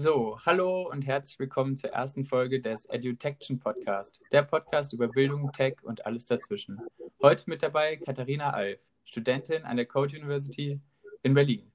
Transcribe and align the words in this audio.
So, 0.00 0.38
hallo 0.46 0.88
und 0.88 1.08
herzlich 1.08 1.40
willkommen 1.40 1.76
zur 1.76 1.90
ersten 1.90 2.24
Folge 2.24 2.60
des 2.60 2.86
EduTection 2.86 3.58
Podcast, 3.58 4.22
der 4.30 4.44
Podcast 4.44 4.92
über 4.92 5.08
Bildung, 5.08 5.50
Tech 5.50 5.78
und 5.82 6.06
alles 6.06 6.24
dazwischen. 6.24 6.80
Heute 7.20 7.50
mit 7.50 7.64
dabei 7.64 7.96
Katharina 7.96 8.50
Alf, 8.50 8.78
Studentin 9.02 9.64
an 9.64 9.76
der 9.76 9.86
Code 9.86 10.16
University 10.16 10.80
in 11.24 11.34
Berlin. 11.34 11.72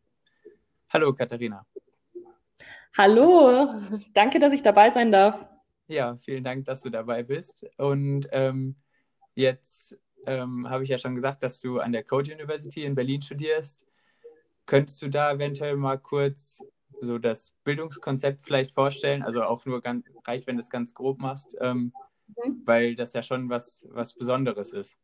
Hallo 0.87 1.13
Katharina. 1.13 1.65
Hallo, 2.97 3.81
danke, 4.13 4.39
dass 4.39 4.53
ich 4.53 4.61
dabei 4.61 4.89
sein 4.89 5.11
darf. 5.11 5.45
Ja, 5.87 6.15
vielen 6.15 6.45
Dank, 6.45 6.63
dass 6.63 6.81
du 6.81 6.89
dabei 6.89 7.23
bist. 7.23 7.65
Und 7.75 8.29
ähm, 8.31 8.77
jetzt 9.35 9.97
ähm, 10.25 10.69
habe 10.69 10.85
ich 10.85 10.89
ja 10.89 10.97
schon 10.97 11.15
gesagt, 11.15 11.43
dass 11.43 11.59
du 11.59 11.81
an 11.81 11.91
der 11.91 12.05
Code 12.05 12.33
University 12.33 12.85
in 12.85 12.95
Berlin 12.95 13.21
studierst. 13.21 13.85
Könntest 14.65 15.01
du 15.01 15.09
da 15.09 15.33
eventuell 15.33 15.75
mal 15.75 15.97
kurz 15.97 16.61
so 17.01 17.17
das 17.17 17.53
Bildungskonzept 17.63 18.43
vielleicht 18.43 18.71
vorstellen? 18.73 19.23
Also 19.23 19.43
auch 19.43 19.65
nur 19.65 19.81
ganz 19.81 20.05
reicht, 20.25 20.47
wenn 20.47 20.57
du 20.57 20.61
es 20.61 20.69
ganz 20.69 20.93
grob 20.93 21.19
machst, 21.19 21.57
ähm, 21.61 21.93
mhm. 22.27 22.61
weil 22.65 22.95
das 22.95 23.13
ja 23.13 23.23
schon 23.23 23.49
was, 23.49 23.81
was 23.89 24.13
Besonderes 24.13 24.73
ist. 24.73 24.97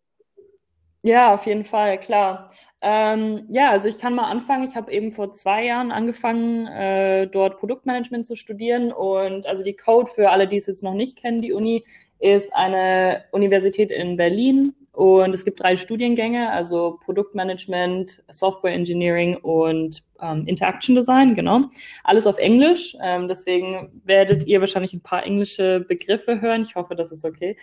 Ja, 1.02 1.34
auf 1.34 1.46
jeden 1.46 1.64
Fall, 1.64 1.98
klar. 1.98 2.50
Ähm, 2.82 3.46
ja, 3.50 3.72
also 3.72 3.88
ich 3.88 4.00
kann 4.00 4.16
mal 4.16 4.30
anfangen. 4.30 4.68
Ich 4.68 4.76
habe 4.76 4.92
eben 4.92 5.12
vor 5.14 5.32
zwei 5.32 5.66
Jahren 5.66 5.92
angefangen, 5.92 6.68
äh, 6.68 7.28
dort 7.28 7.58
Produktmanagement 7.58 8.26
zu 8.28 8.36
studieren. 8.36 8.92
Und 8.92 9.46
also 9.46 9.64
die 9.64 9.76
Code, 9.76 10.10
für 10.10 10.30
alle, 10.30 10.48
die 10.48 10.58
es 10.58 10.68
jetzt 10.68 10.84
noch 10.84 10.94
nicht 10.94 11.18
kennen, 11.18 11.42
die 11.42 11.54
Uni, 11.54 11.86
ist 12.20 12.54
eine 12.56 13.24
Universität 13.32 13.92
in 13.92 14.18
Berlin, 14.18 14.74
und 15.00 15.34
es 15.34 15.46
gibt 15.46 15.62
drei 15.62 15.78
Studiengänge, 15.78 16.52
also 16.52 17.00
Produktmanagement, 17.06 18.22
Software 18.32 18.74
Engineering 18.74 19.38
und 19.38 20.04
ähm, 20.22 20.46
Interaction 20.46 20.94
Design, 20.94 21.36
genau. 21.36 21.62
Alles 22.04 22.28
auf 22.28 22.38
Englisch. 22.38 22.98
Ähm, 23.02 23.30
deswegen 23.30 24.02
werdet 24.04 24.46
ihr 24.46 24.60
wahrscheinlich 24.60 24.94
ein 24.94 25.00
paar 25.00 25.26
englische 25.26 25.86
Begriffe 25.88 26.42
hören. 26.42 26.64
Ich 26.64 26.76
hoffe, 26.76 26.96
das 26.96 27.14
ist 27.14 27.24
okay. 27.24 27.56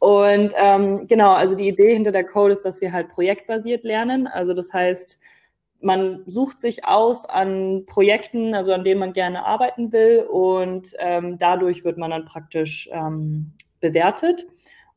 Und 0.00 0.52
ähm, 0.56 1.06
genau, 1.06 1.32
also 1.32 1.54
die 1.54 1.68
Idee 1.68 1.94
hinter 1.94 2.12
der 2.12 2.24
Code 2.24 2.52
ist, 2.52 2.66
dass 2.66 2.82
wir 2.82 2.92
halt 2.92 3.08
projektbasiert 3.08 3.84
lernen. 3.84 4.26
Also 4.26 4.52
das 4.52 4.70
heißt, 4.70 5.18
man 5.80 6.22
sucht 6.26 6.60
sich 6.60 6.84
aus 6.84 7.24
an 7.24 7.84
Projekten, 7.86 8.54
also 8.54 8.74
an 8.74 8.84
denen 8.84 9.00
man 9.00 9.14
gerne 9.14 9.46
arbeiten 9.46 9.90
will 9.92 10.26
und 10.30 10.92
ähm, 10.98 11.38
dadurch 11.38 11.84
wird 11.84 11.96
man 11.96 12.10
dann 12.10 12.26
praktisch 12.26 12.90
ähm, 12.92 13.52
bewertet. 13.84 14.46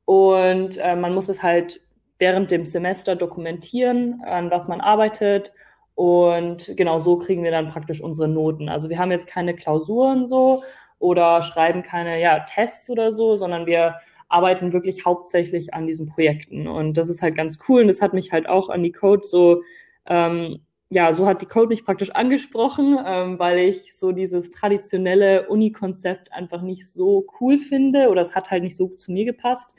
Und 0.05 0.77
äh, 0.77 0.95
man 0.95 1.13
muss 1.13 1.27
es 1.27 1.43
halt 1.43 1.81
während 2.17 2.49
dem 2.49 2.66
Semester 2.66 3.16
dokumentieren, 3.17 4.21
an 4.25 4.49
was 4.49 4.69
man 4.69 4.80
arbeitet. 4.80 5.52
Und 5.95 6.73
genau 6.77 6.99
so 6.99 7.17
kriegen 7.17 7.43
wir 7.43 7.52
dann 7.52 7.67
praktisch 7.67 8.02
unsere 8.02 8.30
Noten. 8.30 8.69
Also 8.69 8.89
wir 8.89 8.97
haben 8.97 9.11
jetzt 9.11 9.27
keine 9.27 9.53
Klausuren 9.55 10.25
so 10.25 10.63
oder 10.99 11.41
schreiben 11.41 11.83
keine 11.83 12.21
ja, 12.21 12.39
Tests 12.39 12.89
oder 12.89 13.11
so, 13.11 13.35
sondern 13.35 13.65
wir 13.65 13.95
arbeiten 14.30 14.73
wirklich 14.73 15.05
hauptsächlich 15.05 15.73
an 15.73 15.85
diesen 15.85 16.08
Projekten. 16.08 16.67
Und 16.67 16.95
das 16.95 17.09
ist 17.09 17.21
halt 17.21 17.35
ganz 17.35 17.59
cool. 17.67 17.81
Und 17.81 17.88
das 17.88 18.02
hat 18.02 18.13
mich 18.13 18.31
halt 18.31 18.47
auch 18.47 18.69
an 18.69 18.83
die 18.83 18.91
Code 18.93 19.25
so, 19.25 19.61
ähm, 20.05 20.59
ja, 20.89 21.13
so 21.13 21.25
hat 21.27 21.41
die 21.41 21.45
Code 21.47 21.67
mich 21.67 21.83
praktisch 21.83 22.11
angesprochen, 22.11 22.97
ähm, 23.05 23.39
weil 23.39 23.59
ich 23.59 23.93
so 23.95 24.11
dieses 24.11 24.52
traditionelle 24.52 25.47
Uni-Konzept 25.49 26.31
einfach 26.31 26.61
nicht 26.61 26.89
so 26.89 27.27
cool 27.39 27.57
finde 27.57 28.09
oder 28.09 28.21
es 28.21 28.35
hat 28.35 28.52
halt 28.52 28.63
nicht 28.63 28.77
so 28.77 28.88
zu 28.89 29.11
mir 29.11 29.25
gepasst. 29.25 29.75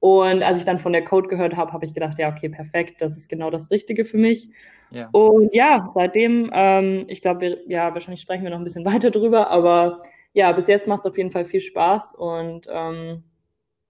Und 0.00 0.42
als 0.42 0.58
ich 0.58 0.64
dann 0.64 0.78
von 0.78 0.92
der 0.92 1.04
Code 1.04 1.28
gehört 1.28 1.56
habe, 1.56 1.72
habe 1.72 1.84
ich 1.84 1.94
gedacht, 1.94 2.18
ja, 2.18 2.30
okay, 2.30 2.48
perfekt, 2.48 3.00
das 3.00 3.16
ist 3.16 3.28
genau 3.28 3.50
das 3.50 3.70
Richtige 3.70 4.04
für 4.04 4.16
mich. 4.18 4.50
Ja. 4.90 5.08
Und 5.12 5.54
ja, 5.54 5.90
seitdem, 5.94 6.50
ähm, 6.52 7.04
ich 7.08 7.22
glaube, 7.22 7.60
ja, 7.66 7.92
wahrscheinlich 7.92 8.20
sprechen 8.20 8.42
wir 8.42 8.50
noch 8.50 8.58
ein 8.58 8.64
bisschen 8.64 8.84
weiter 8.86 9.10
drüber, 9.10 9.50
aber 9.50 10.00
ja, 10.32 10.52
bis 10.52 10.66
jetzt 10.66 10.88
macht 10.88 11.00
es 11.00 11.06
auf 11.06 11.18
jeden 11.18 11.30
Fall 11.30 11.44
viel 11.44 11.60
Spaß 11.60 12.14
und 12.14 12.66
ähm, 12.70 13.24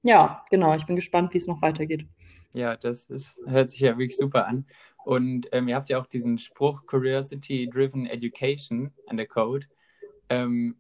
ja, 0.03 0.45
genau, 0.51 0.75
ich 0.75 0.87
bin 0.87 0.97
gespannt, 0.97 1.35
wie 1.35 1.39
es 1.39 1.47
noch 1.47 1.63
weitergeht. 1.63 2.07
Ja, 2.53 2.77
das 2.77 3.05
ist, 3.05 3.39
hört 3.47 3.71
sich 3.71 3.81
ja 3.81 3.91
wirklich 3.91 4.17
super 4.17 4.49
an. 4.49 4.67
Und 5.05 5.49
ähm, 5.53 5.69
ihr 5.69 5.77
habt 5.77 5.89
ja 5.89 5.99
auch 5.99 6.07
diesen 6.07 6.39
Spruch 6.39 6.87
Curiosity-Driven 6.87 8.07
Education 8.07 8.93
an 9.07 9.17
der 9.17 9.27
Code. 9.27 9.67
Ähm, 10.29 10.77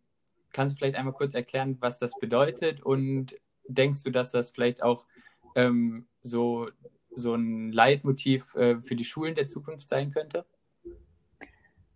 kannst 0.53 0.75
du 0.75 0.79
vielleicht 0.79 0.97
einmal 0.97 1.15
kurz 1.15 1.35
erklären, 1.35 1.77
was 1.81 1.99
das 1.99 2.13
bedeutet 2.19 2.83
und 2.83 3.37
denkst 3.67 4.03
du, 4.05 4.11
dass 4.11 4.31
das 4.33 4.51
vielleicht 4.51 4.83
auch 4.83 5.07
ähm, 5.55 6.07
so, 6.23 6.69
so 7.15 7.35
ein 7.35 7.73
Leitmotiv 7.73 8.55
äh, 8.55 8.81
für 8.83 8.97
die 8.97 9.05
Schulen 9.05 9.35
der 9.35 9.49
Zukunft 9.49 9.89
sein 9.89 10.11
könnte? 10.11 10.45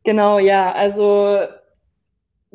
Genau, 0.05 0.39
ja. 0.39 0.73
Also 0.73 1.39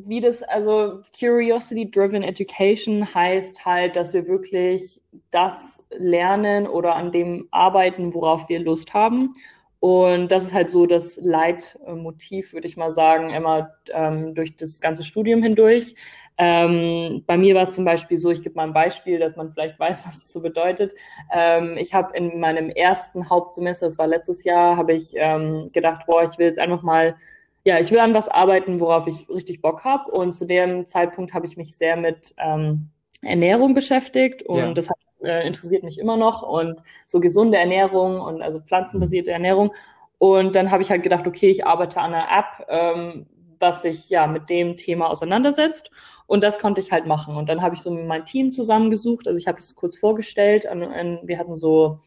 wie 0.05 0.21
das, 0.21 0.43
also 0.43 1.01
Curiosity-Driven 1.17 2.23
Education 2.23 3.13
heißt 3.13 3.65
halt, 3.65 3.95
dass 3.95 4.13
wir 4.13 4.27
wirklich 4.27 5.01
das 5.31 5.85
lernen 5.91 6.67
oder 6.67 6.95
an 6.95 7.11
dem 7.11 7.47
arbeiten, 7.51 8.13
worauf 8.13 8.47
wir 8.49 8.59
Lust 8.59 8.93
haben. 8.93 9.33
Und 9.79 10.27
das 10.29 10.43
ist 10.43 10.53
halt 10.53 10.67
so 10.69 10.85
das 10.85 11.17
Leitmotiv, 11.21 12.51
würde 12.51 12.67
ich 12.67 12.75
mal 12.75 12.91
sagen, 12.91 13.29
immer 13.29 13.75
ähm, 13.93 14.35
durch 14.35 14.57
das 14.57 14.81
ganze 14.81 15.05
Studium 15.05 15.41
hindurch. 15.41 15.95
Ähm, 16.37 17.23
bei 17.25 17.37
mir 17.37 17.55
war 17.55 17.63
es 17.63 17.73
zum 17.73 17.85
Beispiel 17.85 18.17
so, 18.17 18.29
ich 18.29 18.41
gebe 18.41 18.55
mal 18.55 18.63
ein 18.63 18.73
Beispiel, 18.73 19.19
dass 19.19 19.37
man 19.37 19.51
vielleicht 19.51 19.79
weiß, 19.79 20.05
was 20.07 20.17
es 20.17 20.33
so 20.33 20.41
bedeutet. 20.41 20.93
Ähm, 21.33 21.77
ich 21.77 21.93
habe 21.93 22.15
in 22.15 22.39
meinem 22.39 22.69
ersten 22.69 23.29
Hauptsemester, 23.29 23.85
das 23.85 23.97
war 23.97 24.07
letztes 24.07 24.43
Jahr, 24.43 24.75
habe 24.75 24.93
ich 24.93 25.11
ähm, 25.15 25.69
gedacht, 25.73 26.05
boah, 26.07 26.23
ich 26.23 26.37
will 26.37 26.47
jetzt 26.47 26.59
einfach 26.59 26.81
mal, 26.81 27.15
ja, 27.63 27.79
ich 27.79 27.91
will 27.91 27.99
an 27.99 28.13
was 28.13 28.27
arbeiten, 28.27 28.81
worauf 28.81 29.07
ich 29.07 29.29
richtig 29.29 29.61
Bock 29.61 29.85
habe. 29.85 30.11
Und 30.11 30.33
zu 30.33 30.45
dem 30.45 30.87
Zeitpunkt 30.87 31.33
habe 31.33 31.47
ich 31.47 31.55
mich 31.55 31.77
sehr 31.77 31.95
mit 31.95 32.35
ähm, 32.37 32.89
Ernährung 33.21 33.73
beschäftigt 33.73 34.43
und 34.43 34.57
ja. 34.57 34.73
das 34.73 34.89
hat, 34.89 34.97
äh, 35.23 35.45
interessiert 35.45 35.83
mich 35.83 35.99
immer 35.99 36.17
noch 36.17 36.41
und 36.41 36.81
so 37.07 37.19
gesunde 37.19 37.57
Ernährung 37.57 38.21
und 38.21 38.41
also 38.41 38.59
pflanzenbasierte 38.59 39.31
Ernährung. 39.31 39.73
Und 40.17 40.55
dann 40.55 40.69
habe 40.71 40.83
ich 40.83 40.91
halt 40.91 41.03
gedacht, 41.03 41.27
okay, 41.27 41.49
ich 41.49 41.65
arbeite 41.65 41.99
an 42.01 42.13
einer 42.13 42.27
App, 42.29 42.67
ähm, 42.67 43.25
was 43.59 43.81
sich 43.81 44.09
ja 44.09 44.27
mit 44.27 44.49
dem 44.49 44.77
Thema 44.77 45.09
auseinandersetzt. 45.09 45.91
Und 46.27 46.43
das 46.43 46.59
konnte 46.59 46.81
ich 46.81 46.91
halt 46.91 47.07
machen. 47.07 47.35
Und 47.35 47.49
dann 47.49 47.61
habe 47.61 47.75
ich 47.75 47.81
so 47.81 47.91
mein 47.91 48.25
Team 48.25 48.51
zusammengesucht. 48.51 49.27
Also 49.27 49.39
ich 49.39 49.47
habe 49.47 49.57
es 49.57 49.75
kurz 49.75 49.97
vorgestellt. 49.97 50.67
Und, 50.71 50.83
und 50.83 51.19
wir 51.23 51.39
hatten 51.39 51.55
so, 51.55 51.99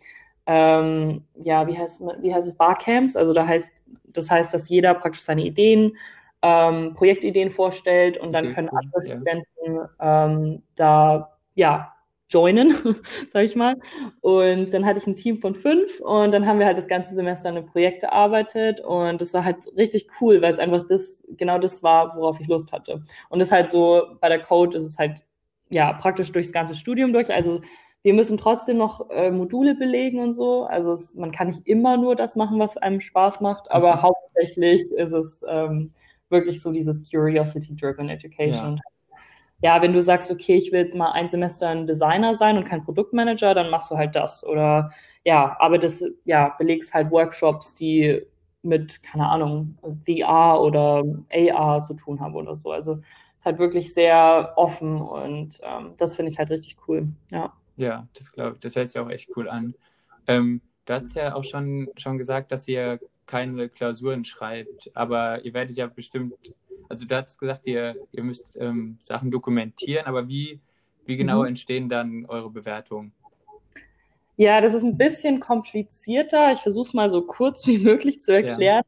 ähm, 0.46 1.24
ja, 1.34 1.66
wie 1.66 1.76
heißt, 1.76 2.00
wie 2.20 2.34
heißt 2.34 2.48
es, 2.48 2.54
Barcamps? 2.56 3.16
Also 3.16 3.32
da 3.32 3.46
heißt, 3.46 3.72
das 4.08 4.30
heißt, 4.30 4.52
dass 4.52 4.68
jeder 4.68 4.94
praktisch 4.94 5.22
seine 5.22 5.42
Ideen, 5.42 5.96
ähm, 6.42 6.94
Projektideen 6.94 7.50
vorstellt 7.50 8.18
und 8.18 8.32
dann 8.32 8.46
okay, 8.46 8.54
können 8.54 8.68
andere 8.68 9.06
ja. 9.06 9.16
Studenten 9.16 9.88
ähm, 10.00 10.62
da 10.74 11.38
ja 11.54 11.91
joinen, 12.32 12.74
sag 13.32 13.44
ich 13.44 13.56
mal. 13.56 13.76
Und 14.20 14.72
dann 14.72 14.86
hatte 14.86 14.98
ich 14.98 15.06
ein 15.06 15.16
Team 15.16 15.38
von 15.38 15.54
fünf 15.54 16.00
und 16.00 16.32
dann 16.32 16.46
haben 16.46 16.58
wir 16.58 16.66
halt 16.66 16.78
das 16.78 16.88
ganze 16.88 17.14
Semester 17.14 17.48
an 17.48 17.56
einem 17.56 17.66
Projekt 17.66 18.00
gearbeitet 18.00 18.80
und 18.80 19.20
das 19.20 19.34
war 19.34 19.44
halt 19.44 19.66
richtig 19.76 20.06
cool, 20.20 20.40
weil 20.42 20.52
es 20.52 20.58
einfach 20.58 20.86
das, 20.88 21.22
genau 21.36 21.58
das 21.58 21.82
war, 21.82 22.16
worauf 22.16 22.40
ich 22.40 22.48
Lust 22.48 22.72
hatte. 22.72 23.02
Und 23.28 23.38
das 23.38 23.48
ist 23.48 23.52
halt 23.52 23.70
so, 23.70 24.16
bei 24.20 24.28
der 24.28 24.40
Code 24.40 24.78
ist 24.78 24.86
es 24.86 24.98
halt, 24.98 25.24
ja, 25.70 25.92
praktisch 25.92 26.32
durchs 26.32 26.52
ganze 26.52 26.74
Studium 26.74 27.12
durch. 27.12 27.32
Also 27.32 27.62
wir 28.02 28.14
müssen 28.14 28.36
trotzdem 28.36 28.78
noch 28.78 29.08
äh, 29.10 29.30
Module 29.30 29.74
belegen 29.74 30.18
und 30.18 30.32
so. 30.32 30.64
Also 30.64 30.92
es, 30.92 31.14
man 31.14 31.32
kann 31.32 31.48
nicht 31.48 31.66
immer 31.66 31.96
nur 31.96 32.16
das 32.16 32.36
machen, 32.36 32.58
was 32.58 32.76
einem 32.76 33.00
Spaß 33.00 33.40
macht, 33.40 33.70
aber 33.70 33.96
mhm. 33.96 34.02
hauptsächlich 34.02 34.90
ist 34.92 35.12
es 35.12 35.42
ähm, 35.48 35.92
wirklich 36.28 36.60
so 36.60 36.72
dieses 36.72 37.08
Curiosity-Driven 37.10 38.08
Education. 38.08 38.76
Ja 38.76 38.91
ja, 39.62 39.80
wenn 39.80 39.92
du 39.92 40.02
sagst, 40.02 40.30
okay, 40.30 40.56
ich 40.56 40.72
will 40.72 40.80
jetzt 40.80 40.94
mal 40.94 41.12
ein 41.12 41.28
Semester 41.28 41.68
ein 41.68 41.86
Designer 41.86 42.34
sein 42.34 42.58
und 42.58 42.64
kein 42.64 42.84
Produktmanager, 42.84 43.54
dann 43.54 43.70
machst 43.70 43.90
du 43.90 43.96
halt 43.96 44.14
das. 44.16 44.44
Oder 44.44 44.90
ja, 45.24 45.56
aber 45.60 45.78
das, 45.78 46.04
ja, 46.24 46.54
belegst 46.58 46.92
halt 46.92 47.10
Workshops, 47.12 47.74
die 47.74 48.22
mit, 48.62 49.02
keine 49.04 49.28
Ahnung, 49.28 49.78
VR 50.04 50.60
oder 50.60 51.04
AR 51.32 51.82
zu 51.84 51.94
tun 51.94 52.20
haben 52.20 52.34
oder 52.34 52.56
so. 52.56 52.72
Also 52.72 52.94
es 52.94 53.38
ist 53.38 53.46
halt 53.46 53.58
wirklich 53.60 53.94
sehr 53.94 54.52
offen 54.56 55.00
und 55.00 55.60
ähm, 55.62 55.94
das 55.96 56.16
finde 56.16 56.32
ich 56.32 56.38
halt 56.38 56.50
richtig 56.50 56.76
cool. 56.88 57.08
Ja, 57.30 57.52
ja 57.76 58.08
das 58.14 58.32
glaube 58.32 58.58
das 58.60 58.74
hört 58.74 58.88
sich 58.88 59.00
auch 59.00 59.10
echt 59.10 59.30
cool 59.36 59.48
an. 59.48 59.74
Ähm, 60.26 60.60
du 60.86 60.94
hast 60.94 61.14
ja 61.14 61.34
auch 61.34 61.44
schon, 61.44 61.88
schon 61.96 62.18
gesagt, 62.18 62.50
dass 62.50 62.66
ihr 62.66 63.00
keine 63.26 63.68
Klausuren 63.68 64.24
schreibt, 64.24 64.90
aber 64.94 65.44
ihr 65.44 65.54
werdet 65.54 65.76
ja 65.76 65.86
bestimmt 65.86 66.34
also 66.88 67.06
du 67.06 67.16
hast 67.16 67.38
gesagt, 67.38 67.66
ihr, 67.66 67.96
ihr 68.12 68.22
müsst 68.22 68.56
ähm, 68.56 68.98
Sachen 69.00 69.30
dokumentieren, 69.30 70.06
aber 70.06 70.28
wie, 70.28 70.60
wie 71.06 71.16
genau 71.16 71.40
mhm. 71.40 71.48
entstehen 71.48 71.88
dann 71.88 72.26
eure 72.26 72.50
Bewertungen? 72.50 73.12
Ja, 74.36 74.60
das 74.60 74.74
ist 74.74 74.82
ein 74.82 74.96
bisschen 74.96 75.40
komplizierter. 75.40 76.52
Ich 76.52 76.60
versuche 76.60 76.88
es 76.88 76.94
mal 76.94 77.10
so 77.10 77.22
kurz 77.22 77.66
wie 77.66 77.78
möglich 77.78 78.20
zu 78.20 78.32
erklären. 78.32 78.82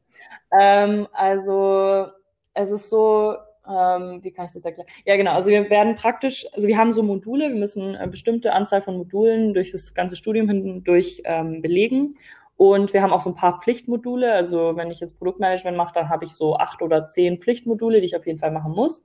Ja. 0.51 0.83
Ähm, 0.83 1.07
also 1.13 2.07
es 2.53 2.71
ist 2.71 2.89
so, 2.89 3.35
ähm, 3.67 4.19
wie 4.23 4.31
kann 4.31 4.47
ich 4.47 4.53
das 4.53 4.65
erklären? 4.65 4.87
Ja, 5.05 5.15
genau. 5.17 5.31
Also 5.31 5.51
wir 5.51 5.69
werden 5.69 5.95
praktisch, 5.95 6.45
also 6.53 6.67
wir 6.67 6.77
haben 6.77 6.93
so 6.93 7.03
Module, 7.03 7.49
wir 7.49 7.59
müssen 7.59 7.95
eine 7.95 8.11
bestimmte 8.11 8.53
Anzahl 8.53 8.81
von 8.81 8.97
Modulen 8.97 9.53
durch 9.53 9.71
das 9.71 9.93
ganze 9.93 10.15
Studium 10.15 10.47
hindurch 10.47 11.21
ähm, 11.25 11.61
belegen. 11.61 12.15
Und 12.57 12.93
wir 12.93 13.01
haben 13.01 13.11
auch 13.11 13.21
so 13.21 13.29
ein 13.29 13.35
paar 13.35 13.59
Pflichtmodule. 13.59 14.31
Also 14.33 14.75
wenn 14.75 14.91
ich 14.91 14.99
jetzt 14.99 15.17
Produktmanagement 15.17 15.75
mache, 15.75 15.93
dann 15.93 16.09
habe 16.09 16.25
ich 16.25 16.31
so 16.31 16.55
acht 16.55 16.81
oder 16.81 17.05
zehn 17.05 17.41
Pflichtmodule, 17.41 17.99
die 17.99 18.05
ich 18.05 18.15
auf 18.15 18.25
jeden 18.25 18.39
Fall 18.39 18.51
machen 18.51 18.71
muss. 18.71 19.03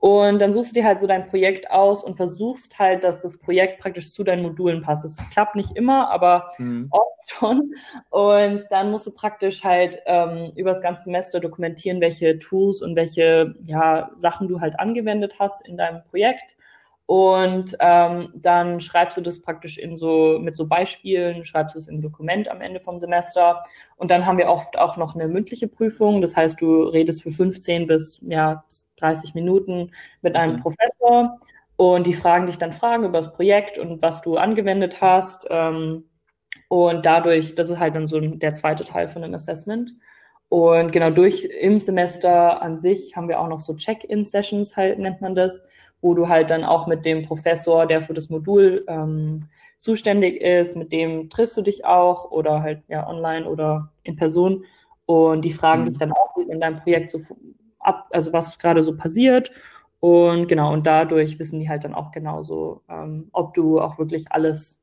Und 0.00 0.40
dann 0.40 0.50
suchst 0.50 0.70
du 0.70 0.80
dir 0.80 0.86
halt 0.86 0.98
so 0.98 1.06
dein 1.06 1.28
Projekt 1.28 1.70
aus 1.70 2.02
und 2.02 2.16
versuchst 2.16 2.78
halt, 2.78 3.04
dass 3.04 3.20
das 3.20 3.38
Projekt 3.38 3.80
praktisch 3.80 4.12
zu 4.12 4.24
deinen 4.24 4.42
Modulen 4.42 4.80
passt. 4.80 5.04
Das 5.04 5.18
klappt 5.30 5.56
nicht 5.56 5.76
immer, 5.76 6.10
aber 6.10 6.50
mhm. 6.56 6.88
oft 6.90 7.30
schon. 7.30 7.74
Und 8.08 8.64
dann 8.70 8.90
musst 8.90 9.06
du 9.06 9.10
praktisch 9.10 9.62
halt 9.62 10.00
ähm, 10.06 10.52
über 10.56 10.70
das 10.70 10.80
ganze 10.80 11.04
Semester 11.04 11.38
dokumentieren, 11.38 12.00
welche 12.00 12.38
Tools 12.38 12.80
und 12.80 12.96
welche 12.96 13.54
ja, 13.62 14.10
Sachen 14.16 14.48
du 14.48 14.62
halt 14.62 14.80
angewendet 14.80 15.34
hast 15.38 15.68
in 15.68 15.76
deinem 15.76 16.02
Projekt. 16.04 16.56
Und 17.10 17.76
ähm, 17.80 18.28
dann 18.36 18.78
schreibst 18.78 19.18
du 19.18 19.20
das 19.20 19.42
praktisch 19.42 19.78
in 19.78 19.96
so, 19.96 20.38
mit 20.40 20.54
so 20.54 20.68
Beispielen, 20.68 21.44
schreibst 21.44 21.74
du 21.74 21.80
es 21.80 21.88
im 21.88 22.00
Dokument 22.00 22.48
am 22.48 22.60
Ende 22.60 22.78
vom 22.78 23.00
Semester. 23.00 23.64
Und 23.96 24.12
dann 24.12 24.26
haben 24.26 24.38
wir 24.38 24.46
oft 24.46 24.78
auch 24.78 24.96
noch 24.96 25.16
eine 25.16 25.26
mündliche 25.26 25.66
Prüfung. 25.66 26.20
Das 26.20 26.36
heißt, 26.36 26.60
du 26.60 26.84
redest 26.84 27.24
für 27.24 27.32
15 27.32 27.88
bis 27.88 28.20
ja, 28.22 28.62
30 28.98 29.34
Minuten 29.34 29.90
mit 30.22 30.36
einem 30.36 30.58
mhm. 30.58 30.60
Professor 30.60 31.40
und 31.74 32.06
die 32.06 32.14
fragen 32.14 32.46
dich 32.46 32.58
dann 32.58 32.72
Fragen 32.72 33.02
über 33.02 33.18
das 33.18 33.32
Projekt 33.32 33.76
und 33.76 34.00
was 34.02 34.22
du 34.22 34.36
angewendet 34.36 35.00
hast. 35.00 35.48
Ähm, 35.50 36.04
und 36.68 37.04
dadurch, 37.04 37.56
das 37.56 37.70
ist 37.70 37.80
halt 37.80 37.96
dann 37.96 38.06
so 38.06 38.20
der 38.20 38.54
zweite 38.54 38.84
Teil 38.84 39.08
von 39.08 39.22
dem 39.22 39.34
Assessment. 39.34 39.96
Und 40.48 40.92
genau 40.92 41.10
durch 41.10 41.44
im 41.44 41.80
Semester 41.80 42.62
an 42.62 42.78
sich 42.78 43.16
haben 43.16 43.28
wir 43.28 43.40
auch 43.40 43.48
noch 43.48 43.58
so 43.58 43.74
Check-in-Sessions, 43.74 44.76
halt 44.76 45.00
nennt 45.00 45.20
man 45.20 45.34
das 45.34 45.66
wo 46.00 46.14
du 46.14 46.28
halt 46.28 46.50
dann 46.50 46.64
auch 46.64 46.86
mit 46.86 47.04
dem 47.04 47.22
Professor, 47.22 47.86
der 47.86 48.02
für 48.02 48.14
das 48.14 48.30
Modul 48.30 48.84
ähm, 48.88 49.40
zuständig 49.78 50.40
ist, 50.40 50.76
mit 50.76 50.92
dem 50.92 51.30
triffst 51.30 51.56
du 51.56 51.62
dich 51.62 51.84
auch 51.84 52.30
oder 52.30 52.62
halt 52.62 52.82
ja 52.88 53.08
online 53.08 53.48
oder 53.48 53.90
in 54.02 54.16
Person 54.16 54.64
und 55.06 55.44
die 55.44 55.52
fragen 55.52 55.82
mhm. 55.82 55.86
dich 55.88 55.98
dann 55.98 56.12
auch, 56.12 56.36
wie 56.36 56.42
es 56.42 56.48
in 56.48 56.60
deinem 56.60 56.80
Projekt 56.80 57.10
so 57.10 57.20
ab, 57.78 58.08
also 58.10 58.32
was 58.32 58.58
gerade 58.58 58.82
so 58.82 58.96
passiert 58.96 59.50
und 60.00 60.48
genau 60.48 60.72
und 60.72 60.86
dadurch 60.86 61.38
wissen 61.38 61.60
die 61.60 61.68
halt 61.68 61.84
dann 61.84 61.94
auch 61.94 62.10
genauso, 62.10 62.82
ähm, 62.88 63.28
ob 63.32 63.54
du 63.54 63.80
auch 63.80 63.98
wirklich 63.98 64.30
alles, 64.30 64.82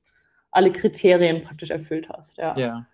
alle 0.51 0.71
Kriterien 0.71 1.43
praktisch 1.43 1.71
erfüllt 1.71 2.09
hast. 2.09 2.37
Ja. 2.37 2.55
ja. 2.57 2.85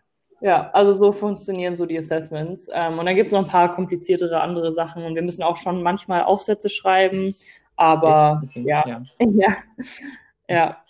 Ja, 0.44 0.72
also 0.72 0.92
so 0.92 1.14
funktionieren 1.14 1.78
so 1.78 1.86
die 1.86 1.98
Assessments. 1.98 2.70
Ähm, 2.74 3.00
und 3.00 3.06
dann 3.06 3.16
gibt 3.16 3.28
es 3.28 3.32
noch 3.32 3.40
ein 3.40 3.48
paar 3.48 3.74
kompliziertere 3.74 4.42
andere 4.42 4.74
Sachen. 4.74 5.06
Und 5.06 5.16
wir 5.16 5.22
müssen 5.22 5.42
auch 5.42 5.56
schon 5.56 5.82
manchmal 5.82 6.24
Aufsätze 6.24 6.70
schreiben. 6.70 7.34
Aber 7.76 8.44
ja, 8.54 8.84
ja. 8.88 9.04
ja. 9.20 9.58
Ja. 10.48 10.84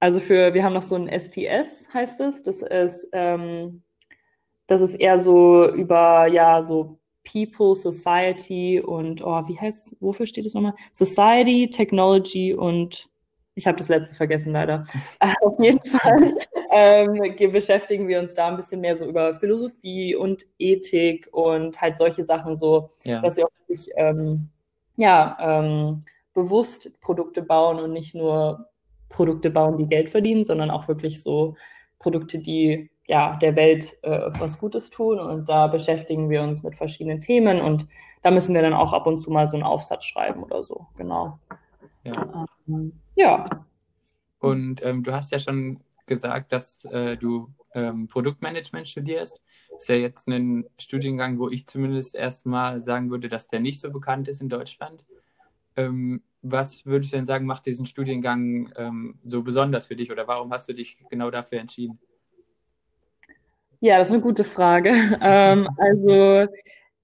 Also 0.00 0.18
für, 0.18 0.52
wir 0.52 0.64
haben 0.64 0.72
noch 0.72 0.82
so 0.82 0.96
ein 0.96 1.08
STS, 1.08 1.86
heißt 1.94 2.20
es. 2.20 2.42
Das 2.42 2.62
ist, 2.62 3.08
ähm, 3.12 3.82
das 4.66 4.80
ist 4.80 4.94
eher 4.94 5.18
so 5.18 5.68
über, 5.72 6.26
ja, 6.26 6.62
so 6.62 6.98
People, 7.24 7.76
Society 7.76 8.80
und, 8.80 9.24
oh, 9.24 9.46
wie 9.46 9.58
heißt 9.58 9.92
es, 9.92 9.96
wofür 10.00 10.26
steht 10.26 10.46
es 10.46 10.54
nochmal? 10.54 10.74
Society, 10.90 11.70
Technology 11.70 12.52
und 12.52 13.08
ich 13.54 13.66
habe 13.66 13.76
das 13.76 13.88
letzte 13.88 14.14
vergessen 14.14 14.52
leider. 14.52 14.84
Auf 15.42 15.60
jeden 15.60 15.84
Fall 15.84 16.34
ähm, 16.72 17.52
beschäftigen 17.52 18.08
wir 18.08 18.18
uns 18.18 18.34
da 18.34 18.48
ein 18.48 18.56
bisschen 18.56 18.80
mehr 18.80 18.96
so 18.96 19.04
über 19.04 19.34
Philosophie 19.36 20.16
und 20.16 20.46
Ethik 20.58 21.28
und 21.30 21.80
halt 21.80 21.96
solche 21.96 22.24
Sachen 22.24 22.56
so, 22.56 22.88
ja. 23.04 23.20
dass 23.20 23.36
wir 23.36 23.44
auch 23.44 23.52
wirklich 23.60 23.88
ähm, 23.96 24.48
ja, 24.96 25.36
ähm, 25.40 26.00
bewusst 26.34 27.00
Produkte 27.00 27.42
bauen 27.42 27.78
und 27.78 27.92
nicht 27.92 28.14
nur 28.14 28.66
Produkte 29.08 29.50
bauen, 29.50 29.78
die 29.78 29.86
Geld 29.86 30.10
verdienen, 30.10 30.44
sondern 30.44 30.70
auch 30.70 30.88
wirklich 30.88 31.22
so 31.22 31.56
Produkte, 31.98 32.38
die 32.38 32.90
ja 33.06 33.36
der 33.36 33.56
Welt 33.56 33.96
äh, 34.02 34.30
was 34.38 34.58
Gutes 34.58 34.90
tun. 34.90 35.18
Und 35.18 35.48
da 35.48 35.66
beschäftigen 35.66 36.30
wir 36.30 36.42
uns 36.42 36.62
mit 36.62 36.76
verschiedenen 36.76 37.20
Themen 37.20 37.60
und 37.60 37.86
da 38.22 38.30
müssen 38.30 38.54
wir 38.54 38.62
dann 38.62 38.74
auch 38.74 38.92
ab 38.92 39.06
und 39.06 39.18
zu 39.18 39.30
mal 39.30 39.46
so 39.46 39.56
einen 39.56 39.64
Aufsatz 39.64 40.04
schreiben 40.04 40.42
oder 40.42 40.62
so. 40.62 40.86
Genau. 40.96 41.38
Ja. 42.04 42.46
Ähm, 42.68 42.92
ja. 43.14 43.66
Und 44.38 44.84
ähm, 44.84 45.02
du 45.02 45.12
hast 45.12 45.32
ja 45.32 45.38
schon 45.38 45.80
gesagt, 46.06 46.52
dass 46.52 46.84
äh, 46.86 47.16
du 47.16 47.48
ähm, 47.74 48.08
Produktmanagement 48.08 48.88
studierst. 48.88 49.40
Das 49.70 49.82
ist 49.82 49.88
ja 49.88 49.96
jetzt 49.96 50.28
ein 50.28 50.66
Studiengang, 50.78 51.38
wo 51.38 51.48
ich 51.48 51.66
zumindest 51.66 52.14
erstmal 52.14 52.80
sagen 52.80 53.10
würde, 53.10 53.28
dass 53.28 53.48
der 53.48 53.60
nicht 53.60 53.80
so 53.80 53.90
bekannt 53.90 54.28
ist 54.28 54.40
in 54.40 54.48
Deutschland. 54.48 55.04
Ähm, 55.76 56.22
was 56.42 56.84
würdest 56.84 57.12
du 57.12 57.16
denn 57.16 57.26
sagen, 57.26 57.46
macht 57.46 57.66
diesen 57.66 57.86
Studiengang 57.86 58.72
ähm, 58.76 59.18
so 59.24 59.42
besonders 59.42 59.86
für 59.86 59.96
dich 59.96 60.10
oder 60.10 60.26
warum 60.26 60.52
hast 60.52 60.68
du 60.68 60.74
dich 60.74 60.98
genau 61.08 61.30
dafür 61.30 61.60
entschieden? 61.60 61.98
Ja, 63.80 63.98
das 63.98 64.08
ist 64.08 64.14
eine 64.14 64.22
gute 64.22 64.44
Frage. 64.44 64.90
ähm, 65.20 65.68
also 65.78 66.48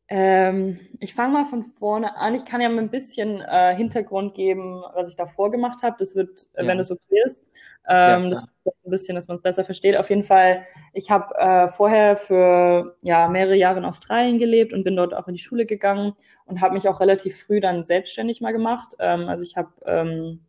ähm, 0.08 0.80
ich 1.00 1.14
fange 1.14 1.34
mal 1.34 1.44
von 1.44 1.64
vorne 1.78 2.16
an. 2.16 2.34
Ich 2.34 2.44
kann 2.44 2.60
ja 2.60 2.68
mal 2.68 2.78
ein 2.78 2.90
bisschen 2.90 3.40
äh, 3.40 3.74
Hintergrund 3.76 4.34
geben, 4.34 4.82
was 4.94 5.08
ich 5.08 5.16
davor 5.16 5.50
gemacht 5.50 5.82
habe. 5.82 5.96
Das 5.98 6.16
wird, 6.16 6.46
äh, 6.54 6.62
ja. 6.62 6.68
wenn 6.68 6.78
es 6.78 6.90
okay 6.90 7.22
ist. 7.26 7.44
Ähm, 7.88 8.24
ja, 8.24 8.30
das 8.30 8.44
ein 8.88 8.90
bisschen, 8.90 9.14
dass 9.14 9.28
man 9.28 9.36
es 9.36 9.42
besser 9.42 9.64
versteht. 9.64 9.96
Auf 9.96 10.10
jeden 10.10 10.24
Fall, 10.24 10.64
ich 10.92 11.10
habe 11.10 11.34
äh, 11.36 11.70
vorher 11.72 12.16
für 12.16 12.96
ja, 13.02 13.28
mehrere 13.28 13.54
Jahre 13.54 13.78
in 13.78 13.84
Australien 13.84 14.38
gelebt 14.38 14.72
und 14.72 14.84
bin 14.84 14.96
dort 14.96 15.14
auch 15.14 15.28
in 15.28 15.34
die 15.34 15.40
Schule 15.40 15.66
gegangen 15.66 16.14
und 16.46 16.60
habe 16.60 16.74
mich 16.74 16.88
auch 16.88 17.00
relativ 17.00 17.40
früh 17.42 17.60
dann 17.60 17.84
selbstständig 17.84 18.40
mal 18.40 18.52
gemacht. 18.52 18.94
Ähm, 18.98 19.28
also 19.28 19.44
ich 19.44 19.56
habe 19.56 19.70
ähm, 19.86 20.40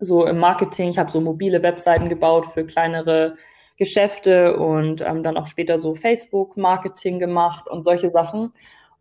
so 0.00 0.26
im 0.26 0.38
Marketing, 0.38 0.88
ich 0.88 0.98
habe 0.98 1.10
so 1.10 1.20
mobile 1.20 1.62
Webseiten 1.62 2.08
gebaut 2.08 2.46
für 2.46 2.66
kleinere 2.66 3.36
Geschäfte 3.76 4.56
und 4.56 5.02
ähm, 5.02 5.22
dann 5.22 5.36
auch 5.36 5.46
später 5.46 5.78
so 5.78 5.94
Facebook-Marketing 5.94 7.18
gemacht 7.18 7.68
und 7.68 7.84
solche 7.84 8.10
Sachen. 8.10 8.52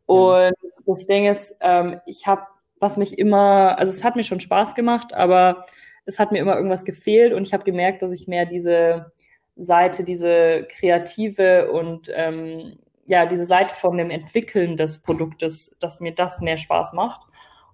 Und 0.06 0.54
das 0.86 1.08
Ding 1.08 1.26
ist, 1.26 1.58
ähm, 1.62 2.00
ich 2.06 2.28
habe, 2.28 2.44
was 2.80 2.98
mich 2.98 3.18
immer, 3.18 3.78
also 3.80 3.92
es 3.92 4.04
hat 4.04 4.16
mir 4.16 4.24
schon 4.24 4.40
Spaß 4.40 4.76
gemacht, 4.76 5.14
aber 5.14 5.66
es 6.06 6.20
hat 6.20 6.32
mir 6.32 6.40
immer 6.40 6.56
irgendwas 6.56 6.86
gefehlt 6.86 7.34
und 7.34 7.44
ich 7.48 7.54
habe 7.54 7.64
gemerkt, 7.64 8.02
dass 8.02 8.12
ich 8.12 8.28
mehr 8.28 8.46
diese 8.46 9.12
Seite, 9.56 10.04
diese 10.04 10.68
kreative 10.70 11.72
und 11.72 12.12
ähm, 12.14 12.78
ja, 13.06 13.26
diese 13.26 13.46
Seite 13.46 13.76
von 13.76 13.98
dem 13.98 14.10
Entwickeln 14.10 14.78
des 14.78 15.02
Produktes, 15.02 15.76
dass 15.80 16.00
mir 16.00 16.14
das 16.14 16.42
mehr 16.42 16.58
Spaß 16.58 16.94
macht. 16.94 17.22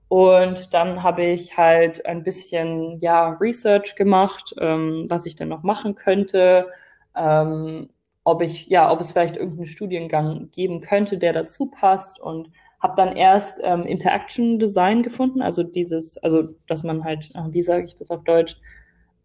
Und 0.10 0.74
dann 0.74 1.04
habe 1.04 1.24
ich 1.24 1.56
halt 1.58 2.06
ein 2.06 2.24
bisschen 2.24 3.00
ja 3.00 3.30
Research 3.40 3.96
gemacht, 3.96 4.54
ähm, 4.60 5.06
was 5.08 5.26
ich 5.26 5.38
denn 5.38 5.48
noch 5.48 5.64
machen 5.64 5.96
könnte, 5.96 6.68
ähm, 7.16 7.90
ob 8.24 8.42
ich 8.42 8.68
ja, 8.68 8.92
ob 8.92 9.00
es 9.00 9.14
vielleicht 9.14 9.38
irgendeinen 9.38 9.68
Studiengang 9.68 10.52
geben 10.52 10.82
könnte, 10.82 11.18
der 11.18 11.34
dazu 11.34 11.68
passt 11.68 12.20
und 12.20 12.52
habe 12.82 12.96
dann 12.98 13.16
erst 13.16 13.60
ähm, 13.64 13.84
Interaction 13.84 14.58
Design 14.58 15.04
gefunden, 15.04 15.42
also 15.42 15.64
dieses, 15.64 16.18
also 16.18 16.50
dass 16.68 16.84
man 16.84 17.04
halt, 17.04 17.30
äh, 17.36 17.44
wie 17.52 17.62
sage 17.62 17.86
ich 17.86 17.96
das 17.96 18.10
auf 18.10 18.24
Deutsch? 18.24 18.58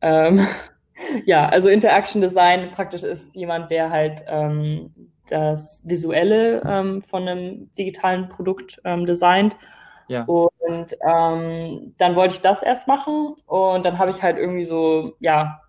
Ähm, 0.03 0.47
ja, 1.25 1.49
also 1.49 1.69
Interaction 1.69 2.21
Design 2.21 2.71
praktisch 2.73 3.03
ist 3.03 3.35
jemand, 3.35 3.71
der 3.71 3.91
halt 3.91 4.25
ähm, 4.29 4.95
das 5.29 5.83
Visuelle 5.85 6.63
ähm, 6.65 7.03
von 7.03 7.27
einem 7.27 7.75
digitalen 7.77 8.29
Produkt 8.29 8.81
ähm, 8.85 9.07
designt. 9.07 9.57
Ja. 10.09 10.23
Und 10.25 10.97
ähm, 11.05 11.95
dann 11.99 12.15
wollte 12.15 12.35
ich 12.35 12.41
das 12.41 12.63
erst 12.63 12.87
machen 12.87 13.35
und 13.47 13.85
dann 13.85 13.99
habe 13.99 14.11
ich 14.13 14.23
halt 14.23 14.37
irgendwie 14.37 14.65
so, 14.65 15.15
ja, 15.19 15.61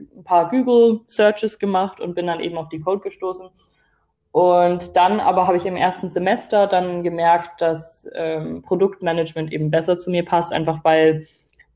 ein 0.00 0.24
paar 0.24 0.48
Google 0.48 1.02
Searches 1.06 1.60
gemacht 1.60 2.00
und 2.00 2.14
bin 2.14 2.26
dann 2.26 2.40
eben 2.40 2.56
auf 2.56 2.68
die 2.70 2.80
Code 2.80 3.02
gestoßen 3.02 3.50
und 4.34 4.96
dann 4.96 5.20
aber 5.20 5.46
habe 5.46 5.58
ich 5.58 5.64
im 5.64 5.76
ersten 5.76 6.10
Semester 6.10 6.66
dann 6.66 7.04
gemerkt, 7.04 7.60
dass 7.60 8.04
ähm, 8.16 8.62
Produktmanagement 8.62 9.52
eben 9.52 9.70
besser 9.70 9.96
zu 9.96 10.10
mir 10.10 10.24
passt, 10.24 10.52
einfach 10.52 10.82
weil 10.82 11.28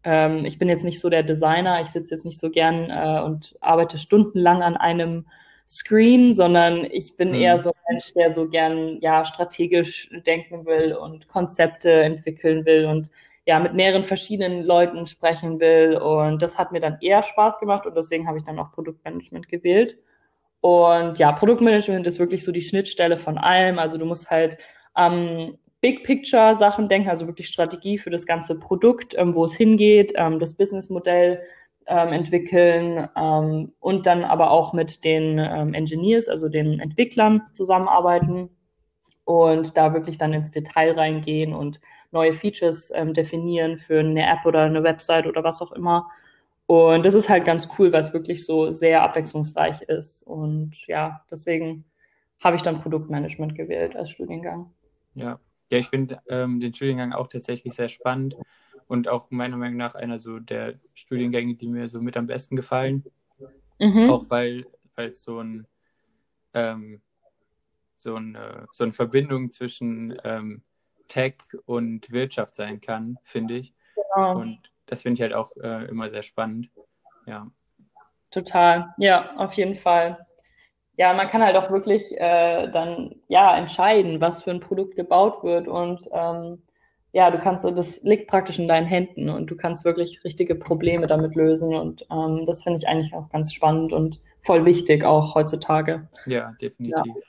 ähm, 0.03 0.45
ich 0.45 0.59
bin 0.59 0.69
jetzt 0.69 0.83
nicht 0.83 0.99
so 0.99 1.09
der 1.09 1.23
Designer, 1.23 1.81
ich 1.81 1.87
sitze 1.87 2.17
jetzt 2.17 2.25
nicht 2.25 2.41
so 2.41 2.51
gern 2.51 2.91
äh, 2.91 3.23
und 3.23 3.57
arbeite 3.61 3.97
stundenlang 3.97 4.65
an 4.65 4.77
einem 4.77 5.27
Screen, 5.69 6.35
sondern 6.35 6.85
ich 6.91 7.15
bin 7.15 7.29
mhm. 7.29 7.37
eher 7.37 7.61
so 7.61 7.71
ein 7.71 7.93
Mensch, 7.93 8.13
der 8.15 8.33
so 8.33 8.49
gern 8.49 8.99
ja 9.03 9.25
strategisch 9.25 10.11
denken 10.27 10.67
will 10.67 10.95
und 10.95 11.29
Konzepte 11.29 11.93
entwickeln 11.93 12.67
will 12.67 12.87
und 12.87 13.09
ja 13.47 13.61
mit 13.61 13.75
mehreren 13.75 14.03
verschiedenen 14.03 14.65
Leuten 14.65 15.07
sprechen 15.07 15.61
will 15.61 15.97
und 15.97 16.43
das 16.43 16.59
hat 16.59 16.73
mir 16.73 16.81
dann 16.81 16.99
eher 17.03 17.23
Spaß 17.23 17.61
gemacht 17.61 17.87
und 17.87 17.97
deswegen 17.97 18.27
habe 18.27 18.39
ich 18.39 18.45
dann 18.45 18.59
auch 18.59 18.73
Produktmanagement 18.73 19.49
gewählt. 19.49 19.97
Und 20.61 21.19
ja, 21.19 21.33
Produktmanagement 21.33 22.07
ist 22.07 22.19
wirklich 22.19 22.45
so 22.45 22.53
die 22.53 22.61
Schnittstelle 22.61 23.17
von 23.17 23.39
allem. 23.39 23.79
Also 23.79 23.97
du 23.97 24.05
musst 24.05 24.31
halt 24.31 24.59
ähm, 24.97 25.57
Big 25.81 26.05
Picture 26.05 26.55
Sachen 26.55 26.89
denken, 26.89 27.09
also 27.09 27.27
wirklich 27.27 27.49
Strategie 27.49 27.99
für 27.99 28.11
das 28.11 28.27
ganze 28.27 28.57
Produkt, 28.57 29.15
ähm, 29.17 29.35
wo 29.35 29.45
es 29.45 29.55
hingeht, 29.55 30.13
ähm, 30.17 30.41
das 30.41 30.55
Businessmodell 30.55 31.41
ähm, 31.87 32.13
entwickeln 32.13 33.09
ähm, 33.17 33.73
und 33.79 34.07
dann 34.07 34.25
aber 34.25 34.51
auch 34.51 34.73
mit 34.73 35.05
den 35.05 35.39
ähm, 35.39 35.75
Engineers, 35.75 36.29
also 36.29 36.49
den 36.49 36.81
Entwicklern 36.81 37.43
zusammenarbeiten 37.53 38.51
und 39.25 39.77
da 39.77 39.95
wirklich 39.95 40.19
dann 40.19 40.33
ins 40.33 40.51
Detail 40.51 40.93
reingehen 40.93 41.55
und 41.55 41.81
neue 42.11 42.33
Features 42.33 42.91
ähm, 42.95 43.15
definieren 43.15 43.79
für 43.79 44.01
eine 44.01 44.27
App 44.27 44.45
oder 44.45 44.63
eine 44.63 44.83
Website 44.83 45.27
oder 45.27 45.45
was 45.45 45.63
auch 45.63 45.73
immer. 45.73 46.09
Und 46.69 47.07
das 47.07 47.15
ist 47.15 47.31
halt 47.31 47.47
ganz 47.47 47.67
cool, 47.79 47.93
weil 47.93 48.03
es 48.03 48.13
wirklich 48.13 48.45
so 48.45 48.73
sehr 48.73 49.03
abwechslungsreich 49.03 49.81
ist. 49.81 50.23
Und 50.23 50.87
ja, 50.87 51.25
deswegen 51.31 51.87
habe 52.45 52.57
ich 52.57 52.63
dann 52.63 52.83
Produktmanagement 52.83 53.55
gewählt 53.55 53.97
als 53.97 54.11
Studiengang. 54.11 54.71
Ja, 55.15 55.41
Ja, 55.71 55.79
ich 55.79 55.89
finde 55.89 56.21
ähm, 56.29 56.61
den 56.61 56.75
Studiengang 56.75 57.13
auch 57.13 57.27
tatsächlich 57.27 57.75
sehr 57.75 57.89
spannend 57.89 58.37
und 58.87 59.09
auch 59.09 59.31
meiner 59.31 59.57
Meinung 59.57 59.79
nach 59.79 59.95
einer 59.95 60.19
so 60.19 60.41
der 60.41 60.75
Studiengänge, 60.93 61.55
die 61.55 61.69
mir 61.69 61.89
so 61.89 62.03
mit 62.03 62.19
am 62.19 62.27
besten 62.27 62.55
gefallen. 62.55 63.03
Mhm. 63.79 64.11
Auch 64.11 64.27
weil 64.29 64.67
es 64.97 65.23
so 65.23 65.41
ein 65.41 65.67
ähm, 66.53 67.01
so 67.97 68.17
eine, 68.17 68.67
so 68.73 68.85
eine 68.85 68.93
Verbindung 68.93 69.53
zwischen 69.53 70.17
ähm, 70.23 70.63
Tech 71.09 71.37
und 71.65 72.11
Wirtschaft 72.11 72.57
sein 72.57 72.83
kann, 72.83 73.19
finde 73.25 73.57
ich. 73.57 73.73
Genau. 73.95 74.41
Und 74.41 74.71
das 74.89 75.03
finde 75.03 75.15
ich 75.15 75.23
halt 75.23 75.35
auch 75.35 75.51
äh, 75.63 75.87
immer 75.87 76.11
sehr 76.11 76.23
spannend. 76.23 76.71
Ja. 77.27 77.47
Total, 78.31 78.95
ja, 78.99 79.37
auf 79.37 79.55
jeden 79.55 79.75
Fall. 79.75 80.27
Ja, 80.97 81.15
man 81.15 81.29
kann 81.29 81.43
halt 81.43 81.57
auch 81.57 81.71
wirklich 81.71 82.05
äh, 82.19 82.71
dann 82.71 83.15
ja 83.29 83.57
entscheiden, 83.57 84.21
was 84.21 84.43
für 84.43 84.51
ein 84.51 84.61
Produkt 84.61 84.97
gebaut 84.97 85.45
wird 85.45 85.69
und 85.69 86.01
ähm, 86.13 86.63
ja, 87.13 87.31
du 87.31 87.39
kannst, 87.39 87.65
das 87.65 88.03
liegt 88.03 88.29
praktisch 88.29 88.59
in 88.59 88.69
deinen 88.69 88.87
Händen 88.87 89.31
und 89.31 89.51
du 89.51 89.57
kannst 89.57 89.85
wirklich 89.85 90.23
richtige 90.25 90.55
Probleme 90.55 91.07
damit 91.07 91.37
lösen 91.37 91.75
und 91.75 92.07
ähm, 92.11 92.45
das 92.47 92.63
finde 92.63 92.79
ich 92.79 92.89
eigentlich 92.89 93.15
auch 93.15 93.29
ganz 93.31 93.53
spannend 93.53 93.93
und 93.93 94.21
voll 94.43 94.65
wichtig 94.65 95.05
auch 95.05 95.35
heutzutage. 95.35 96.09
Ja, 96.27 96.53
definitiv. 96.61 97.07
Ja. 97.07 97.23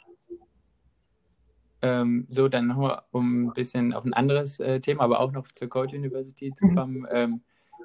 Ähm, 1.82 2.28
so, 2.30 2.50
dann 2.50 2.68
nochmal, 2.68 3.04
um 3.12 3.46
ein 3.46 3.54
bisschen 3.54 3.94
auf 3.94 4.04
ein 4.04 4.14
anderes 4.14 4.60
äh, 4.60 4.82
Thema, 4.82 5.04
aber 5.04 5.22
auch 5.22 5.32
noch 5.32 5.48
zur 5.48 5.70
Code 5.70 5.96
University 5.96 6.54
zu 6.54 6.66
mhm. 6.66 6.76
kommen. 6.76 6.98
Mhm. 7.00 7.08
Ähm, 7.12 7.42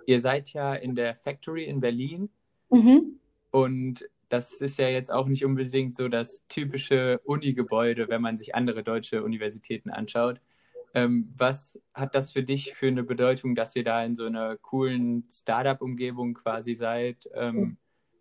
ihr 0.06 0.20
seid 0.20 0.52
ja 0.52 0.74
in 0.74 0.94
der 0.94 1.14
Factory 1.16 1.64
in 1.64 1.80
Berlin 1.80 2.30
mhm. 2.70 3.18
und 3.50 4.04
das 4.28 4.60
ist 4.60 4.78
ja 4.78 4.88
jetzt 4.88 5.12
auch 5.12 5.26
nicht 5.26 5.44
unbedingt 5.44 5.96
so 5.96 6.08
das 6.08 6.44
typische 6.48 7.20
Uni-Gebäude, 7.24 8.08
wenn 8.08 8.22
man 8.22 8.36
sich 8.36 8.54
andere 8.54 8.82
deutsche 8.82 9.22
Universitäten 9.22 9.90
anschaut. 9.90 10.40
Ähm, 10.94 11.32
was 11.36 11.80
hat 11.92 12.14
das 12.14 12.32
für 12.32 12.42
dich 12.42 12.74
für 12.74 12.86
eine 12.86 13.02
Bedeutung, 13.02 13.54
dass 13.54 13.74
ihr 13.76 13.84
da 13.84 14.04
in 14.04 14.14
so 14.14 14.26
einer 14.26 14.56
coolen 14.56 15.24
Startup-Umgebung 15.30 16.34
quasi 16.34 16.74
seid? 16.74 17.28
Ähm, 17.34 17.76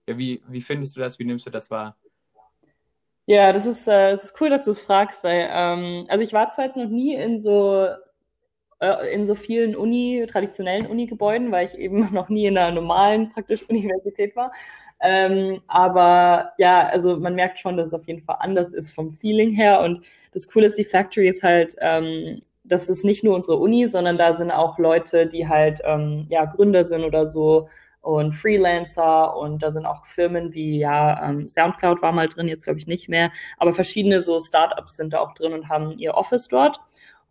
ja, 0.07 0.17
wie, 0.17 0.41
wie 0.47 0.61
findest 0.61 0.95
du 0.95 0.99
das? 0.99 1.19
Wie 1.19 1.25
nimmst 1.25 1.45
du 1.45 1.51
das 1.51 1.69
wahr? 1.71 1.95
Ja, 3.25 3.53
das 3.53 3.65
ist, 3.65 3.87
äh, 3.87 4.11
das 4.11 4.25
ist 4.25 4.41
cool, 4.41 4.49
dass 4.49 4.65
du 4.65 4.71
es 4.71 4.81
fragst, 4.81 5.23
weil, 5.23 5.47
ähm, 5.49 6.05
also 6.09 6.23
ich 6.23 6.33
war 6.33 6.49
zwar 6.49 6.65
jetzt 6.65 6.75
noch 6.75 6.89
nie 6.89 7.15
in 7.15 7.39
so, 7.39 7.87
in 9.11 9.25
so 9.25 9.35
vielen 9.35 9.75
Uni, 9.75 10.25
traditionellen 10.29 10.87
Uni-Gebäuden, 10.87 11.51
weil 11.51 11.65
ich 11.65 11.77
eben 11.77 12.09
noch 12.13 12.29
nie 12.29 12.45
in 12.45 12.57
einer 12.57 12.73
normalen 12.73 13.29
praktisch 13.29 13.63
Universität 13.69 14.35
war. 14.35 14.51
Ähm, 15.01 15.61
aber 15.67 16.53
ja, 16.57 16.87
also 16.87 17.17
man 17.17 17.35
merkt 17.35 17.59
schon, 17.59 17.75
dass 17.75 17.87
es 17.87 17.93
auf 17.93 18.07
jeden 18.07 18.21
Fall 18.21 18.37
anders 18.39 18.69
ist 18.69 18.91
vom 18.91 19.13
Feeling 19.13 19.51
her. 19.51 19.81
Und 19.81 20.05
das 20.31 20.47
Coole 20.47 20.67
ist, 20.67 20.77
die 20.77 20.85
Factory 20.85 21.27
ist 21.27 21.43
halt, 21.43 21.75
ähm, 21.81 22.39
das 22.63 22.87
ist 22.89 23.03
nicht 23.03 23.23
nur 23.23 23.35
unsere 23.35 23.57
Uni, 23.57 23.87
sondern 23.87 24.17
da 24.17 24.33
sind 24.33 24.51
auch 24.51 24.79
Leute, 24.79 25.27
die 25.27 25.47
halt 25.47 25.81
ähm, 25.83 26.25
ja 26.29 26.45
Gründer 26.45 26.85
sind 26.85 27.03
oder 27.03 27.27
so 27.27 27.67
und 28.03 28.33
Freelancer 28.33 29.35
und 29.37 29.63
da 29.63 29.71
sind 29.71 29.85
auch 29.85 30.05
Firmen 30.05 30.53
wie, 30.53 30.77
ja, 30.79 31.29
ähm, 31.29 31.47
Soundcloud 31.47 32.01
war 32.01 32.11
mal 32.11 32.27
drin, 32.27 32.49
jetzt 32.49 32.65
glaube 32.65 32.77
ich 32.77 32.85
nicht 32.85 33.07
mehr, 33.07 33.31
aber 33.57 33.73
verschiedene 33.73 34.19
so 34.19 34.41
Startups 34.41 34.97
sind 34.97 35.13
da 35.13 35.19
auch 35.19 35.33
drin 35.33 35.53
und 35.53 35.69
haben 35.69 35.97
ihr 35.97 36.13
Office 36.15 36.49
dort. 36.49 36.79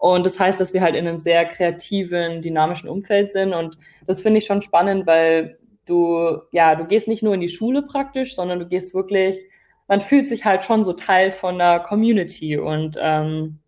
Und 0.02 0.26
das 0.26 0.40
heißt, 0.40 0.58
dass 0.58 0.74
wir 0.74 0.80
halt 0.80 0.96
in 0.96 1.06
einem 1.06 1.20
sehr 1.20 1.44
kreativen, 1.44 2.42
dynamischen 2.42 2.88
Umfeld 2.88 3.30
sind 3.30 3.54
und 3.54 3.78
das 4.04 4.20
finde 4.20 4.38
ich 4.38 4.46
schon 4.46 4.60
spannend, 4.60 5.06
weil 5.06 5.58
du, 5.86 6.40
ja, 6.50 6.74
du 6.74 6.86
gehst 6.86 7.06
nicht 7.06 7.22
nur 7.22 7.34
in 7.34 7.40
die 7.40 7.48
Schule 7.48 7.82
praktisch, 7.82 8.34
sondern 8.34 8.58
du 8.58 8.66
gehst 8.66 8.94
wirklich, 8.94 9.44
man 9.86 10.00
fühlt 10.00 10.26
sich 10.26 10.44
halt 10.44 10.64
schon 10.64 10.82
so 10.82 10.92
Teil 10.92 11.30
von 11.30 11.56
der 11.56 11.78
Community 11.78 12.58
und 12.58 12.98
ähm, 13.00 13.60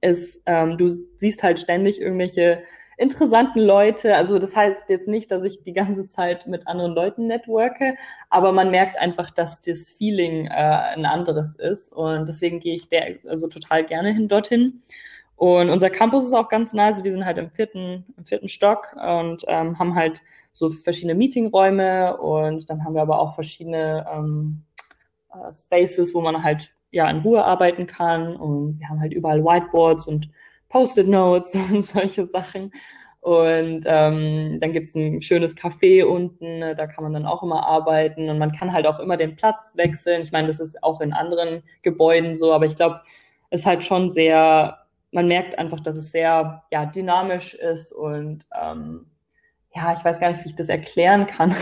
ist, 0.00 0.40
ähm, 0.46 0.78
du 0.78 0.86
siehst 0.86 1.42
halt 1.42 1.58
ständig 1.58 2.00
irgendwelche 2.00 2.62
interessanten 2.96 3.58
Leute. 3.58 4.14
Also 4.14 4.38
das 4.38 4.54
heißt 4.54 4.88
jetzt 4.88 5.08
nicht, 5.08 5.32
dass 5.32 5.42
ich 5.42 5.64
die 5.64 5.72
ganze 5.72 6.06
Zeit 6.06 6.46
mit 6.46 6.68
anderen 6.68 6.92
Leuten 6.92 7.26
networke, 7.26 7.96
aber 8.30 8.52
man 8.52 8.70
merkt 8.70 8.98
einfach, 8.98 9.32
dass 9.32 9.60
das 9.62 9.90
Feeling 9.90 10.46
äh, 10.46 10.50
ein 10.50 11.06
anderes 11.06 11.56
ist. 11.56 11.92
Und 11.92 12.26
deswegen 12.26 12.60
gehe 12.60 12.76
ich 12.76 12.88
der, 12.88 13.16
also 13.26 13.48
total 13.48 13.84
gerne 13.84 14.12
hin 14.12 14.28
dorthin. 14.28 14.80
Und 15.36 15.70
unser 15.70 15.90
Campus 15.90 16.26
ist 16.26 16.34
auch 16.34 16.48
ganz 16.48 16.72
nice. 16.72 16.94
Also 16.94 17.04
wir 17.04 17.12
sind 17.12 17.24
halt 17.24 17.38
im 17.38 17.50
vierten, 17.50 18.04
im 18.16 18.24
vierten 18.24 18.48
Stock 18.48 18.94
und 18.94 19.44
ähm, 19.48 19.78
haben 19.78 19.94
halt 19.94 20.22
so 20.52 20.68
verschiedene 20.68 21.14
Meetingräume 21.14 22.16
und 22.18 22.68
dann 22.68 22.84
haben 22.84 22.94
wir 22.94 23.02
aber 23.02 23.18
auch 23.18 23.34
verschiedene 23.34 24.06
ähm, 24.12 24.64
äh, 25.32 25.52
Spaces, 25.52 26.14
wo 26.14 26.20
man 26.20 26.42
halt 26.42 26.74
ja 26.90 27.08
in 27.10 27.20
Ruhe 27.20 27.44
arbeiten 27.44 27.86
kann 27.86 28.36
und 28.36 28.78
wir 28.78 28.88
haben 28.88 29.00
halt 29.00 29.14
überall 29.14 29.42
Whiteboards 29.42 30.06
und 30.06 30.28
Post-it-Notes 30.68 31.54
und 31.72 31.82
solche 31.82 32.26
Sachen. 32.26 32.72
Und 33.20 33.84
ähm, 33.86 34.58
dann 34.60 34.72
gibt's 34.72 34.96
ein 34.96 35.22
schönes 35.22 35.56
Café 35.56 36.04
unten, 36.04 36.58
ne, 36.58 36.74
da 36.74 36.88
kann 36.88 37.04
man 37.04 37.12
dann 37.12 37.24
auch 37.24 37.44
immer 37.44 37.64
arbeiten 37.64 38.28
und 38.28 38.38
man 38.38 38.50
kann 38.50 38.72
halt 38.72 38.84
auch 38.84 38.98
immer 38.98 39.16
den 39.16 39.36
Platz 39.36 39.74
wechseln. 39.76 40.22
Ich 40.22 40.32
meine, 40.32 40.48
das 40.48 40.58
ist 40.58 40.82
auch 40.82 41.00
in 41.00 41.12
anderen 41.12 41.62
Gebäuden 41.82 42.34
so, 42.34 42.52
aber 42.52 42.66
ich 42.66 42.74
glaube, 42.74 43.00
es 43.50 43.60
ist 43.60 43.66
halt 43.66 43.84
schon 43.84 44.10
sehr, 44.10 44.81
man 45.12 45.28
merkt 45.28 45.58
einfach, 45.58 45.80
dass 45.80 45.96
es 45.96 46.10
sehr 46.10 46.64
ja, 46.70 46.86
dynamisch 46.86 47.54
ist 47.54 47.92
und 47.92 48.46
ähm, 48.60 49.06
ja, 49.74 49.94
ich 49.96 50.04
weiß 50.04 50.20
gar 50.20 50.30
nicht, 50.30 50.44
wie 50.44 50.48
ich 50.48 50.56
das 50.56 50.68
erklären 50.68 51.26
kann. 51.26 51.54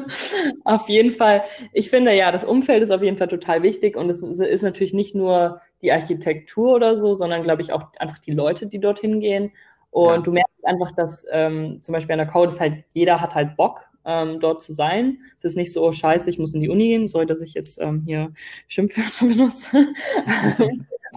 auf 0.64 0.88
jeden 0.88 1.10
Fall, 1.10 1.42
ich 1.72 1.90
finde 1.90 2.14
ja, 2.14 2.32
das 2.32 2.44
Umfeld 2.44 2.82
ist 2.82 2.90
auf 2.90 3.02
jeden 3.02 3.18
Fall 3.18 3.28
total 3.28 3.62
wichtig 3.62 3.96
und 3.96 4.08
es 4.08 4.22
ist 4.22 4.62
natürlich 4.62 4.94
nicht 4.94 5.14
nur 5.14 5.60
die 5.82 5.92
Architektur 5.92 6.74
oder 6.74 6.96
so, 6.96 7.12
sondern 7.12 7.42
glaube 7.42 7.60
ich 7.60 7.72
auch 7.72 7.92
einfach 7.98 8.18
die 8.18 8.30
Leute, 8.30 8.66
die 8.66 8.78
dorthin 8.78 9.20
gehen. 9.20 9.52
Und 9.90 10.14
ja. 10.14 10.18
du 10.18 10.32
merkst 10.32 10.64
einfach, 10.64 10.92
dass 10.92 11.26
ähm, 11.30 11.82
zum 11.82 11.92
Beispiel 11.92 12.14
an 12.14 12.18
der 12.18 12.26
Code 12.26 12.52
ist 12.52 12.60
halt, 12.60 12.84
jeder 12.92 13.20
hat 13.20 13.34
halt 13.34 13.56
Bock, 13.56 13.82
ähm, 14.04 14.40
dort 14.40 14.62
zu 14.62 14.72
sein. 14.72 15.18
Es 15.38 15.44
ist 15.44 15.56
nicht 15.56 15.72
so, 15.72 15.86
oh, 15.86 15.92
scheiße, 15.92 16.30
ich 16.30 16.38
muss 16.38 16.54
in 16.54 16.60
die 16.60 16.70
Uni 16.70 16.88
gehen, 16.88 17.08
sorry, 17.08 17.26
dass 17.26 17.40
ich 17.40 17.54
jetzt 17.54 17.78
ähm, 17.80 18.02
hier 18.06 18.32
Schimpfwörter 18.68 19.26
benutze. 19.26 19.88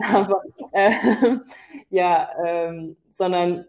Aber 0.02 0.42
äh, 0.72 0.92
ja, 1.90 2.30
ähm, 2.46 2.98
sondern 3.10 3.66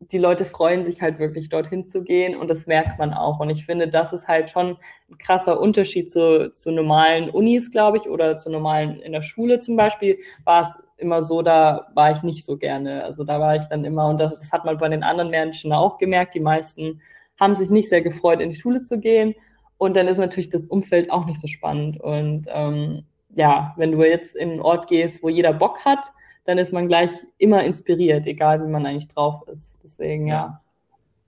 die 0.00 0.18
Leute 0.18 0.44
freuen 0.44 0.84
sich 0.84 1.02
halt 1.02 1.18
wirklich 1.18 1.48
dorthin 1.48 1.86
zu 1.88 2.04
gehen 2.04 2.36
und 2.36 2.48
das 2.48 2.66
merkt 2.66 2.98
man 2.98 3.12
auch. 3.12 3.40
Und 3.40 3.50
ich 3.50 3.66
finde, 3.66 3.88
das 3.88 4.12
ist 4.12 4.28
halt 4.28 4.48
schon 4.48 4.76
ein 5.10 5.18
krasser 5.18 5.60
Unterschied 5.60 6.08
zu, 6.08 6.52
zu 6.52 6.70
normalen 6.70 7.30
Unis, 7.30 7.70
glaube 7.70 7.96
ich, 7.96 8.08
oder 8.08 8.36
zu 8.36 8.48
normalen 8.48 9.00
in 9.00 9.12
der 9.12 9.22
Schule 9.22 9.58
zum 9.58 9.76
Beispiel, 9.76 10.18
war 10.44 10.62
es 10.62 10.68
immer 10.98 11.22
so, 11.22 11.42
da 11.42 11.88
war 11.94 12.12
ich 12.12 12.22
nicht 12.22 12.44
so 12.44 12.56
gerne. 12.56 13.04
Also 13.04 13.24
da 13.24 13.40
war 13.40 13.56
ich 13.56 13.64
dann 13.64 13.84
immer, 13.84 14.08
und 14.08 14.18
das, 14.18 14.38
das 14.38 14.52
hat 14.52 14.64
man 14.64 14.78
bei 14.78 14.88
den 14.88 15.02
anderen 15.02 15.30
Menschen 15.30 15.72
auch 15.72 15.98
gemerkt, 15.98 16.34
die 16.34 16.40
meisten 16.40 17.00
haben 17.38 17.56
sich 17.56 17.70
nicht 17.70 17.88
sehr 17.88 18.02
gefreut, 18.02 18.40
in 18.40 18.50
die 18.50 18.56
Schule 18.56 18.82
zu 18.82 19.00
gehen. 19.00 19.34
Und 19.78 19.96
dann 19.96 20.08
ist 20.08 20.18
natürlich 20.18 20.48
das 20.48 20.64
Umfeld 20.64 21.10
auch 21.10 21.24
nicht 21.26 21.40
so 21.40 21.46
spannend. 21.46 22.00
Und 22.00 22.46
ähm, 22.48 23.04
ja, 23.34 23.74
wenn 23.76 23.92
du 23.92 24.02
jetzt 24.02 24.36
in 24.36 24.50
einen 24.50 24.60
Ort 24.60 24.88
gehst, 24.88 25.22
wo 25.22 25.28
jeder 25.28 25.52
Bock 25.52 25.84
hat, 25.84 26.12
dann 26.44 26.58
ist 26.58 26.72
man 26.72 26.88
gleich 26.88 27.10
immer 27.36 27.62
inspiriert, 27.64 28.26
egal 28.26 28.62
wie 28.62 28.70
man 28.70 28.86
eigentlich 28.86 29.08
drauf 29.08 29.46
ist. 29.48 29.76
Deswegen, 29.82 30.26
ja. 30.26 30.62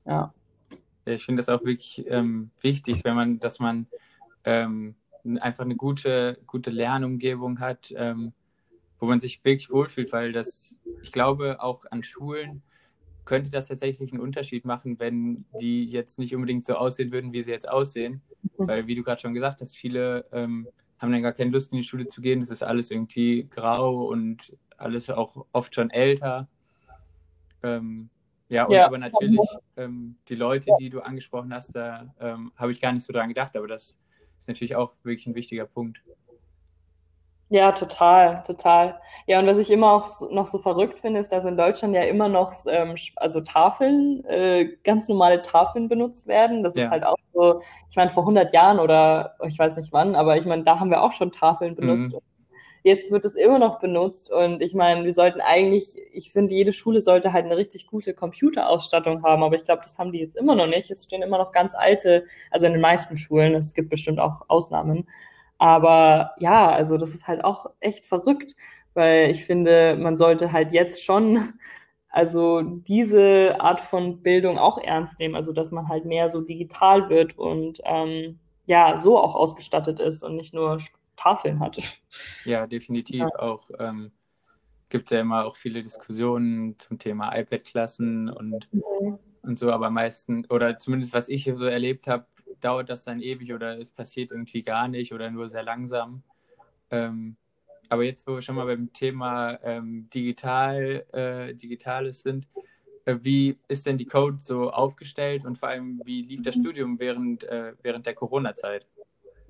Ja. 0.06 0.32
ja. 1.06 1.12
Ich 1.12 1.24
finde 1.24 1.40
das 1.40 1.48
auch 1.48 1.64
wirklich 1.64 2.04
ähm, 2.08 2.50
wichtig, 2.60 3.04
wenn 3.04 3.14
man, 3.14 3.38
dass 3.38 3.58
man 3.58 3.86
ähm, 4.44 4.94
einfach 5.40 5.64
eine 5.64 5.76
gute, 5.76 6.38
gute 6.46 6.70
Lernumgebung 6.70 7.60
hat, 7.60 7.92
ähm, 7.96 8.32
wo 8.98 9.06
man 9.06 9.20
sich 9.20 9.44
wirklich 9.44 9.70
wohlfühlt, 9.70 10.12
weil 10.12 10.32
das, 10.32 10.78
ich 11.02 11.12
glaube, 11.12 11.62
auch 11.62 11.84
an 11.90 12.02
Schulen 12.02 12.62
könnte 13.24 13.50
das 13.50 13.68
tatsächlich 13.68 14.12
einen 14.12 14.22
Unterschied 14.22 14.64
machen, 14.64 14.98
wenn 14.98 15.44
die 15.60 15.84
jetzt 15.84 16.18
nicht 16.18 16.34
unbedingt 16.34 16.66
so 16.66 16.74
aussehen 16.74 17.12
würden, 17.12 17.32
wie 17.32 17.42
sie 17.42 17.50
jetzt 17.50 17.68
aussehen. 17.68 18.22
Mhm. 18.56 18.68
Weil, 18.68 18.86
wie 18.86 18.94
du 18.94 19.02
gerade 19.02 19.20
schon 19.20 19.34
gesagt 19.34 19.60
hast, 19.60 19.76
viele 19.76 20.26
ähm, 20.32 20.66
haben 21.00 21.12
dann 21.12 21.22
gar 21.22 21.32
keine 21.32 21.50
Lust, 21.50 21.72
in 21.72 21.78
die 21.78 21.84
Schule 21.84 22.06
zu 22.06 22.20
gehen. 22.20 22.42
Es 22.42 22.50
ist 22.50 22.62
alles 22.62 22.90
irgendwie 22.90 23.48
grau 23.48 24.04
und 24.04 24.56
alles 24.76 25.08
auch 25.10 25.46
oft 25.52 25.74
schon 25.74 25.90
älter. 25.90 26.48
Ähm, 27.62 28.10
ja, 28.48 28.64
und 28.64 28.74
ja. 28.74 28.86
aber 28.86 28.98
natürlich 28.98 29.40
ähm, 29.76 30.16
die 30.28 30.34
Leute, 30.34 30.70
die 30.78 30.90
du 30.90 31.00
angesprochen 31.00 31.54
hast, 31.54 31.74
da 31.74 32.12
ähm, 32.20 32.52
habe 32.56 32.72
ich 32.72 32.80
gar 32.80 32.92
nicht 32.92 33.04
so 33.04 33.12
dran 33.12 33.28
gedacht, 33.28 33.56
aber 33.56 33.68
das 33.68 33.96
ist 34.38 34.48
natürlich 34.48 34.76
auch 34.76 34.94
wirklich 35.02 35.26
ein 35.26 35.34
wichtiger 35.34 35.66
Punkt. 35.66 36.02
Ja, 37.52 37.72
total, 37.72 38.44
total. 38.46 39.00
Ja, 39.26 39.40
und 39.40 39.46
was 39.48 39.58
ich 39.58 39.72
immer 39.72 39.92
auch 39.92 40.30
noch 40.30 40.46
so 40.46 40.58
verrückt 40.58 41.00
finde, 41.00 41.18
ist, 41.18 41.32
dass 41.32 41.44
in 41.44 41.56
Deutschland 41.56 41.96
ja 41.96 42.02
immer 42.02 42.28
noch 42.28 42.52
ähm, 42.68 42.94
also 43.16 43.40
Tafeln, 43.40 44.24
äh, 44.26 44.76
ganz 44.84 45.08
normale 45.08 45.42
Tafeln 45.42 45.88
benutzt 45.88 46.28
werden. 46.28 46.62
Das 46.62 46.76
ja. 46.76 46.84
ist 46.84 46.90
halt 46.92 47.04
auch 47.04 47.16
so, 47.34 47.60
ich 47.90 47.96
meine, 47.96 48.10
vor 48.12 48.22
100 48.22 48.54
Jahren 48.54 48.78
oder 48.78 49.34
ich 49.48 49.58
weiß 49.58 49.76
nicht 49.76 49.92
wann, 49.92 50.14
aber 50.14 50.36
ich 50.36 50.44
meine, 50.46 50.62
da 50.62 50.78
haben 50.78 50.90
wir 50.90 51.02
auch 51.02 51.10
schon 51.10 51.32
Tafeln 51.32 51.74
benutzt. 51.74 52.12
Mhm. 52.12 52.20
Jetzt 52.84 53.10
wird 53.10 53.24
es 53.24 53.34
immer 53.34 53.58
noch 53.58 53.80
benutzt 53.80 54.30
und 54.30 54.62
ich 54.62 54.72
meine, 54.72 55.04
wir 55.04 55.12
sollten 55.12 55.40
eigentlich, 55.40 55.96
ich 56.12 56.32
finde, 56.32 56.54
jede 56.54 56.72
Schule 56.72 57.00
sollte 57.00 57.32
halt 57.32 57.46
eine 57.46 57.56
richtig 57.56 57.88
gute 57.88 58.14
Computerausstattung 58.14 59.24
haben, 59.24 59.42
aber 59.42 59.56
ich 59.56 59.64
glaube, 59.64 59.82
das 59.82 59.98
haben 59.98 60.12
die 60.12 60.20
jetzt 60.20 60.36
immer 60.36 60.54
noch 60.54 60.68
nicht. 60.68 60.90
Es 60.90 61.04
stehen 61.04 61.20
immer 61.20 61.36
noch 61.36 61.50
ganz 61.50 61.74
alte, 61.74 62.24
also 62.50 62.66
in 62.66 62.72
den 62.72 62.80
meisten 62.80 63.18
Schulen, 63.18 63.54
es 63.54 63.74
gibt 63.74 63.90
bestimmt 63.90 64.20
auch 64.20 64.42
Ausnahmen, 64.48 65.08
aber 65.60 66.34
ja, 66.38 66.70
also 66.70 66.96
das 66.96 67.10
ist 67.12 67.28
halt 67.28 67.44
auch 67.44 67.66
echt 67.80 68.06
verrückt, 68.06 68.56
weil 68.94 69.30
ich 69.30 69.44
finde, 69.44 69.94
man 70.00 70.16
sollte 70.16 70.52
halt 70.52 70.72
jetzt 70.72 71.04
schon 71.04 71.52
also 72.08 72.62
diese 72.62 73.60
Art 73.60 73.82
von 73.82 74.22
Bildung 74.22 74.56
auch 74.58 74.78
ernst 74.78 75.18
nehmen, 75.18 75.34
also 75.34 75.52
dass 75.52 75.70
man 75.70 75.88
halt 75.88 76.06
mehr 76.06 76.30
so 76.30 76.40
digital 76.40 77.10
wird 77.10 77.36
und 77.36 77.78
ähm, 77.84 78.38
ja, 78.64 78.96
so 78.96 79.18
auch 79.18 79.34
ausgestattet 79.34 80.00
ist 80.00 80.22
und 80.22 80.36
nicht 80.36 80.54
nur 80.54 80.78
Tafeln 81.16 81.60
hat. 81.60 81.78
Ja, 82.44 82.66
definitiv 82.66 83.20
ja. 83.20 83.38
auch. 83.38 83.68
Ähm, 83.78 84.12
gibt 84.88 85.04
es 85.04 85.10
ja 85.10 85.20
immer 85.20 85.44
auch 85.44 85.56
viele 85.56 85.82
Diskussionen 85.82 86.78
zum 86.78 86.98
Thema 86.98 87.36
iPad-Klassen 87.36 88.30
und, 88.30 88.66
mhm. 88.72 89.18
und 89.42 89.58
so, 89.58 89.70
aber 89.70 89.90
meistens, 89.90 90.50
oder 90.50 90.78
zumindest 90.78 91.12
was 91.12 91.28
ich 91.28 91.44
so 91.44 91.66
erlebt 91.66 92.08
habe, 92.08 92.24
dauert 92.60 92.90
das 92.90 93.04
dann 93.04 93.20
ewig 93.20 93.52
oder 93.52 93.78
es 93.78 93.90
passiert 93.90 94.30
irgendwie 94.30 94.62
gar 94.62 94.88
nicht 94.88 95.12
oder 95.12 95.30
nur 95.30 95.48
sehr 95.48 95.62
langsam. 95.62 96.22
Ähm, 96.90 97.36
aber 97.88 98.04
jetzt, 98.04 98.26
wo 98.26 98.34
wir 98.34 98.42
schon 98.42 98.54
mal 98.54 98.66
beim 98.66 98.92
Thema 98.92 99.58
ähm, 99.64 100.08
digital, 100.10 101.04
äh, 101.12 101.54
Digitales 101.54 102.20
sind, 102.20 102.46
äh, 103.04 103.16
wie 103.22 103.58
ist 103.68 103.86
denn 103.86 103.98
die 103.98 104.06
Code 104.06 104.38
so 104.38 104.70
aufgestellt 104.70 105.44
und 105.44 105.58
vor 105.58 105.70
allem, 105.70 106.00
wie 106.04 106.22
lief 106.22 106.42
das 106.42 106.54
Studium 106.54 106.98
während, 106.98 107.44
äh, 107.44 107.72
während 107.82 108.06
der 108.06 108.14
Corona-Zeit? 108.14 108.86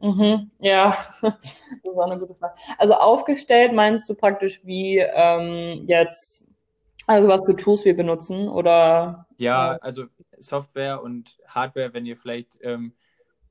Mhm, 0.00 0.50
ja, 0.60 0.96
das 1.20 1.58
war 1.94 2.06
eine 2.06 2.18
gute 2.18 2.34
Frage. 2.34 2.54
Also 2.78 2.94
aufgestellt 2.94 3.74
meinst 3.74 4.08
du 4.08 4.14
praktisch 4.14 4.64
wie 4.64 4.98
ähm, 4.98 5.84
jetzt, 5.86 6.48
also 7.06 7.28
was 7.28 7.42
für 7.44 7.54
Tools 7.54 7.84
wir 7.84 7.94
benutzen 7.94 8.48
oder? 8.48 9.26
Ja, 9.36 9.76
also 9.82 10.06
Software 10.38 11.02
und 11.02 11.36
Hardware, 11.46 11.92
wenn 11.92 12.06
ihr 12.06 12.16
vielleicht, 12.16 12.58
ähm, 12.62 12.94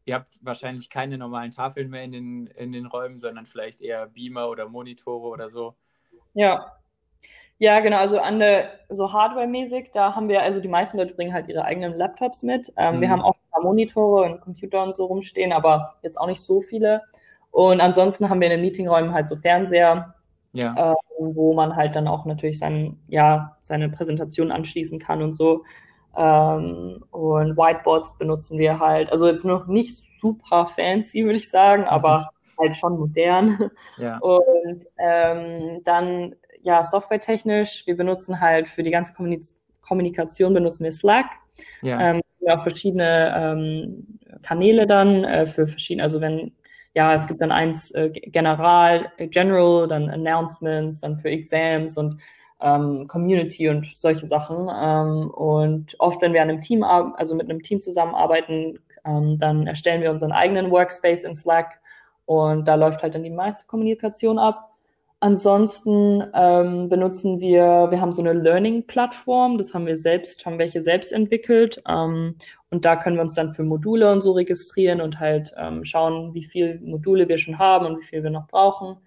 ihr 0.10 0.16
habt 0.16 0.38
wahrscheinlich 0.42 0.90
keine 0.90 1.18
normalen 1.18 1.52
Tafeln 1.52 1.90
mehr 1.90 2.04
in 2.04 2.12
den, 2.12 2.48
in 2.48 2.72
den 2.72 2.88
Räumen, 2.88 3.20
sondern 3.20 3.46
vielleicht 3.46 3.80
eher 3.80 4.08
Beamer 4.08 4.50
oder 4.50 4.68
Monitore 4.68 5.28
oder 5.28 5.50
so. 5.50 5.76
Ja, 6.34 6.74
ja, 7.60 7.82
genau, 7.82 7.98
also 7.98 8.20
an 8.20 8.40
der, 8.40 8.72
so 8.88 9.12
hardware-mäßig, 9.12 9.92
da 9.94 10.16
haben 10.16 10.30
wir, 10.30 10.42
also 10.42 10.62
die 10.62 10.70
meisten 10.70 10.98
Leute 10.98 11.14
bringen 11.14 11.34
halt 11.34 11.50
ihre 11.50 11.66
eigenen 11.66 11.94
Laptops 11.94 12.42
mit. 12.42 12.72
Ähm, 12.78 12.96
mhm. 12.96 13.02
Wir 13.02 13.10
haben 13.10 13.22
auch 13.22 13.36
ein 13.36 13.52
paar 13.52 13.64
Monitore 13.64 14.24
und 14.24 14.42
Computer 14.42 14.82
und 14.82 14.96
so 14.96 15.06
rumstehen, 15.06 15.52
aber 15.52 15.96
jetzt 16.02 16.20
auch 16.20 16.28
nicht 16.28 16.42
so 16.42 16.62
viele. 16.62 17.04
Und 17.52 17.82
ansonsten 17.82 18.30
haben 18.30 18.40
wir 18.40 18.48
in 18.48 18.52
den 18.52 18.62
Meetingräumen 18.62 19.14
halt 19.14 19.28
so 19.28 19.36
Fernseher, 19.36 20.16
ja. 20.54 20.94
ähm, 21.20 21.34
wo 21.36 21.54
man 21.54 21.76
halt 21.76 21.98
dann 21.98 22.08
auch 22.08 22.26
natürlich 22.26 22.58
sein, 22.58 22.98
ja, 23.10 23.58
seine 23.62 23.90
Präsentation 23.90 24.52
anschließen 24.52 24.98
kann 24.98 25.22
und 25.22 25.34
so. 25.34 25.64
Ähm, 26.18 27.04
und 27.12 27.58
Whiteboards 27.58 28.18
benutzen 28.18 28.58
wir 28.58 28.80
halt, 28.80 29.12
also 29.12 29.28
jetzt 29.28 29.46
noch 29.46 29.68
nicht 29.68 30.04
super 30.20 30.68
fancy, 30.68 31.24
würde 31.26 31.38
ich 31.38 31.50
sagen, 31.50 31.86
aber 31.86 32.30
halt 32.58 32.76
schon 32.76 33.00
modern. 33.00 33.72
Ja. 33.98 34.18
Und 34.22 34.86
ähm, 34.98 35.82
dann 35.84 36.36
ja, 36.62 36.84
softwaretechnisch, 36.84 37.84
wir 37.86 37.96
benutzen 37.96 38.42
halt 38.42 38.68
für 38.68 38.84
die 38.84 38.92
ganze 38.92 39.14
Kommunikation 39.82 40.54
benutzen 40.54 40.84
wir 40.84 40.92
Slack. 40.92 41.28
Ja. 41.82 42.00
Ähm, 42.00 42.22
auch 42.48 42.64
verschiedene 42.64 43.34
ähm, 43.36 44.20
Kanäle 44.42 44.88
dann 44.88 45.24
äh, 45.24 45.46
für 45.46 45.68
verschiedene, 45.68 46.04
also 46.04 46.20
wenn, 46.22 46.52
ja, 46.96 47.14
es 47.14 47.28
gibt 47.28 47.42
dann 47.42 47.52
eins 47.52 47.92
äh, 47.92 48.10
General, 48.10 49.12
äh, 49.18 49.28
General, 49.28 49.88
dann 49.88 50.10
Announcements, 50.10 51.02
dann 51.02 51.20
für 51.20 51.30
Exams 51.30 51.98
und 51.98 52.20
ähm, 52.62 53.08
Community 53.08 53.70
und 53.70 53.88
solche 53.96 54.26
Sachen. 54.26 54.70
Ähm, 54.74 55.30
und 55.32 55.96
oft, 56.00 56.22
wenn 56.22 56.34
wir 56.34 56.42
an 56.42 56.50
einem 56.50 56.62
Team, 56.62 56.84
also 56.84 57.36
mit 57.36 57.50
einem 57.50 57.62
Team 57.62 57.82
zusammenarbeiten, 57.82 58.80
ähm, 59.06 59.38
dann 59.38 59.68
erstellen 59.68 60.02
wir 60.02 60.12
unseren 60.12 60.32
eigenen 60.32 60.72
Workspace 60.72 61.24
in 61.24 61.36
Slack 61.36 61.80
und 62.26 62.68
da 62.68 62.76
läuft 62.76 63.02
halt 63.02 63.16
dann 63.16 63.24
die 63.24 63.30
meiste 63.30 63.66
Kommunikation 63.66 64.38
ab. 64.38 64.70
Ansonsten 65.22 66.24
ähm, 66.34 66.88
benutzen 66.88 67.42
wir, 67.42 67.88
wir 67.90 68.00
haben 68.00 68.14
so 68.14 68.22
eine 68.22 68.32
Learning-Plattform, 68.32 69.58
das 69.58 69.74
haben 69.74 69.86
wir 69.86 69.98
selbst, 69.98 70.46
haben 70.46 70.60
welche 70.60 70.80
selbst 70.80 71.12
entwickelt. 71.12 71.82
Ähm, 71.90 72.36
und 72.70 72.86
da 72.86 72.96
können 72.96 73.18
wir 73.18 73.24
uns 73.24 73.34
dann 73.34 73.52
für 73.52 73.64
Module 73.64 74.12
und 74.12 74.22
so 74.22 74.32
registrieren 74.32 75.02
und 75.02 75.20
halt 75.20 75.54
ähm, 75.58 75.84
schauen, 75.84 76.34
wie 76.34 76.46
viele 76.46 76.80
Module 76.80 77.28
wir 77.28 77.38
schon 77.38 77.60
haben 77.60 77.86
und 77.86 78.00
wie 78.00 78.06
viel 78.06 78.24
wir 78.24 78.30
noch 78.30 78.48
brauchen. 78.48 78.98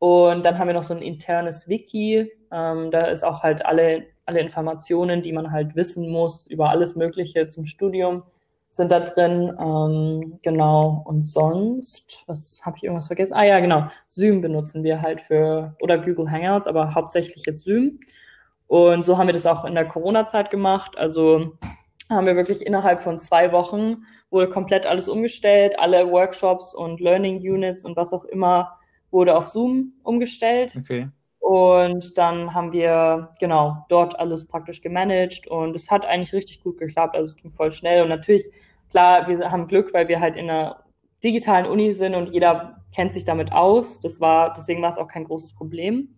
Und 0.00 0.44
dann 0.44 0.58
haben 0.58 0.66
wir 0.66 0.74
noch 0.74 0.82
so 0.82 0.94
ein 0.94 1.02
internes 1.02 1.68
Wiki. 1.68 2.32
Ähm, 2.54 2.90
da 2.92 3.06
ist 3.06 3.24
auch 3.24 3.42
halt 3.42 3.66
alle, 3.66 4.06
alle 4.24 4.40
Informationen, 4.40 5.22
die 5.22 5.32
man 5.32 5.50
halt 5.50 5.74
wissen 5.74 6.08
muss 6.08 6.46
über 6.46 6.70
alles 6.70 6.94
Mögliche 6.94 7.48
zum 7.48 7.64
Studium 7.66 8.22
sind 8.70 8.90
da 8.90 9.00
drin. 9.00 9.52
Ähm, 9.58 10.36
genau. 10.42 11.02
Und 11.04 11.22
sonst, 11.22 12.24
was 12.26 12.60
habe 12.64 12.76
ich 12.76 12.84
irgendwas 12.84 13.06
vergessen? 13.06 13.34
Ah 13.34 13.44
ja, 13.44 13.60
genau. 13.60 13.88
Zoom 14.08 14.40
benutzen 14.40 14.82
wir 14.82 15.00
halt 15.02 15.20
für, 15.20 15.76
oder 15.80 15.98
Google 15.98 16.30
Hangouts, 16.30 16.66
aber 16.66 16.94
hauptsächlich 16.94 17.44
jetzt 17.46 17.64
Zoom. 17.64 18.00
Und 18.66 19.04
so 19.04 19.16
haben 19.18 19.28
wir 19.28 19.32
das 19.32 19.46
auch 19.46 19.64
in 19.64 19.74
der 19.74 19.86
Corona-Zeit 19.86 20.50
gemacht. 20.50 20.98
Also 20.98 21.56
haben 22.10 22.26
wir 22.26 22.36
wirklich 22.36 22.66
innerhalb 22.66 23.00
von 23.00 23.18
zwei 23.18 23.52
Wochen 23.52 24.04
wurde 24.30 24.48
komplett 24.48 24.86
alles 24.86 25.08
umgestellt. 25.08 25.78
Alle 25.78 26.10
Workshops 26.10 26.74
und 26.74 27.00
Learning 27.00 27.36
Units 27.36 27.84
und 27.84 27.96
was 27.96 28.12
auch 28.12 28.24
immer 28.24 28.78
wurde 29.12 29.36
auf 29.36 29.48
Zoom 29.48 29.92
umgestellt. 30.02 30.76
Okay. 30.76 31.08
Und 31.44 32.16
dann 32.16 32.54
haben 32.54 32.72
wir 32.72 33.28
genau 33.38 33.84
dort 33.90 34.18
alles 34.18 34.48
praktisch 34.48 34.80
gemanagt 34.80 35.46
und 35.46 35.76
es 35.76 35.90
hat 35.90 36.06
eigentlich 36.06 36.32
richtig 36.32 36.62
gut 36.62 36.78
geklappt. 36.78 37.14
Also 37.14 37.26
es 37.26 37.36
ging 37.36 37.52
voll 37.52 37.70
schnell 37.70 38.02
und 38.02 38.08
natürlich, 38.08 38.48
klar, 38.88 39.28
wir 39.28 39.52
haben 39.52 39.68
Glück, 39.68 39.92
weil 39.92 40.08
wir 40.08 40.20
halt 40.20 40.36
in 40.36 40.48
einer 40.48 40.84
digitalen 41.22 41.66
Uni 41.66 41.92
sind 41.92 42.14
und 42.14 42.30
jeder 42.30 42.82
kennt 42.94 43.12
sich 43.12 43.26
damit 43.26 43.52
aus. 43.52 44.00
Das 44.00 44.22
war, 44.22 44.54
deswegen 44.54 44.80
war 44.80 44.88
es 44.88 44.96
auch 44.96 45.06
kein 45.06 45.24
großes 45.24 45.52
Problem. 45.52 46.14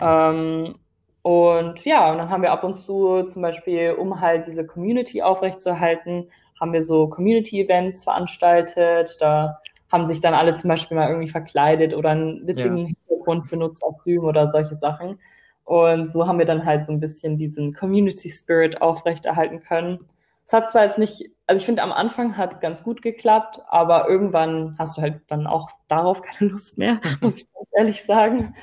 Ähm, 0.00 0.76
und 1.20 1.84
ja, 1.84 2.10
und 2.10 2.16
dann 2.16 2.30
haben 2.30 2.42
wir 2.42 2.52
ab 2.52 2.64
und 2.64 2.76
zu 2.76 3.24
zum 3.24 3.42
Beispiel, 3.42 3.92
um 3.92 4.22
halt 4.22 4.46
diese 4.46 4.66
Community 4.66 5.20
aufrechtzuerhalten, 5.20 6.30
haben 6.58 6.72
wir 6.72 6.82
so 6.82 7.08
Community-Events 7.08 8.04
veranstaltet. 8.04 9.18
Da 9.20 9.60
haben 9.92 10.06
sich 10.06 10.22
dann 10.22 10.34
alle 10.34 10.54
zum 10.54 10.68
Beispiel 10.68 10.96
mal 10.96 11.10
irgendwie 11.10 11.28
verkleidet 11.28 11.94
oder 11.94 12.10
einen 12.10 12.46
witzigen 12.46 12.78
ja. 12.78 12.86
Hintergrund 12.86 13.50
benutzt 13.50 13.84
auf 13.84 13.96
Zoom 14.04 14.24
oder 14.24 14.48
solche 14.48 14.74
Sachen. 14.74 15.20
Und 15.64 16.10
so 16.10 16.26
haben 16.26 16.38
wir 16.38 16.46
dann 16.46 16.64
halt 16.64 16.86
so 16.86 16.92
ein 16.92 16.98
bisschen 16.98 17.36
diesen 17.36 17.74
Community 17.74 18.30
Spirit 18.30 18.80
aufrechterhalten 18.80 19.60
können. 19.60 20.00
Es 20.46 20.52
hat 20.52 20.68
zwar 20.68 20.84
jetzt 20.84 20.98
nicht, 20.98 21.30
also 21.46 21.60
ich 21.60 21.66
finde 21.66 21.82
am 21.82 21.92
Anfang 21.92 22.36
hat 22.36 22.52
es 22.52 22.60
ganz 22.60 22.82
gut 22.82 23.02
geklappt, 23.02 23.60
aber 23.68 24.08
irgendwann 24.08 24.74
hast 24.78 24.96
du 24.96 25.02
halt 25.02 25.20
dann 25.28 25.46
auch 25.46 25.70
darauf 25.88 26.22
keine 26.38 26.50
Lust 26.50 26.78
mehr, 26.78 27.00
muss 27.20 27.38
ich 27.38 27.52
ganz 27.52 27.68
ehrlich 27.76 28.04
sagen. 28.04 28.54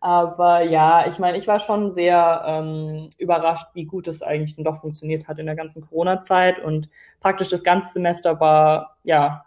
Aber 0.00 0.62
ja, 0.62 1.06
ich 1.06 1.18
meine, 1.18 1.38
ich 1.38 1.46
war 1.46 1.60
schon 1.60 1.90
sehr 1.90 2.42
ähm, 2.46 3.10
überrascht, 3.18 3.68
wie 3.74 3.84
gut 3.84 4.08
es 4.08 4.22
eigentlich 4.22 4.56
dann 4.56 4.64
doch 4.64 4.80
funktioniert 4.80 5.28
hat 5.28 5.38
in 5.38 5.46
der 5.46 5.54
ganzen 5.56 5.82
Corona-Zeit 5.82 6.58
und 6.58 6.88
praktisch 7.20 7.48
das 7.48 7.62
ganze 7.62 7.92
Semester 7.92 8.40
war 8.40 8.96
ja 9.04 9.45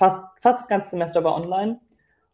fast, 0.00 0.24
fast 0.40 0.60
das 0.60 0.68
ganze 0.68 0.90
Semester 0.90 1.22
war 1.22 1.36
online. 1.36 1.78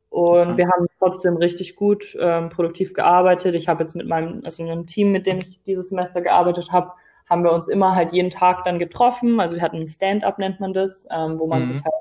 Und 0.08 0.52
mhm. 0.52 0.56
wir 0.56 0.68
haben 0.68 0.86
trotzdem 1.00 1.36
richtig 1.36 1.74
gut 1.74 2.16
ähm, 2.18 2.48
produktiv 2.48 2.94
gearbeitet. 2.94 3.56
Ich 3.56 3.66
habe 3.68 3.82
jetzt 3.82 3.96
mit 3.96 4.06
meinem, 4.06 4.40
also 4.44 4.62
in 4.62 4.70
einem 4.70 4.86
Team, 4.86 5.10
mit 5.10 5.26
dem 5.26 5.40
ich 5.40 5.60
dieses 5.64 5.88
Semester 5.88 6.22
gearbeitet 6.22 6.70
habe, 6.70 6.92
haben 7.28 7.42
wir 7.42 7.52
uns 7.52 7.66
immer 7.66 7.96
halt 7.96 8.12
jeden 8.12 8.30
Tag 8.30 8.64
dann 8.64 8.78
getroffen. 8.78 9.40
Also 9.40 9.56
wir 9.56 9.62
hatten 9.62 9.78
ein 9.78 9.86
Stand-up, 9.88 10.38
nennt 10.38 10.60
man 10.60 10.72
das, 10.72 11.08
ähm, 11.10 11.40
wo 11.40 11.48
man 11.48 11.62
mhm. 11.62 11.66
sich 11.66 11.84
halt 11.84 11.94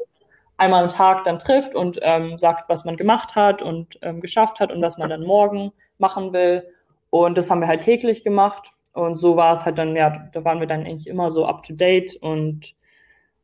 einmal 0.58 0.84
am 0.84 0.90
Tag 0.90 1.24
dann 1.24 1.40
trifft 1.40 1.74
und 1.74 1.98
ähm, 2.04 2.38
sagt, 2.38 2.70
was 2.70 2.86
man 2.86 2.96
gemacht 2.96 3.36
hat 3.36 3.64
und 3.64 3.98
ähm, 4.04 4.22
geschafft 4.22 4.60
hat 4.60 4.72
und 4.72 4.82
was 4.84 5.00
man 5.00 5.10
dann 5.10 5.24
morgen 5.24 5.74
machen 5.98 6.32
will. 6.32 6.64
Und 7.10 7.38
das 7.38 7.50
haben 7.50 7.60
wir 7.60 7.68
halt 7.68 7.82
täglich 7.82 8.24
gemacht. 8.24 8.72
Und 8.94 9.16
so 9.16 9.36
war 9.36 9.52
es 9.52 9.66
halt 9.66 9.80
dann, 9.80 9.96
ja, 9.96 10.30
da 10.32 10.46
waren 10.46 10.60
wir 10.60 10.68
dann 10.68 10.86
eigentlich 10.86 11.08
immer 11.08 11.32
so 11.32 11.46
up 11.48 11.64
to 11.64 11.74
date 11.74 12.16
und 12.22 12.76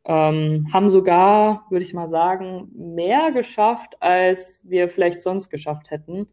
ähm, 0.06 0.68
haben 0.74 0.90
sogar, 0.90 1.66
würde 1.70 1.84
ich 1.86 1.94
mal 1.94 2.08
sagen, 2.08 2.70
mehr 2.74 3.32
geschafft, 3.32 3.96
als 4.00 4.62
wir 4.64 4.90
vielleicht 4.90 5.20
sonst 5.20 5.50
geschafft 5.50 5.92
hätten. 5.92 6.28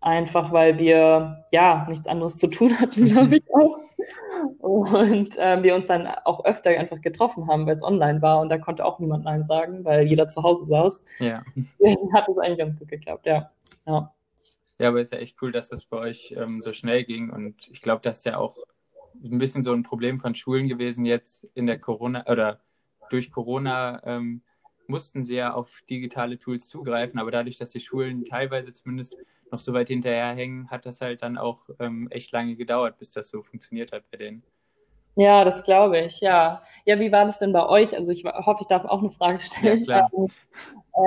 Einfach 0.00 0.52
weil 0.52 0.78
wir 0.78 1.46
ja 1.52 1.86
nichts 1.88 2.06
anderes 2.06 2.36
zu 2.36 2.48
tun 2.48 2.78
hatten, 2.78 3.04
glaube 3.06 3.36
ich 3.36 3.44
auch. 3.54 3.78
Und 4.58 5.38
äh, 5.38 5.62
wir 5.62 5.74
uns 5.74 5.86
dann 5.86 6.06
auch 6.06 6.44
öfter 6.44 6.70
einfach 6.70 7.00
getroffen 7.00 7.46
haben, 7.46 7.66
weil 7.66 7.74
es 7.74 7.82
online 7.82 8.20
war 8.20 8.40
und 8.40 8.48
da 8.48 8.58
konnte 8.58 8.84
auch 8.84 8.98
niemand 8.98 9.24
Nein 9.24 9.44
sagen, 9.44 9.84
weil 9.84 10.06
jeder 10.06 10.26
zu 10.26 10.42
Hause 10.42 10.66
saß. 10.66 11.04
Ja. 11.20 11.44
Hat 12.12 12.28
es 12.28 12.38
eigentlich 12.38 12.58
ganz 12.58 12.78
gut 12.78 12.88
geklappt, 12.88 13.26
ja. 13.26 13.50
ja. 13.86 14.12
Ja, 14.78 14.88
aber 14.88 15.00
ist 15.00 15.12
ja 15.12 15.18
echt 15.18 15.40
cool, 15.40 15.52
dass 15.52 15.68
das 15.68 15.84
bei 15.84 15.96
euch 15.98 16.34
ähm, 16.36 16.60
so 16.60 16.72
schnell 16.72 17.04
ging 17.04 17.30
und 17.30 17.68
ich 17.70 17.82
glaube, 17.82 18.00
das 18.02 18.18
ist 18.18 18.24
ja 18.24 18.38
auch 18.38 18.56
ein 19.22 19.38
bisschen 19.38 19.62
so 19.62 19.72
ein 19.72 19.84
Problem 19.84 20.18
von 20.18 20.34
Schulen 20.34 20.66
gewesen 20.66 21.04
jetzt 21.04 21.46
in 21.54 21.66
der 21.66 21.78
Corona 21.78 22.26
oder 22.26 22.58
durch 23.12 23.30
Corona 23.30 24.00
ähm, 24.04 24.42
mussten 24.86 25.24
sie 25.24 25.36
ja 25.36 25.54
auf 25.54 25.80
digitale 25.88 26.38
Tools 26.38 26.68
zugreifen, 26.68 27.20
aber 27.20 27.30
dadurch, 27.30 27.56
dass 27.56 27.70
die 27.70 27.80
Schulen 27.80 28.24
teilweise 28.24 28.72
zumindest 28.72 29.16
noch 29.50 29.58
so 29.58 29.72
weit 29.72 29.88
hinterherhängen, 29.88 30.70
hat 30.70 30.86
das 30.86 31.00
halt 31.00 31.22
dann 31.22 31.36
auch 31.36 31.68
ähm, 31.78 32.08
echt 32.10 32.32
lange 32.32 32.56
gedauert, 32.56 32.98
bis 32.98 33.10
das 33.10 33.28
so 33.28 33.42
funktioniert 33.42 33.92
hat 33.92 34.04
bei 34.10 34.18
denen. 34.18 34.42
Ja, 35.14 35.44
das 35.44 35.62
glaube 35.62 36.00
ich, 36.00 36.20
ja. 36.20 36.62
Ja, 36.86 36.98
wie 36.98 37.12
war 37.12 37.26
das 37.26 37.38
denn 37.38 37.52
bei 37.52 37.66
euch? 37.66 37.94
Also 37.94 38.12
ich 38.12 38.24
hoffe, 38.24 38.62
ich 38.62 38.66
darf 38.66 38.86
auch 38.86 39.00
eine 39.00 39.10
Frage 39.10 39.40
stellen. 39.40 39.84
Ja, 39.84 40.06
klar. 40.06 40.10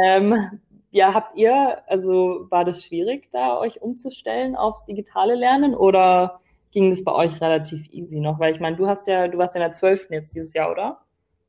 Ähm, 0.04 0.60
ja, 0.89 1.13
habt 1.13 1.36
ihr, 1.38 1.84
also 1.88 2.48
war 2.50 2.65
das 2.65 2.84
schwierig, 2.84 3.30
da 3.32 3.60
euch 3.60 3.84
umzustellen 3.84 4.56
aufs 4.56 4.84
digitale 4.86 5.36
Lernen 5.36 5.76
oder 5.76 6.39
ging 6.72 6.89
das 6.89 7.04
bei 7.04 7.12
euch 7.12 7.39
relativ 7.39 7.88
easy 7.91 8.20
noch? 8.20 8.39
Weil 8.39 8.54
ich 8.54 8.60
meine, 8.60 8.76
du 8.76 8.88
hast 8.88 9.06
ja, 9.06 9.28
du 9.28 9.38
warst 9.38 9.54
ja 9.54 9.62
in 9.62 9.68
der 9.68 9.74
12. 9.74 10.08
jetzt 10.10 10.34
dieses 10.34 10.54
Jahr, 10.54 10.72
oder? 10.72 11.05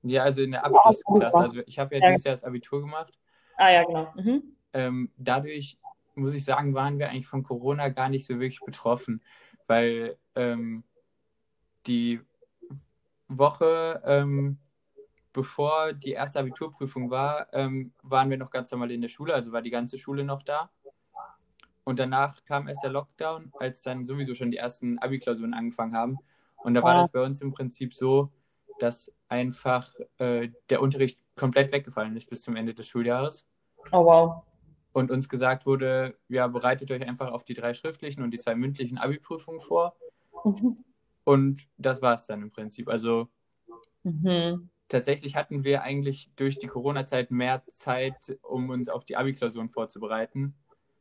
Ja, 0.09 0.23
also 0.23 0.43
in 0.43 0.53
der 0.53 0.65
Abschlussklasse. 0.65 1.39
Also 1.39 1.61
ich 1.67 1.79
habe 1.79 1.97
ja, 1.97 2.03
ja, 2.03 2.11
dieses 2.11 2.25
Jahr 2.25 2.35
das 2.35 2.45
Abitur 2.45 2.81
gemacht. 2.81 3.19
Ah 3.57 3.71
ja, 3.71 3.85
genau. 3.85 4.13
Mhm. 4.17 4.43
Ähm, 4.73 5.11
dadurch 5.17 5.79
muss 6.15 6.35
ich 6.35 6.45
sagen, 6.45 6.75
waren 6.75 6.99
wir 6.99 7.11
eigentlich 7.11 7.27
von 7.27 7.43
Corona 7.43 7.89
gar 7.89 8.09
nicht 8.09 8.27
so 8.27 8.35
wirklich 8.35 8.61
betroffen, 8.61 9.23
weil 9.67 10.17
ähm, 10.35 10.85
die 11.87 12.21
Woche, 13.29 14.03
ähm, 14.05 14.59
bevor 15.33 15.93
die 15.93 16.13
erste 16.13 16.41
Abiturprüfung 16.41 17.11
war, 17.11 17.53
ähm, 17.53 17.93
waren 18.03 18.31
wir 18.31 18.39
noch 18.39 18.51
ganz 18.51 18.71
normal 18.71 18.91
in 18.91 19.03
der 19.03 19.09
Schule, 19.09 19.35
also 19.35 19.53
war 19.53 19.63
die 19.63 19.71
ganze 19.71 19.99
Schule 19.99 20.25
noch 20.25 20.43
da. 20.43 20.71
Und 21.85 21.99
danach 22.01 22.45
kam 22.45 22.67
erst 22.67 22.83
der 22.83 22.91
Lockdown, 22.91 23.53
als 23.61 23.83
dann 23.83 24.05
sowieso 24.05 24.35
schon 24.35 24.51
die 24.51 24.57
ersten 24.57 24.99
Abi-Klausuren 24.99 25.55
angefangen 25.55 25.95
haben. 25.95 26.19
Und 26.57 26.75
da 26.75 26.83
war 26.83 26.97
ah. 26.97 26.99
das 26.99 27.13
bei 27.13 27.23
uns 27.23 27.41
im 27.41 27.53
Prinzip 27.53 27.95
so, 27.95 28.33
dass 28.79 29.13
einfach 29.29 29.95
äh, 30.19 30.51
der 30.71 30.81
Unterricht 30.81 31.19
komplett 31.35 31.73
weggefallen 31.73 32.17
ist 32.17 32.29
bis 32.29 32.43
zum 32.43 32.57
Ende 32.57 32.75
des 32.75 32.87
Schuljahres. 32.87 33.47
Oh 33.93 34.05
wow. 34.05 34.43
Und 34.93 35.11
uns 35.11 35.29
gesagt 35.29 35.67
wurde, 35.67 36.17
ja, 36.29 36.47
bereitet 36.47 36.91
euch 36.91 37.07
einfach 37.07 37.31
auf 37.31 37.45
die 37.45 37.55
drei 37.55 37.75
schriftlichen 37.75 38.23
und 38.23 38.31
die 38.31 38.39
zwei 38.39 38.55
mündlichen 38.55 38.99
Abi-Prüfungen 38.99 39.61
vor. 39.61 39.95
Mhm. 40.45 40.85
Und 41.25 41.69
das 41.77 42.01
war 42.03 42.15
es 42.15 42.27
dann 42.27 42.43
im 42.43 42.51
Prinzip. 42.51 42.89
Also 42.89 43.29
mhm. 44.05 44.71
tatsächlich 44.89 45.37
hatten 45.37 45.65
wir 45.65 45.83
eigentlich 45.83 46.31
durch 46.37 46.59
die 46.59 46.69
Corona-Zeit 46.69 47.31
mehr 47.31 47.63
Zeit, 47.73 48.39
um 48.43 48.71
uns 48.71 48.89
auf 48.89 49.05
die 49.05 49.17
Abi-Klausuren 49.17 49.69
vorzubereiten. 49.69 50.55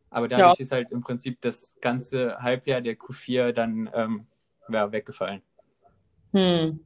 Aber 0.09 0.27
dadurch 0.27 0.57
ja. 0.57 0.61
ist 0.61 0.71
halt 0.71 0.91
im 0.91 1.01
Prinzip 1.01 1.41
das 1.41 1.75
ganze 1.81 2.37
Halbjahr 2.39 2.81
der 2.81 2.97
Q4 2.97 3.51
dann 3.51 3.89
ähm, 3.93 4.27
ja, 4.69 4.91
weggefallen. 4.91 5.41
Hm. 6.33 6.79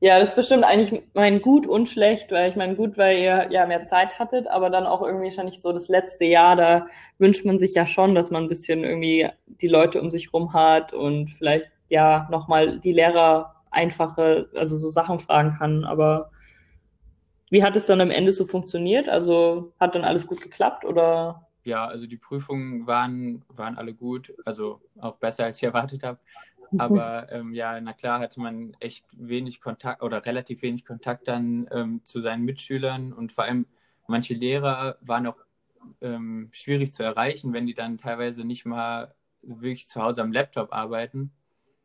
Ja, 0.00 0.18
das 0.18 0.28
ist 0.30 0.36
bestimmt 0.36 0.62
eigentlich 0.64 1.02
mein 1.14 1.42
Gut 1.42 1.66
und 1.66 1.88
schlecht, 1.88 2.30
weil 2.30 2.48
ich 2.48 2.56
meine, 2.56 2.76
gut, 2.76 2.96
weil 2.96 3.18
ihr 3.18 3.48
ja 3.50 3.66
mehr 3.66 3.82
Zeit 3.82 4.18
hattet, 4.18 4.46
aber 4.46 4.70
dann 4.70 4.86
auch 4.86 5.02
irgendwie 5.02 5.24
wahrscheinlich 5.24 5.60
so 5.60 5.72
das 5.72 5.88
letzte 5.88 6.24
Jahr, 6.24 6.54
da 6.54 6.86
wünscht 7.18 7.44
man 7.44 7.58
sich 7.58 7.74
ja 7.74 7.84
schon, 7.84 8.14
dass 8.14 8.30
man 8.30 8.44
ein 8.44 8.48
bisschen 8.48 8.84
irgendwie 8.84 9.28
die 9.46 9.66
Leute 9.66 10.00
um 10.00 10.10
sich 10.10 10.32
rum 10.32 10.52
hat 10.52 10.92
und 10.92 11.30
vielleicht 11.30 11.70
ja 11.88 12.28
nochmal 12.30 12.78
die 12.78 12.92
Lehrer 12.92 13.56
einfache, 13.70 14.48
also 14.54 14.76
so 14.76 14.88
Sachen 14.88 15.18
fragen 15.18 15.56
kann. 15.58 15.84
Aber 15.84 16.30
wie 17.50 17.64
hat 17.64 17.74
es 17.74 17.86
dann 17.86 18.00
am 18.00 18.12
Ende 18.12 18.30
so 18.30 18.44
funktioniert? 18.44 19.08
Also 19.08 19.72
hat 19.80 19.96
dann 19.96 20.04
alles 20.04 20.28
gut 20.28 20.40
geklappt 20.40 20.84
oder? 20.84 21.48
ja, 21.68 21.86
also 21.86 22.06
die 22.06 22.16
Prüfungen 22.16 22.86
waren, 22.86 23.44
waren 23.48 23.76
alle 23.76 23.94
gut, 23.94 24.32
also 24.44 24.80
auch 24.98 25.16
besser 25.16 25.44
als 25.44 25.58
ich 25.58 25.64
erwartet 25.64 26.02
habe. 26.02 26.18
Mhm. 26.70 26.80
Aber 26.80 27.32
ähm, 27.32 27.54
ja, 27.54 27.80
na 27.80 27.92
klar 27.92 28.20
hatte 28.20 28.40
man 28.40 28.76
echt 28.80 29.06
wenig 29.16 29.60
Kontakt 29.60 30.02
oder 30.02 30.24
relativ 30.24 30.62
wenig 30.62 30.84
Kontakt 30.84 31.28
dann 31.28 31.68
ähm, 31.70 32.00
zu 32.04 32.20
seinen 32.20 32.44
Mitschülern 32.44 33.12
und 33.12 33.32
vor 33.32 33.44
allem 33.44 33.66
manche 34.06 34.34
Lehrer 34.34 34.96
waren 35.00 35.26
auch 35.26 35.36
ähm, 36.00 36.48
schwierig 36.52 36.92
zu 36.92 37.02
erreichen, 37.02 37.52
wenn 37.52 37.66
die 37.66 37.74
dann 37.74 37.98
teilweise 37.98 38.44
nicht 38.44 38.64
mal 38.64 39.14
wirklich 39.42 39.86
zu 39.88 40.02
Hause 40.02 40.22
am 40.22 40.32
Laptop 40.32 40.72
arbeiten. 40.72 41.32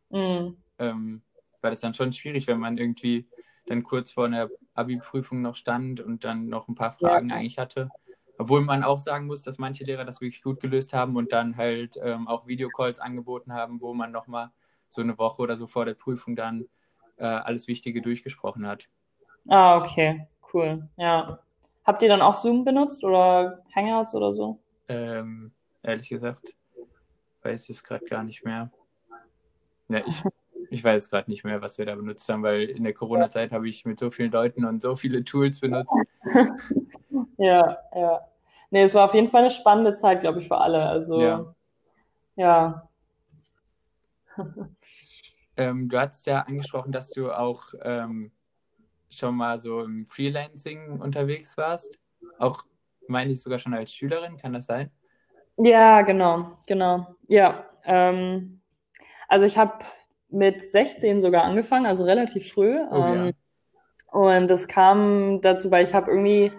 Mhm. 0.10 0.58
Ähm, 0.80 1.22
war 1.62 1.70
das 1.70 1.82
dann 1.82 1.94
schon 1.94 2.12
schwierig, 2.12 2.48
wenn 2.48 2.60
man 2.60 2.78
irgendwie 2.78 3.28
dann 3.68 3.84
kurz 3.84 4.12
vor 4.12 4.26
einer 4.26 4.50
Abi-Prüfung 4.74 5.42
noch 5.42 5.56
stand 5.56 6.02
und 6.02 6.24
dann 6.24 6.48
noch 6.48 6.68
ein 6.68 6.76
paar 6.76 6.92
Fragen 6.92 7.30
ja. 7.30 7.36
eigentlich 7.36 7.58
hatte. 7.58 7.90
Obwohl 8.38 8.62
man 8.62 8.84
auch 8.84 9.00
sagen 9.00 9.28
muss, 9.28 9.44
dass 9.44 9.60
manche 9.60 9.84
Lehrer 9.84 10.06
das 10.06 10.20
wirklich 10.20 10.42
gut 10.42 10.60
gelöst 10.60 10.94
haben 10.94 11.16
und 11.16 11.32
dann 11.32 11.56
halt 11.56 11.98
ähm, 12.02 12.28
auch 12.28 12.48
Videocalls 12.48 13.00
angeboten 13.00 13.54
haben, 13.54 13.80
wo 13.82 13.94
man 13.94 14.12
nochmal 14.12 14.52
so 14.94 15.02
eine 15.02 15.18
Woche 15.18 15.42
oder 15.42 15.56
so 15.56 15.68
vor 15.68 15.86
der 15.86 15.94
Prüfung 15.94 16.36
dann 16.36 16.66
äh, 17.18 17.26
alles 17.26 17.68
Wichtige 17.68 18.02
durchgesprochen 18.02 18.68
hat. 18.68 18.88
Ah, 19.48 19.78
okay, 19.78 20.28
cool. 20.54 20.88
Ja. 20.98 21.40
Habt 21.86 22.02
ihr 22.02 22.10
dann 22.10 22.22
auch 22.22 22.36
Zoom 22.36 22.64
benutzt 22.64 23.04
oder 23.04 23.62
Hangouts 23.76 24.16
oder 24.16 24.34
so? 24.34 24.60
Ähm, 24.88 25.52
ehrlich 25.82 26.10
gesagt, 26.10 26.54
weiß 27.42 27.64
ich 27.64 27.78
es 27.78 27.84
gerade 27.84 28.06
gar 28.06 28.24
nicht 28.24 28.46
mehr. 28.46 28.72
Ja, 29.90 30.02
ich, 30.06 30.24
ich 30.70 30.84
weiß 30.84 31.10
gerade 31.10 31.30
nicht 31.30 31.44
mehr, 31.44 31.62
was 31.62 31.78
wir 31.78 31.86
da 31.86 31.96
benutzt 31.96 32.28
haben, 32.30 32.44
weil 32.44 32.64
in 32.64 32.84
der 32.84 32.94
Corona-Zeit 32.94 33.52
habe 33.52 33.68
ich 33.68 33.86
mit 33.86 34.00
so 34.00 34.12
vielen 34.12 34.32
Leuten 34.32 34.66
und 34.66 34.82
so 34.82 34.96
viele 34.96 35.24
Tools 35.24 35.60
benutzt. 35.60 35.96
ja, 37.38 37.78
ja. 37.94 38.22
Nee, 38.72 38.84
es 38.84 38.94
war 38.96 39.06
auf 39.06 39.14
jeden 39.14 39.30
Fall 39.30 39.42
eine 39.42 39.52
spannende 39.52 39.96
Zeit, 39.96 40.22
glaube 40.22 40.40
ich, 40.40 40.48
für 40.48 40.58
alle. 40.58 40.84
Also, 40.86 41.22
ja. 41.22 41.54
ja. 42.36 42.90
Ähm, 45.58 45.90
du 45.90 46.00
hast 46.00 46.26
ja 46.28 46.42
angesprochen, 46.42 46.92
dass 46.92 47.10
du 47.10 47.32
auch 47.32 47.74
ähm, 47.82 48.32
schon 49.10 49.36
mal 49.36 49.60
so 49.60 49.82
im 49.82 50.06
Freelancing 50.06 51.00
unterwegs 51.00 51.58
warst. 51.58 52.00
Auch, 52.40 52.64
meine 53.08 53.32
ich, 53.32 53.42
sogar 53.42 53.60
schon 53.60 53.74
als 53.74 53.94
Schülerin, 53.94 54.38
kann 54.38 54.54
das 54.54 54.66
sein? 54.66 54.92
Ja, 55.58 56.02
genau, 56.02 56.58
genau. 56.68 57.16
Ja. 57.28 57.66
Ähm, 57.86 58.62
also 59.28 59.46
ich 59.46 59.58
habe 59.58 59.86
mit 60.30 60.64
16 60.64 61.22
sogar 61.22 61.44
angefangen, 61.44 61.86
also 61.86 62.06
relativ 62.06 62.52
früh. 62.52 62.78
Oh, 62.90 62.96
ähm, 62.96 63.26
ja. 63.26 63.32
Und 64.14 64.48
das 64.48 64.68
kam 64.68 65.42
dazu, 65.42 65.72
weil 65.72 65.84
ich 65.84 65.94
habe 65.94 66.12
irgendwie, 66.12 66.52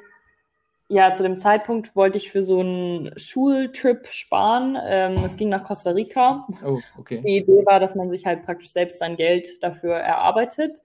ja, 0.95 1.11
zu 1.11 1.25
dem 1.25 1.37
Zeitpunkt 1.37 1.97
wollte 1.97 2.19
ich 2.19 2.31
für 2.31 2.45
so 2.45 2.61
einen 2.61 3.19
Schultrip 3.19 4.07
sparen. 4.07 4.79
Ähm, 4.81 5.25
es 5.25 5.37
ging 5.37 5.49
nach 5.49 5.65
Costa 5.65 5.91
Rica. 5.91 6.47
Oh, 6.65 6.79
okay. 6.97 7.21
Die 7.27 7.39
Idee 7.39 7.67
war, 7.67 7.81
dass 7.81 7.97
man 7.97 8.11
sich 8.11 8.27
halt 8.27 8.45
praktisch 8.45 8.71
selbst 8.71 9.01
sein 9.01 9.17
Geld 9.17 9.61
dafür 9.65 9.97
erarbeitet. 9.97 10.83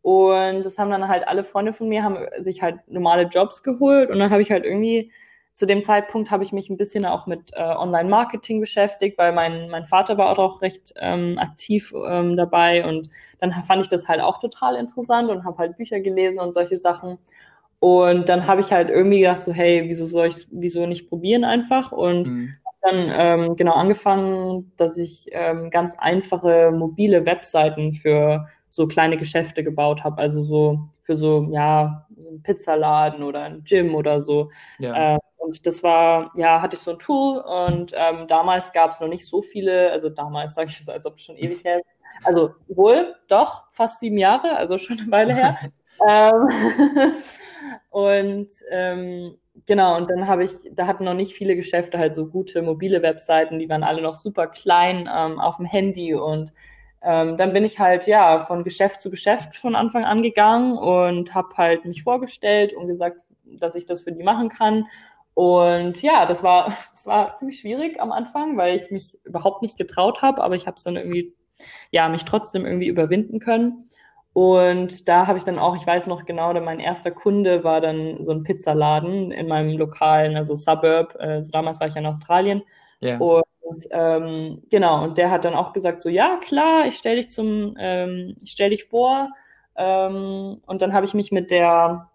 Und 0.00 0.64
das 0.64 0.78
haben 0.78 0.90
dann 0.90 1.06
halt 1.06 1.28
alle 1.28 1.44
Freunde 1.44 1.72
von 1.72 1.88
mir, 1.88 2.02
haben 2.02 2.26
sich 2.38 2.60
halt 2.60 2.80
normale 2.88 3.28
Jobs 3.28 3.62
geholt. 3.62 4.10
Und 4.10 4.18
dann 4.18 4.32
habe 4.32 4.42
ich 4.42 4.50
halt 4.50 4.64
irgendwie 4.64 5.12
zu 5.52 5.64
dem 5.64 5.80
Zeitpunkt 5.80 6.32
habe 6.32 6.42
ich 6.42 6.50
mich 6.50 6.68
ein 6.68 6.76
bisschen 6.76 7.06
auch 7.06 7.28
mit 7.28 7.52
äh, 7.52 7.62
Online-Marketing 7.62 8.58
beschäftigt, 8.58 9.16
weil 9.16 9.32
mein, 9.32 9.68
mein 9.70 9.84
Vater 9.84 10.18
war 10.18 10.36
auch 10.36 10.60
recht 10.60 10.92
ähm, 10.96 11.38
aktiv 11.38 11.94
ähm, 12.08 12.36
dabei 12.36 12.84
und 12.84 13.10
dann 13.38 13.52
fand 13.62 13.82
ich 13.82 13.88
das 13.88 14.08
halt 14.08 14.22
auch 14.22 14.38
total 14.38 14.74
interessant 14.74 15.30
und 15.30 15.44
habe 15.44 15.58
halt 15.58 15.76
Bücher 15.76 16.00
gelesen 16.00 16.40
und 16.40 16.52
solche 16.52 16.78
Sachen. 16.78 17.18
Und 17.82 18.28
dann 18.28 18.46
habe 18.46 18.60
ich 18.60 18.70
halt 18.70 18.90
irgendwie 18.90 19.18
gedacht, 19.18 19.42
so, 19.42 19.52
hey, 19.52 19.88
wieso 19.88 20.06
soll 20.06 20.28
ich 20.28 20.46
wieso 20.52 20.86
nicht 20.86 21.08
probieren 21.08 21.42
einfach? 21.42 21.90
Und 21.90 22.28
mhm. 22.28 22.54
dann 22.80 23.10
ähm, 23.10 23.56
genau 23.56 23.72
angefangen, 23.72 24.72
dass 24.76 24.96
ich 24.96 25.26
ähm, 25.32 25.68
ganz 25.68 25.96
einfache 25.98 26.70
mobile 26.70 27.26
Webseiten 27.26 27.92
für 27.92 28.46
so 28.68 28.86
kleine 28.86 29.16
Geschäfte 29.16 29.64
gebaut 29.64 30.04
habe. 30.04 30.18
Also 30.18 30.42
so 30.42 30.90
für 31.02 31.16
so, 31.16 31.48
ja, 31.50 32.06
einen 32.16 32.40
Pizzaladen 32.44 33.24
oder 33.24 33.42
ein 33.42 33.64
Gym 33.64 33.96
oder 33.96 34.20
so. 34.20 34.52
Ja. 34.78 35.16
Äh, 35.16 35.18
und 35.38 35.66
das 35.66 35.82
war, 35.82 36.30
ja, 36.36 36.62
hatte 36.62 36.76
ich 36.76 36.82
so 36.82 36.92
ein 36.92 37.00
Tool 37.00 37.38
und 37.38 37.92
ähm, 37.96 38.28
damals 38.28 38.72
gab 38.72 38.92
es 38.92 39.00
noch 39.00 39.08
nicht 39.08 39.26
so 39.26 39.42
viele, 39.42 39.90
also 39.90 40.08
damals 40.08 40.54
sage 40.54 40.70
ich 40.70 40.78
es, 40.78 40.88
als 40.88 41.04
ob 41.04 41.16
es 41.16 41.24
schon 41.24 41.36
ewig 41.36 41.64
her 41.64 41.78
ist. 41.78 41.86
Also 42.22 42.50
wohl, 42.68 43.16
doch, 43.26 43.64
fast 43.72 43.98
sieben 43.98 44.18
Jahre, 44.18 44.56
also 44.56 44.78
schon 44.78 45.00
eine 45.00 45.10
Weile 45.10 45.34
her. 45.34 45.58
ähm, 46.08 47.18
und 47.90 48.48
ähm, 48.70 49.36
genau, 49.66 49.96
und 49.96 50.10
dann 50.10 50.26
habe 50.26 50.44
ich, 50.44 50.52
da 50.72 50.86
hatten 50.86 51.04
noch 51.04 51.14
nicht 51.14 51.34
viele 51.34 51.56
Geschäfte 51.56 51.98
halt 51.98 52.14
so 52.14 52.26
gute 52.26 52.62
mobile 52.62 53.02
Webseiten, 53.02 53.58
die 53.58 53.68
waren 53.68 53.82
alle 53.82 54.02
noch 54.02 54.16
super 54.16 54.46
klein 54.46 55.08
ähm, 55.12 55.40
auf 55.40 55.56
dem 55.56 55.66
Handy 55.66 56.14
und 56.14 56.52
ähm, 57.02 57.36
dann 57.36 57.52
bin 57.52 57.64
ich 57.64 57.78
halt 57.78 58.06
ja 58.06 58.40
von 58.40 58.64
Geschäft 58.64 59.00
zu 59.00 59.10
Geschäft 59.10 59.56
von 59.56 59.74
Anfang 59.74 60.04
an 60.04 60.22
gegangen 60.22 60.78
und 60.78 61.34
habe 61.34 61.56
halt 61.56 61.84
mich 61.84 62.02
vorgestellt 62.02 62.72
und 62.74 62.86
gesagt, 62.86 63.18
dass 63.44 63.74
ich 63.74 63.86
das 63.86 64.02
für 64.02 64.12
die 64.12 64.22
machen 64.22 64.48
kann 64.48 64.86
und 65.34 66.02
ja, 66.02 66.26
das 66.26 66.42
war, 66.42 66.76
das 66.92 67.06
war 67.06 67.34
ziemlich 67.34 67.58
schwierig 67.60 68.00
am 68.00 68.12
Anfang, 68.12 68.56
weil 68.56 68.76
ich 68.76 68.90
mich 68.90 69.16
überhaupt 69.24 69.62
nicht 69.62 69.78
getraut 69.78 70.22
habe, 70.22 70.42
aber 70.42 70.54
ich 70.54 70.66
habe 70.66 70.76
es 70.76 70.84
dann 70.84 70.96
irgendwie, 70.96 71.34
ja, 71.90 72.08
mich 72.08 72.24
trotzdem 72.24 72.66
irgendwie 72.66 72.88
überwinden 72.88 73.38
können. 73.40 73.84
Und 74.34 75.08
da 75.08 75.26
habe 75.26 75.36
ich 75.36 75.44
dann 75.44 75.58
auch, 75.58 75.76
ich 75.76 75.86
weiß 75.86 76.06
noch 76.06 76.24
genau, 76.24 76.52
mein 76.60 76.80
erster 76.80 77.10
Kunde 77.10 77.64
war 77.64 77.80
dann 77.80 78.24
so 78.24 78.32
ein 78.32 78.44
Pizzaladen 78.44 79.30
in 79.30 79.46
meinem 79.46 79.76
lokalen, 79.76 80.36
also 80.36 80.56
Suburb. 80.56 81.16
Also 81.18 81.50
damals 81.50 81.80
war 81.80 81.86
ich 81.86 81.94
ja 81.94 82.00
in 82.00 82.06
Australien. 82.06 82.62
Ja. 83.00 83.18
Und 83.18 83.86
ähm, 83.90 84.62
genau, 84.70 85.04
und 85.04 85.18
der 85.18 85.30
hat 85.30 85.44
dann 85.44 85.54
auch 85.54 85.72
gesagt, 85.72 86.00
so 86.00 86.08
ja, 86.08 86.38
klar, 86.42 86.86
ich 86.86 86.96
stelle 86.96 87.16
dich 87.16 87.30
zum, 87.30 87.76
ähm, 87.78 88.34
ich 88.42 88.52
stelle 88.52 88.70
dich 88.70 88.84
vor. 88.84 89.28
Ähm, 89.76 90.60
und 90.66 90.82
dann 90.82 90.92
habe 90.92 91.06
ich 91.06 91.14
mich 91.14 91.30
mit 91.30 91.50
der 91.50 92.08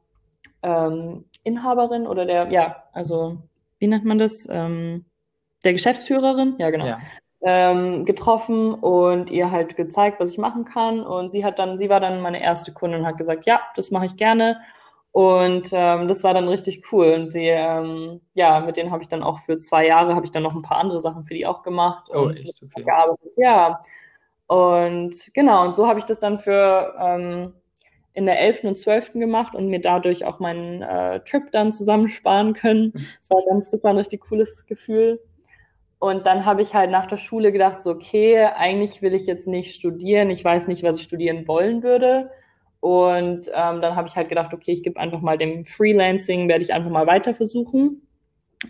ähm, 0.64 1.26
Inhaberin 1.44 2.08
oder 2.08 2.26
der, 2.26 2.52
ja, 2.52 2.84
also 2.94 3.38
wie 3.80 3.88
nennt 3.88 4.06
man 4.06 4.18
das? 4.18 4.48
Ähm, 4.50 5.06
der 5.64 5.74
Geschäftsführerin, 5.74 6.56
ja 6.60 6.70
genau, 6.70 6.86
ja. 6.86 7.00
Ähm, 7.41 8.06
getroffen 8.06 8.73
und 8.73 9.30
ihr 9.30 9.52
halt 9.52 9.76
gezeigt, 9.76 10.19
was 10.19 10.32
ich 10.32 10.39
machen 10.39 10.65
kann. 10.65 11.02
Und 11.02 11.32
sie 11.32 11.45
hat 11.45 11.60
dann, 11.60 11.78
sie 11.78 11.89
war 11.89 12.00
dann 12.00 12.21
meine 12.21 12.41
erste 12.41 12.73
Kundin 12.73 13.02
und 13.02 13.06
hat 13.06 13.17
gesagt, 13.17 13.45
ja, 13.45 13.62
das 13.76 13.91
mache 13.91 14.08
ich 14.08 14.17
gerne. 14.17 14.60
Und 15.12 15.69
ähm, 15.71 16.08
das 16.08 16.23
war 16.23 16.34
dann 16.34 16.47
richtig 16.47 16.91
cool. 16.91 17.13
Und 17.13 17.34
die, 17.34 17.47
ähm, 17.47 18.21
ja, 18.34 18.60
mit 18.60 18.78
denen 18.78 18.91
habe 18.91 19.02
ich 19.02 19.10
dann 19.10 19.23
auch 19.23 19.39
für 19.39 19.58
zwei 19.58 19.88
Jahre 19.88 20.15
habe 20.15 20.26
ich 20.26 20.32
dann 20.32 20.43
noch 20.43 20.56
ein 20.56 20.62
paar 20.62 20.78
andere 20.78 21.02
Sachen 21.02 21.26
für 21.26 21.34
die 21.34 21.45
auch 21.47 21.63
gemacht. 21.63 22.10
Oh, 22.13 22.30
echt? 22.30 22.62
Okay. 22.62 22.84
Gearbeitet. 22.84 23.32
Ja. 23.36 23.82
Und 24.47 25.34
genau, 25.34 25.65
und 25.65 25.73
so 25.73 25.88
habe 25.88 26.00
ich 26.00 26.06
das 26.06 26.19
dann 26.19 26.39
für 26.39 26.95
ähm, 27.00 27.54
in 28.13 28.26
der 28.26 28.39
11. 28.39 28.63
und 28.63 28.78
12. 28.78 29.13
gemacht 29.13 29.56
und 29.56 29.69
mir 29.69 29.82
dadurch 29.82 30.26
auch 30.26 30.39
meinen 30.39 30.82
äh, 30.82 31.19
Trip 31.21 31.52
dann 31.52 31.73
zusammensparen 31.73 32.54
können. 32.54 32.93
Das 32.93 33.30
war 33.30 33.43
ganz 33.47 33.71
super 33.71 33.89
ein 33.89 33.97
richtig 33.97 34.21
cooles 34.21 34.65
Gefühl. 34.65 35.19
Und 36.00 36.26
dann 36.26 36.46
habe 36.46 36.62
ich 36.62 36.76
halt 36.76 36.92
nach 36.92 37.08
der 37.08 37.18
Schule 37.18 37.52
gedacht, 37.52 37.82
so, 37.82 37.92
okay, 37.92 38.46
eigentlich 38.46 39.02
will 39.02 39.14
ich 39.14 39.26
jetzt 39.26 39.48
nicht 39.48 39.74
studieren. 39.74 40.30
Ich 40.30 40.44
weiß 40.44 40.68
nicht, 40.68 40.84
was 40.84 40.98
ich 40.98 41.04
studieren 41.04 41.48
wollen 41.48 41.82
würde. 41.82 42.30
Und 42.80 43.48
ähm, 43.54 43.82
dann 43.82 43.96
habe 43.96 44.08
ich 44.08 44.16
halt 44.16 44.30
gedacht, 44.30 44.54
okay, 44.54 44.72
ich 44.72 44.84
gebe 44.84 45.00
einfach 45.00 45.22
mal 45.22 45.38
dem 45.38 45.66
Freelancing, 45.66 46.48
werde 46.48 46.64
ich 46.64 46.74
einfach 46.74 46.92
mal 46.92 47.08
weiter 47.08 47.34
versuchen. 47.34 48.08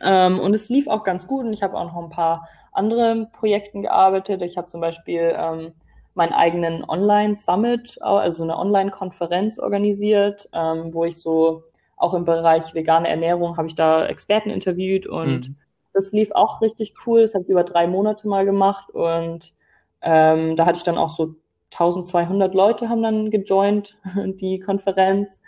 Ähm, 0.02 0.40
und 0.40 0.54
es 0.54 0.70
lief 0.70 0.88
auch 0.88 1.04
ganz 1.04 1.28
gut 1.28 1.46
und 1.46 1.54
ich 1.54 1.64
habe 1.64 1.78
auch 1.78 1.86
noch 1.86 2.04
ein 2.04 2.10
paar 2.10 2.48
andere 2.72 3.30
Projekten 3.34 3.82
gearbeitet. 3.82 4.42
Ich 4.42 4.58
habe 4.58 4.68
zum 4.68 4.82
Beispiel 4.82 5.36
ähm, 5.38 5.74
meinen 6.14 6.34
eigenen 6.34 6.84
Online-Summit, 6.84 8.02
also 8.02 8.44
eine 8.44 8.58
Online-Konferenz 8.58 9.60
organisiert, 9.60 10.50
ähm, 10.54 10.94
wo 10.94 11.06
ich 11.06 11.18
so 11.18 11.64
auch 11.96 12.14
im 12.14 12.26
Bereich 12.26 12.74
vegane 12.74 13.08
Ernährung 13.08 13.58
habe 13.58 13.68
ich 13.68 13.76
da 13.76 14.06
Experten 14.06 14.50
interviewt 14.50 15.08
und 15.08 15.50
mhm. 15.50 15.56
Das 15.98 16.12
lief 16.12 16.32
auch 16.32 16.62
richtig 16.62 16.94
cool. 17.06 17.22
Das 17.22 17.34
habe 17.34 17.44
ich 17.44 17.50
über 17.50 17.64
drei 17.64 17.88
Monate 17.88 18.28
mal 18.28 18.46
gemacht 18.46 18.90
und 18.92 19.54
ähm, 20.02 20.56
da 20.56 20.66
hatte 20.66 20.78
ich 20.78 20.84
dann 20.84 20.98
auch 20.98 21.10
so 21.10 21.36
1200 21.74 22.54
Leute 22.54 22.90
haben 22.90 23.04
dann 23.04 23.30
gejoint, 23.30 23.98
die 24.16 24.60
Konferenz. 24.60 25.40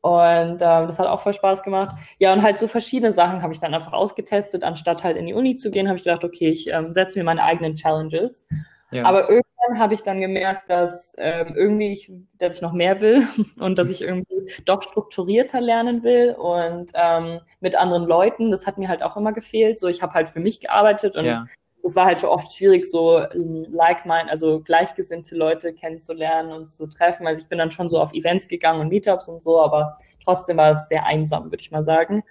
Und 0.00 0.56
äh, 0.56 0.58
das 0.58 0.98
hat 0.98 1.06
auch 1.06 1.20
voll 1.20 1.32
Spaß 1.32 1.62
gemacht. 1.62 1.96
Ja, 2.18 2.32
und 2.32 2.42
halt 2.42 2.58
so 2.58 2.66
verschiedene 2.66 3.12
Sachen 3.12 3.40
habe 3.40 3.52
ich 3.52 3.60
dann 3.60 3.72
einfach 3.72 3.92
ausgetestet. 3.92 4.64
Anstatt 4.64 5.04
halt 5.04 5.16
in 5.16 5.26
die 5.26 5.34
Uni 5.34 5.54
zu 5.54 5.70
gehen, 5.70 5.86
habe 5.86 5.96
ich 5.96 6.04
gedacht, 6.04 6.24
okay, 6.24 6.48
ich 6.48 6.68
ähm, 6.68 6.92
setze 6.92 7.18
mir 7.18 7.24
meine 7.24 7.44
eigenen 7.44 7.76
Challenges. 7.76 8.44
Ja. 8.90 9.04
Aber 9.04 9.30
irgendwann 9.30 9.51
habe 9.78 9.94
ich 9.94 10.02
dann 10.02 10.20
gemerkt, 10.20 10.68
dass 10.68 11.12
ähm, 11.18 11.54
irgendwie 11.54 11.92
ich, 11.92 12.12
dass 12.38 12.56
ich 12.56 12.62
noch 12.62 12.72
mehr 12.72 13.00
will 13.00 13.26
und 13.60 13.78
dass 13.78 13.88
ich 13.90 14.02
irgendwie 14.02 14.48
doch 14.64 14.82
strukturierter 14.82 15.60
lernen 15.60 16.02
will 16.02 16.34
und 16.38 16.92
ähm, 16.94 17.38
mit 17.60 17.76
anderen 17.76 18.04
Leuten. 18.04 18.50
Das 18.50 18.66
hat 18.66 18.78
mir 18.78 18.88
halt 18.88 19.02
auch 19.02 19.16
immer 19.16 19.32
gefehlt. 19.32 19.78
So, 19.78 19.88
ich 19.88 20.02
habe 20.02 20.14
halt 20.14 20.28
für 20.28 20.40
mich 20.40 20.60
gearbeitet 20.60 21.16
und 21.16 21.24
ja 21.24 21.46
es 21.84 21.96
war 21.96 22.06
halt 22.06 22.20
schon 22.20 22.30
oft 22.30 22.52
schwierig, 22.52 22.84
so 22.86 23.18
ähm, 23.18 23.66
like 23.70 24.06
mind, 24.06 24.30
also 24.30 24.60
gleichgesinnte 24.60 25.34
Leute 25.34 25.72
kennenzulernen 25.72 26.52
und 26.52 26.70
zu 26.70 26.86
treffen. 26.86 27.26
Also 27.26 27.42
ich 27.42 27.48
bin 27.48 27.58
dann 27.58 27.70
schon 27.70 27.88
so 27.88 28.00
auf 28.00 28.12
Events 28.14 28.48
gegangen 28.48 28.80
und 28.80 28.88
Meetups 28.88 29.28
und 29.28 29.42
so, 29.42 29.60
aber 29.60 29.98
trotzdem 30.24 30.56
war 30.56 30.70
es 30.70 30.88
sehr 30.88 31.04
einsam, 31.04 31.44
würde 31.44 31.60
ich 31.60 31.70
mal 31.70 31.82
sagen. 31.82 32.22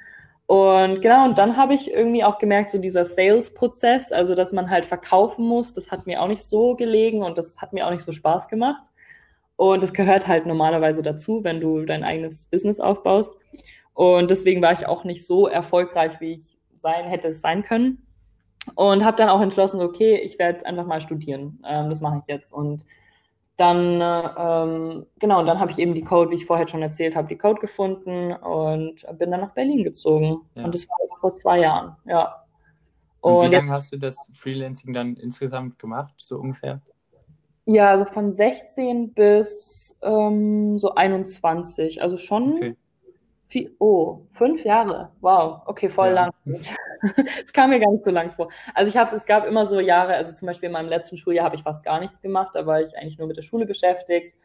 Und 0.51 1.01
genau, 1.01 1.23
und 1.23 1.37
dann 1.37 1.55
habe 1.55 1.73
ich 1.73 1.93
irgendwie 1.93 2.25
auch 2.25 2.37
gemerkt, 2.37 2.71
so 2.71 2.77
dieser 2.77 3.05
Sales-Prozess, 3.05 4.11
also 4.11 4.35
dass 4.35 4.51
man 4.51 4.69
halt 4.69 4.85
verkaufen 4.85 5.45
muss, 5.45 5.71
das 5.71 5.91
hat 5.91 6.05
mir 6.05 6.21
auch 6.21 6.27
nicht 6.27 6.43
so 6.43 6.75
gelegen 6.75 7.23
und 7.23 7.37
das 7.37 7.61
hat 7.61 7.71
mir 7.71 7.87
auch 7.87 7.89
nicht 7.89 8.03
so 8.03 8.11
Spaß 8.11 8.49
gemacht. 8.49 8.91
Und 9.55 9.81
das 9.81 9.93
gehört 9.93 10.27
halt 10.27 10.45
normalerweise 10.45 11.03
dazu, 11.03 11.45
wenn 11.45 11.61
du 11.61 11.85
dein 11.85 12.03
eigenes 12.03 12.43
Business 12.43 12.81
aufbaust. 12.81 13.33
Und 13.93 14.29
deswegen 14.29 14.61
war 14.61 14.73
ich 14.73 14.85
auch 14.85 15.05
nicht 15.05 15.25
so 15.25 15.47
erfolgreich, 15.47 16.19
wie 16.19 16.33
ich 16.33 16.57
sein 16.79 17.05
hätte 17.05 17.29
es 17.29 17.39
sein 17.39 17.63
können. 17.63 18.05
Und 18.75 19.05
habe 19.05 19.15
dann 19.15 19.29
auch 19.29 19.39
entschlossen, 19.39 19.79
okay, 19.79 20.17
ich 20.17 20.37
werde 20.37 20.65
einfach 20.65 20.85
mal 20.85 20.99
studieren. 20.99 21.63
Ähm, 21.65 21.87
das 21.87 22.01
mache 22.01 22.17
ich 22.17 22.27
jetzt. 22.27 22.51
Und 22.51 22.83
dann, 23.57 24.01
ähm, 24.01 25.05
genau, 25.19 25.39
und 25.39 25.45
dann 25.45 25.59
habe 25.59 25.71
ich 25.71 25.79
eben 25.79 25.93
die 25.93 26.03
Code, 26.03 26.31
wie 26.31 26.35
ich 26.35 26.45
vorher 26.45 26.67
schon 26.67 26.81
erzählt 26.81 27.15
habe, 27.15 27.27
die 27.27 27.37
Code 27.37 27.61
gefunden 27.61 28.33
und 28.33 29.05
bin 29.17 29.31
dann 29.31 29.41
nach 29.41 29.53
Berlin 29.53 29.83
gezogen. 29.83 30.41
Ja. 30.55 30.65
Und 30.65 30.73
das 30.73 30.87
war 30.89 30.97
vor 31.19 31.33
zwei 31.35 31.59
Jahren, 31.59 31.95
ja. 32.05 32.43
Und, 33.19 33.33
und 33.33 33.51
wie 33.51 33.55
lange 33.55 33.71
hast 33.71 33.93
du 33.93 33.97
das 33.97 34.27
Freelancing 34.33 34.93
dann 34.93 35.15
insgesamt 35.15 35.77
gemacht, 35.77 36.15
so 36.17 36.37
ungefähr? 36.37 36.81
Ja, 37.65 37.91
also 37.91 38.05
von 38.05 38.33
16 38.33 39.13
bis 39.13 39.95
ähm, 40.01 40.79
so 40.79 40.95
21. 40.95 42.01
Also 42.01 42.17
schon 42.17 42.53
okay. 42.53 42.75
Vier, 43.51 43.69
oh, 43.79 44.27
fünf 44.31 44.63
Jahre. 44.63 45.11
Wow. 45.19 45.63
Okay, 45.65 45.89
voll 45.89 46.07
ja. 46.07 46.13
lang. 46.13 46.31
Es 47.45 47.51
kam 47.51 47.71
mir 47.71 47.79
gar 47.79 47.91
nicht 47.91 48.05
so 48.05 48.11
lang 48.11 48.31
vor. 48.31 48.49
Also 48.73 48.87
ich 48.87 48.95
habe, 48.95 49.13
es 49.13 49.25
gab 49.25 49.45
immer 49.45 49.65
so 49.65 49.79
Jahre, 49.81 50.13
also 50.13 50.33
zum 50.33 50.45
Beispiel 50.45 50.67
in 50.67 50.73
meinem 50.73 50.87
letzten 50.87 51.17
Schuljahr 51.17 51.45
habe 51.45 51.57
ich 51.57 51.63
fast 51.63 51.83
gar 51.83 51.99
nichts 51.99 52.21
gemacht, 52.21 52.51
da 52.53 52.65
war 52.65 52.79
ich 52.79 52.95
eigentlich 52.95 53.17
nur 53.17 53.27
mit 53.27 53.35
der 53.35 53.41
Schule 53.41 53.65
beschäftigt. 53.65 54.35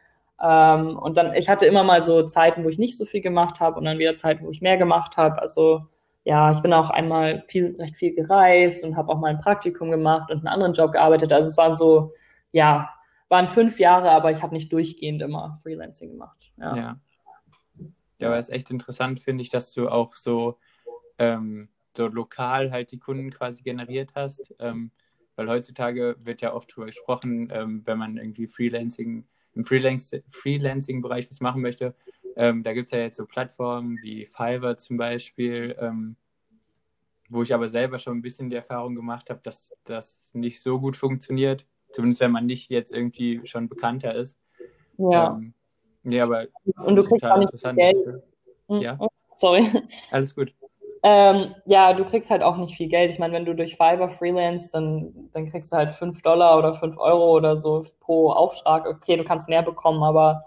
Ähm, 0.43 0.97
und 0.97 1.15
dann, 1.15 1.33
ich 1.35 1.47
hatte 1.47 1.65
immer 1.67 1.83
mal 1.83 2.01
so 2.01 2.23
Zeiten, 2.23 2.65
wo 2.65 2.69
ich 2.69 2.79
nicht 2.79 2.97
so 2.97 3.05
viel 3.05 3.21
gemacht 3.21 3.61
habe 3.61 3.77
und 3.77 3.85
dann 3.85 3.97
wieder 3.97 4.17
Zeiten, 4.17 4.45
wo 4.45 4.51
ich 4.51 4.61
mehr 4.61 4.77
gemacht 4.77 5.15
habe. 5.15 5.41
Also 5.41 5.85
ja, 6.25 6.51
ich 6.51 6.59
bin 6.59 6.73
auch 6.73 6.89
einmal 6.89 7.45
viel, 7.47 7.77
recht 7.79 7.95
viel 7.95 8.13
gereist 8.13 8.83
und 8.83 8.97
habe 8.97 9.09
auch 9.13 9.19
mal 9.19 9.29
ein 9.29 9.39
Praktikum 9.39 9.89
gemacht 9.89 10.29
und 10.31 10.39
einen 10.39 10.47
anderen 10.47 10.73
Job 10.73 10.91
gearbeitet. 10.91 11.31
Also 11.31 11.47
es 11.47 11.57
war 11.57 11.71
so, 11.71 12.11
ja, 12.51 12.89
waren 13.29 13.47
fünf 13.47 13.79
Jahre, 13.79 14.11
aber 14.11 14.31
ich 14.31 14.41
habe 14.41 14.53
nicht 14.53 14.73
durchgehend 14.73 15.21
immer 15.21 15.59
Freelancing 15.63 16.09
gemacht. 16.09 16.51
Ja. 16.57 16.75
ja. 16.75 16.99
Ja, 18.19 18.27
aber 18.27 18.37
es 18.37 18.49
ist 18.49 18.55
echt 18.55 18.71
interessant, 18.71 19.19
finde 19.19 19.41
ich, 19.41 19.49
dass 19.49 19.73
du 19.73 19.89
auch 19.89 20.15
so, 20.15 20.57
ähm, 21.17 21.69
so 21.95 22.07
lokal 22.07 22.71
halt 22.71 22.91
die 22.91 22.99
Kunden 22.99 23.31
quasi 23.31 23.63
generiert 23.63 24.13
hast. 24.15 24.53
Ähm, 24.59 24.91
weil 25.35 25.49
heutzutage 25.49 26.17
wird 26.19 26.41
ja 26.41 26.53
oft 26.53 26.71
darüber 26.71 26.87
gesprochen, 26.87 27.49
ähm, 27.51 27.85
wenn 27.85 27.97
man 27.97 28.17
irgendwie 28.17 28.47
Freelancing, 28.47 29.25
im 29.53 29.63
Freelancing-Bereich 29.63 31.29
was 31.29 31.39
machen 31.39 31.61
möchte. 31.61 31.95
Ähm, 32.35 32.63
da 32.63 32.73
gibt 32.73 32.87
es 32.87 32.91
ja 32.91 32.99
jetzt 32.99 33.17
so 33.17 33.25
Plattformen 33.25 33.97
wie 34.01 34.25
Fiverr 34.25 34.77
zum 34.77 34.97
Beispiel, 34.97 35.75
ähm, 35.79 36.15
wo 37.29 37.43
ich 37.43 37.53
aber 37.53 37.69
selber 37.69 37.99
schon 37.99 38.17
ein 38.17 38.21
bisschen 38.21 38.49
die 38.49 38.55
Erfahrung 38.55 38.95
gemacht 38.95 39.29
habe, 39.29 39.41
dass 39.41 39.73
das 39.83 40.33
nicht 40.33 40.61
so 40.61 40.79
gut 40.79 40.97
funktioniert. 40.97 41.65
Zumindest 41.91 42.21
wenn 42.21 42.31
man 42.31 42.45
nicht 42.45 42.69
jetzt 42.69 42.93
irgendwie 42.93 43.41
schon 43.45 43.69
bekannter 43.69 44.15
ist. 44.15 44.37
Ja. 44.97 45.39
Ja, 46.09 46.23
aber 46.23 46.45
und 46.85 46.95
du 46.95 47.03
kriegst 47.03 47.25
auch 47.25 47.37
nicht 47.37 47.51
Geld. 47.75 48.23
Hm, 48.69 48.81
ja. 48.81 48.95
Oh, 48.99 49.09
sorry. 49.35 49.69
Alles 50.11 50.33
gut. 50.33 50.53
Ähm, 51.03 51.53
ja, 51.65 51.93
du 51.93 52.05
kriegst 52.05 52.31
halt 52.31 52.41
auch 52.41 52.57
nicht 52.57 52.75
viel 52.75 52.87
Geld. 52.87 53.11
Ich 53.11 53.19
meine, 53.19 53.33
wenn 53.33 53.45
du 53.45 53.53
durch 53.53 53.75
Fiverr 53.75 54.09
freelance, 54.09 54.71
dann, 54.71 55.29
dann 55.33 55.47
kriegst 55.47 55.71
du 55.71 55.75
halt 55.77 55.93
5 55.93 56.21
Dollar 56.21 56.57
oder 56.57 56.73
5 56.73 56.97
Euro 56.97 57.35
oder 57.35 57.55
so 57.57 57.85
pro 57.99 58.31
Auftrag. 58.31 58.87
Okay, 58.87 59.17
du 59.17 59.23
kannst 59.23 59.49
mehr 59.49 59.63
bekommen, 59.63 60.01
aber 60.01 60.45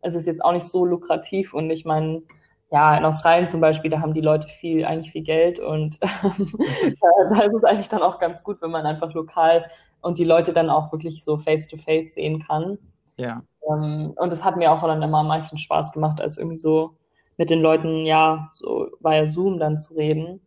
es 0.00 0.14
ist 0.14 0.26
jetzt 0.26 0.44
auch 0.44 0.52
nicht 0.52 0.66
so 0.66 0.84
lukrativ. 0.84 1.54
Und 1.54 1.70
ich 1.70 1.84
meine, 1.84 2.22
ja, 2.70 2.96
in 2.96 3.04
Australien 3.04 3.46
zum 3.46 3.60
Beispiel, 3.60 3.90
da 3.90 4.00
haben 4.00 4.14
die 4.14 4.22
Leute 4.22 4.48
viel, 4.48 4.84
eigentlich 4.84 5.12
viel 5.12 5.22
Geld 5.22 5.60
und 5.60 5.98
da 6.02 7.42
ist 7.42 7.54
es 7.54 7.64
eigentlich 7.64 7.88
dann 7.88 8.02
auch 8.02 8.18
ganz 8.18 8.42
gut, 8.42 8.62
wenn 8.62 8.70
man 8.70 8.86
einfach 8.86 9.12
lokal 9.12 9.66
und 10.00 10.18
die 10.18 10.24
Leute 10.24 10.54
dann 10.54 10.70
auch 10.70 10.90
wirklich 10.90 11.22
so 11.22 11.36
face 11.36 11.68
to 11.68 11.76
face 11.76 12.14
sehen 12.14 12.42
kann. 12.42 12.78
Ja. 13.18 13.42
Ähm, 13.68 14.12
und 14.16 14.32
es 14.32 14.44
hat 14.44 14.56
mir 14.56 14.72
auch 14.72 14.82
dann 14.82 15.02
immer 15.02 15.18
am 15.18 15.28
meisten 15.28 15.58
Spaß 15.58 15.92
gemacht, 15.92 16.20
als 16.20 16.38
irgendwie 16.38 16.56
so 16.56 16.96
mit 17.36 17.50
den 17.50 17.60
Leuten, 17.60 18.04
ja, 18.04 18.50
so 18.52 18.90
via 19.00 19.26
Zoom 19.26 19.58
dann 19.58 19.76
zu 19.76 19.94
reden. 19.94 20.40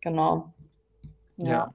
Genau. 0.00 0.52
Ja. 1.36 1.46
ja. 1.46 1.74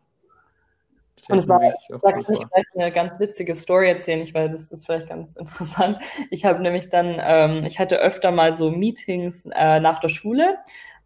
Und 1.30 1.40
es 1.40 1.48
war, 1.48 1.60
da 1.60 2.12
kann 2.12 2.20
ich 2.20 2.28
vielleicht 2.28 2.76
eine 2.76 2.92
ganz 2.92 3.20
witzige 3.20 3.54
Story 3.54 3.90
erzählen, 3.90 4.22
ich, 4.22 4.34
weil 4.34 4.50
das 4.50 4.72
ist 4.72 4.86
vielleicht 4.86 5.10
ganz 5.10 5.36
interessant. 5.38 6.00
Ich 6.32 6.46
habe 6.46 6.62
nämlich 6.62 6.90
dann, 6.90 7.18
ähm, 7.20 7.66
ich 7.66 7.80
hatte 7.80 7.98
öfter 7.98 8.32
mal 8.32 8.54
so 8.54 8.72
Meetings 8.72 9.46
äh, 9.54 9.80
nach 9.80 10.00
der 10.00 10.10
Schule 10.10 10.58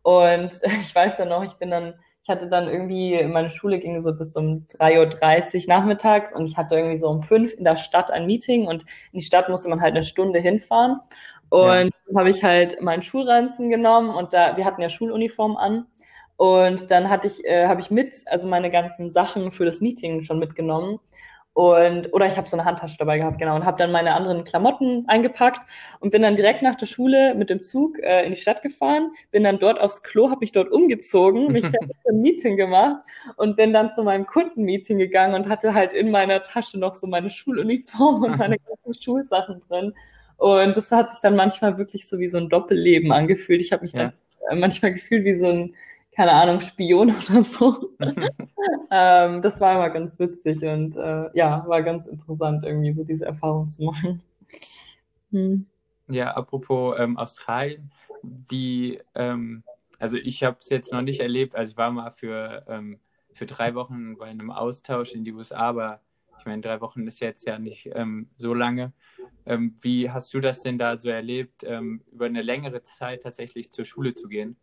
und 0.03 0.51
ich 0.81 0.93
weiß 0.93 1.17
dann 1.17 1.29
noch, 1.29 1.43
ich 1.43 1.53
bin 1.53 1.71
dann 1.71 1.95
ich 2.23 2.29
hatte 2.29 2.47
dann 2.47 2.67
irgendwie, 2.67 3.23
meine 3.23 3.49
Schule 3.49 3.79
ging 3.79 3.99
so 3.99 4.13
bis 4.13 4.35
um 4.35 4.67
3.30 4.77 5.55
Uhr 5.55 5.63
nachmittags 5.67 6.33
und 6.33 6.45
ich 6.45 6.55
hatte 6.55 6.75
irgendwie 6.75 6.97
so 6.97 7.07
um 7.09 7.23
fünf 7.23 7.53
in 7.53 7.63
der 7.63 7.77
Stadt 7.77 8.11
ein 8.11 8.27
Meeting 8.27 8.67
und 8.67 8.83
in 9.11 9.19
die 9.19 9.25
Stadt 9.25 9.49
musste 9.49 9.69
man 9.69 9.81
halt 9.81 9.95
eine 9.95 10.03
Stunde 10.03 10.39
hinfahren. 10.39 10.99
Und 11.49 11.91
ja. 12.07 12.15
habe 12.15 12.29
ich 12.29 12.43
halt 12.43 12.81
meinen 12.81 13.03
Schulranzen 13.03 13.69
genommen 13.69 14.11
und 14.11 14.33
da, 14.33 14.55
wir 14.55 14.65
hatten 14.65 14.81
ja 14.81 14.89
Schuluniform 14.89 15.57
an. 15.57 15.87
Und 16.37 16.89
dann 16.89 17.09
hatte 17.09 17.27
ich, 17.27 17.43
äh, 17.43 17.67
habe 17.67 17.81
ich 17.81 17.91
mit, 17.91 18.23
also 18.27 18.47
meine 18.47 18.71
ganzen 18.71 19.09
Sachen 19.09 19.51
für 19.51 19.65
das 19.65 19.81
Meeting 19.81 20.23
schon 20.23 20.39
mitgenommen. 20.39 20.99
Und, 21.53 22.13
oder 22.13 22.27
ich 22.27 22.37
habe 22.37 22.47
so 22.47 22.55
eine 22.55 22.63
Handtasche 22.63 22.95
dabei 22.97 23.17
gehabt, 23.17 23.37
genau, 23.37 23.55
und 23.55 23.65
habe 23.65 23.77
dann 23.77 23.91
meine 23.91 24.13
anderen 24.13 24.45
Klamotten 24.45 25.03
eingepackt 25.07 25.67
und 25.99 26.11
bin 26.11 26.21
dann 26.21 26.37
direkt 26.37 26.61
nach 26.61 26.75
der 26.75 26.85
Schule 26.85 27.35
mit 27.35 27.49
dem 27.49 27.61
Zug 27.61 27.99
äh, 27.99 28.23
in 28.23 28.33
die 28.33 28.39
Stadt 28.39 28.61
gefahren, 28.61 29.11
bin 29.31 29.43
dann 29.43 29.59
dort 29.59 29.77
aufs 29.77 30.01
Klo, 30.01 30.29
habe 30.29 30.39
mich 30.39 30.53
dort 30.53 30.71
umgezogen, 30.71 31.51
mich 31.51 31.65
ein 32.09 32.21
Meeting 32.21 32.55
gemacht 32.55 33.03
und 33.35 33.57
bin 33.57 33.73
dann 33.73 33.91
zu 33.91 34.01
meinem 34.03 34.25
Kundenmeeting 34.25 34.97
gegangen 34.97 35.35
und 35.35 35.49
hatte 35.49 35.73
halt 35.73 35.91
in 35.91 36.09
meiner 36.09 36.41
Tasche 36.41 36.79
noch 36.79 36.93
so 36.93 37.05
meine 37.05 37.29
Schuluniform 37.29 38.23
und 38.23 38.37
meine 38.37 38.55
ganzen 38.57 38.93
Schulsachen 39.03 39.59
drin. 39.67 39.93
Und 40.37 40.77
das 40.77 40.89
hat 40.91 41.11
sich 41.11 41.19
dann 41.19 41.35
manchmal 41.35 41.77
wirklich 41.77 42.07
so 42.07 42.17
wie 42.17 42.29
so 42.29 42.37
ein 42.37 42.47
Doppelleben 42.47 43.11
angefühlt. 43.11 43.61
Ich 43.61 43.73
habe 43.73 43.83
mich 43.83 43.91
ja. 43.91 44.11
dann 44.49 44.59
manchmal 44.59 44.93
gefühlt 44.93 45.25
wie 45.25 45.35
so 45.35 45.47
ein 45.47 45.75
keine 46.11 46.31
Ahnung, 46.33 46.61
Spion 46.61 47.09
oder 47.29 47.43
so. 47.43 47.95
ähm, 48.91 49.41
das 49.41 49.59
war 49.61 49.75
immer 49.75 49.89
ganz 49.89 50.17
witzig 50.19 50.63
und 50.63 50.95
äh, 50.95 51.29
ja, 51.33 51.65
war 51.67 51.81
ganz 51.83 52.05
interessant, 52.05 52.65
irgendwie 52.65 52.93
so 52.93 53.03
diese 53.03 53.25
Erfahrung 53.25 53.67
zu 53.69 53.83
machen. 53.83 54.21
Hm. 55.31 55.67
Ja, 56.07 56.31
apropos 56.35 56.95
ähm, 56.99 57.17
Australien, 57.17 57.91
wie, 58.21 58.99
ähm, 59.15 59.63
also 59.99 60.17
ich 60.17 60.43
habe 60.43 60.57
es 60.59 60.69
jetzt 60.69 60.91
noch 60.91 61.01
nicht 61.01 61.21
erlebt, 61.21 61.55
also 61.55 61.71
ich 61.71 61.77
war 61.77 61.91
mal 61.91 62.11
für, 62.11 62.63
ähm, 62.67 62.99
für 63.33 63.45
drei 63.45 63.75
Wochen 63.75 64.17
bei 64.17 64.25
einem 64.27 64.51
Austausch 64.51 65.13
in 65.13 65.23
die 65.23 65.33
USA, 65.33 65.57
aber 65.57 66.01
Ich 66.39 66.45
meine, 66.45 66.61
drei 66.61 66.81
Wochen 66.81 67.07
ist 67.07 67.19
jetzt 67.21 67.45
ja 67.45 67.59
nicht 67.59 67.89
ähm, 67.93 68.29
so 68.37 68.53
lange. 68.55 68.93
Ähm, 69.45 69.75
wie 69.81 70.09
hast 70.11 70.33
du 70.33 70.39
das 70.39 70.61
denn 70.63 70.77
da 70.79 70.97
so 70.97 71.09
erlebt, 71.09 71.63
über 71.63 72.25
eine 72.25 72.41
längere 72.41 72.81
Zeit 72.83 73.23
tatsächlich 73.23 73.71
zur 73.71 73.85
Schule 73.85 74.13
zu 74.15 74.27
gehen? 74.27 74.57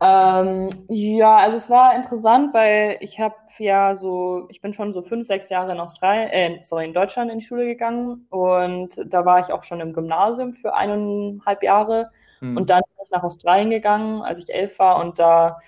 Ähm, 0.00 0.70
ja, 0.88 1.36
also 1.38 1.56
es 1.56 1.68
war 1.70 1.96
interessant, 1.96 2.54
weil 2.54 2.98
ich 3.00 3.18
habe 3.18 3.34
ja 3.58 3.94
so, 3.94 4.46
ich 4.48 4.60
bin 4.60 4.72
schon 4.72 4.92
so 4.92 5.02
fünf, 5.02 5.26
sechs 5.26 5.48
Jahre 5.48 5.72
in 5.72 5.80
Australien, 5.80 6.28
äh, 6.28 6.60
sorry, 6.62 6.84
in 6.84 6.94
Deutschland 6.94 7.30
in 7.30 7.40
die 7.40 7.44
Schule 7.44 7.66
gegangen 7.66 8.26
und 8.30 8.90
da 9.04 9.24
war 9.24 9.40
ich 9.40 9.52
auch 9.52 9.64
schon 9.64 9.80
im 9.80 9.92
Gymnasium 9.92 10.54
für 10.54 10.74
eineinhalb 10.74 11.62
Jahre 11.64 12.10
hm. 12.38 12.56
und 12.56 12.70
dann 12.70 12.82
bin 12.82 13.04
ich 13.04 13.10
nach 13.10 13.24
Australien 13.24 13.70
gegangen, 13.70 14.22
als 14.22 14.38
ich 14.38 14.54
elf 14.54 14.78
war 14.78 15.00
und 15.00 15.18
da 15.18 15.58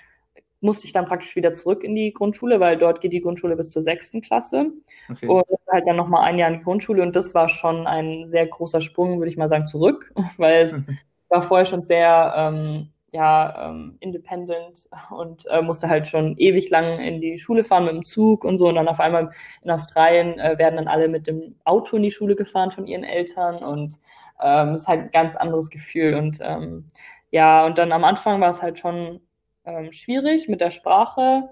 musste 0.60 0.86
ich 0.86 0.92
dann 0.92 1.06
praktisch 1.06 1.34
wieder 1.36 1.52
zurück 1.52 1.82
in 1.82 1.94
die 1.94 2.12
Grundschule, 2.12 2.60
weil 2.60 2.76
dort 2.76 3.00
geht 3.00 3.12
die 3.12 3.20
Grundschule 3.20 3.56
bis 3.56 3.70
zur 3.70 3.82
sechsten 3.82 4.20
Klasse 4.20 4.70
okay. 5.10 5.26
und 5.26 5.44
halt 5.72 5.88
dann 5.88 5.96
nochmal 5.96 6.24
ein 6.24 6.38
Jahr 6.38 6.50
in 6.50 6.58
die 6.58 6.64
Grundschule 6.64 7.02
und 7.02 7.16
das 7.16 7.34
war 7.34 7.48
schon 7.48 7.86
ein 7.86 8.26
sehr 8.26 8.46
großer 8.46 8.80
Sprung, 8.80 9.18
würde 9.18 9.30
ich 9.30 9.38
mal 9.38 9.48
sagen, 9.48 9.66
zurück, 9.66 10.12
weil 10.36 10.66
es 10.66 10.86
war 11.28 11.42
vorher 11.42 11.64
schon 11.64 11.82
sehr 11.82 12.34
ähm, 12.36 12.90
ja, 13.12 13.70
ähm, 13.70 13.96
independent 14.01 14.88
und 15.11 15.46
äh, 15.46 15.62
musste 15.62 15.88
halt 15.88 16.07
schon 16.07 16.37
ewig 16.37 16.70
lang 16.70 17.01
in 17.01 17.20
die 17.20 17.38
Schule 17.38 17.64
fahren 17.64 17.85
mit 17.85 17.94
dem 17.94 18.05
Zug 18.05 18.44
und 18.44 18.57
so. 18.57 18.68
Und 18.68 18.77
dann 18.77 18.88
auf 18.88 19.01
einmal 19.01 19.31
in 19.62 19.70
Australien 19.70 20.38
äh, 20.38 20.59
werden 20.59 20.77
dann 20.77 20.88
alle 20.88 21.09
mit 21.09 21.27
dem 21.27 21.57
Auto 21.64 21.96
in 21.96 22.03
die 22.03 22.11
Schule 22.11 22.37
gefahren 22.37 22.70
von 22.70 22.87
ihren 22.87 23.05
Eltern 23.05 23.57
und 23.57 23.99
ähm, 24.40 24.75
ist 24.75 24.88
halt 24.88 25.01
ein 25.01 25.11
ganz 25.11 25.37
anderes 25.37 25.70
Gefühl. 25.70 26.14
Und 26.14 26.38
ähm, 26.40 26.87
ja, 27.31 27.66
und 27.66 27.79
dann 27.79 27.92
am 27.92 28.05
Anfang 28.05 28.40
war 28.40 28.51
es 28.51 28.62
halt 28.62 28.79
schon 28.79 29.20
ähm, 29.64 29.92
schwierig 29.92 30.49
mit 30.49 30.61
der 30.61 30.70
Sprache, 30.70 31.49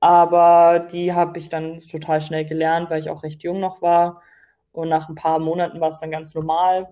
aber 0.00 0.80
die 0.92 1.12
habe 1.14 1.38
ich 1.38 1.48
dann 1.48 1.78
total 1.78 2.20
schnell 2.20 2.44
gelernt, 2.44 2.90
weil 2.90 3.00
ich 3.00 3.10
auch 3.10 3.22
recht 3.22 3.42
jung 3.42 3.60
noch 3.60 3.82
war. 3.82 4.22
Und 4.72 4.88
nach 4.90 5.08
ein 5.08 5.14
paar 5.14 5.38
Monaten 5.38 5.80
war 5.80 5.88
es 5.88 6.00
dann 6.00 6.10
ganz 6.10 6.34
normal. 6.34 6.88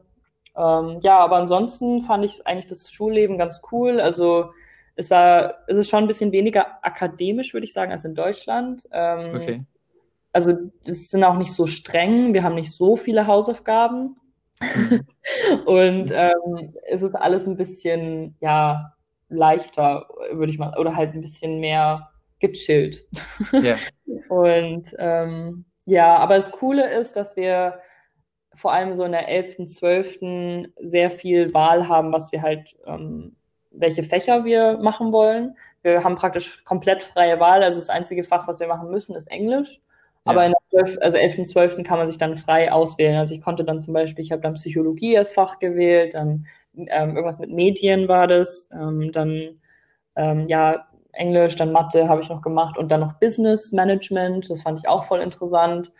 Ähm, 0.57 1.01
ja, 1.03 1.19
aber 1.19 1.37
ansonsten 1.37 2.03
fand 2.03 2.25
ich 2.25 2.47
eigentlich 2.47 2.67
das 2.67 2.91
Schulleben 2.91 3.39
ganz 3.39 3.61
cool. 3.73 4.01
Also 4.01 4.53
es 4.97 5.11
war, 5.11 5.55
es 5.67 5.77
ist 5.77 5.89
schon 5.89 6.05
ein 6.05 6.07
bisschen 6.07 6.33
weniger 6.33 6.85
akademisch, 6.85 7.53
würde 7.53 7.65
ich 7.65 7.73
sagen, 7.73 7.93
als 7.93 8.05
in 8.05 8.15
Deutschland. 8.15 8.89
Ähm, 8.93 9.35
okay. 9.35 9.65
Also 10.33 10.53
es 10.85 11.11
sind 11.11 11.25
auch 11.25 11.37
nicht 11.37 11.53
so 11.53 11.67
streng. 11.67 12.35
Wir 12.35 12.43
haben 12.43 12.55
nicht 12.55 12.73
so 12.73 12.97
viele 12.97 13.27
Hausaufgaben. 13.27 14.17
und 15.67 16.11
ähm, 16.13 16.75
es 16.89 17.03
ist 17.03 17.15
alles 17.15 17.47
ein 17.47 17.57
bisschen, 17.57 18.37
ja, 18.41 18.93
leichter, 19.29 20.09
würde 20.33 20.53
ich 20.53 20.59
mal, 20.59 20.79
oder 20.79 20.95
halt 20.95 21.15
ein 21.15 21.21
bisschen 21.21 21.61
mehr 21.61 22.11
gechillt. 22.39 23.05
Yeah. 23.53 23.79
und 24.29 24.95
ähm, 24.99 25.65
ja, 25.87 26.17
aber 26.17 26.37
das 26.37 26.53
Coole 26.53 26.93
ist, 26.99 27.17
dass 27.17 27.37
wir 27.37 27.81
vor 28.57 28.73
allem 28.73 28.95
so 28.95 29.05
in 29.05 29.13
der 29.13 29.29
11., 29.29 29.67
12. 29.67 30.19
sehr 30.77 31.11
viel 31.11 31.53
Wahl 31.55 31.89
haben, 31.89 32.13
was 32.13 32.33
wir 32.33 32.43
halt, 32.43 32.77
ähm, 32.87 33.37
welche 33.71 34.05
Fächer 34.05 34.45
wir 34.45 34.79
machen 34.79 35.13
wollen. 35.13 35.57
Wir 35.83 36.03
haben 36.03 36.17
praktisch 36.17 36.65
komplett 36.65 37.03
freie 37.03 37.41
Wahl. 37.41 37.63
Also 37.63 37.79
das 37.79 37.91
einzige 37.91 38.25
Fach, 38.25 38.49
was 38.49 38.61
wir 38.61 38.69
machen 38.69 38.91
müssen, 38.91 39.15
ist 39.17 39.31
Englisch. 39.31 39.81
Ja. 40.25 40.33
Aber 40.33 40.47
in 40.47 40.53
der 40.53 40.85
12., 40.85 40.99
also 41.01 41.19
11., 41.19 41.45
12. 41.45 41.83
kann 41.85 41.99
man 41.99 42.07
sich 42.07 42.19
dann 42.19 42.37
frei 42.37 42.73
auswählen. 42.73 43.19
Also 43.19 43.35
ich 43.35 43.43
konnte 43.43 43.65
dann 43.65 43.81
zum 43.81 43.93
Beispiel, 43.93 44.25
ich 44.25 44.33
habe 44.33 44.43
dann 44.43 44.55
Psychologie 44.55 45.19
als 45.19 45.33
Fach 45.33 45.59
gewählt, 45.59 46.15
dann 46.15 46.47
ähm, 46.77 47.11
irgendwas 47.11 47.39
mit 47.39 47.51
Medien 47.51 48.09
war 48.09 48.27
das, 48.27 48.69
ähm, 48.73 49.13
dann 49.13 49.61
ähm, 50.17 50.49
ja 50.49 50.87
Englisch, 51.13 51.57
dann 51.57 51.73
Mathe 51.73 52.09
habe 52.09 52.23
ich 52.23 52.29
noch 52.29 52.43
gemacht 52.43 52.77
und 52.79 52.91
dann 52.91 53.01
noch 53.01 53.15
Business 53.15 53.73
Management. 53.73 54.51
Das 54.51 54.63
fand 54.63 54.79
ich 54.79 54.89
auch 54.89 55.05
voll 55.05 55.21
interessant. 55.21 55.93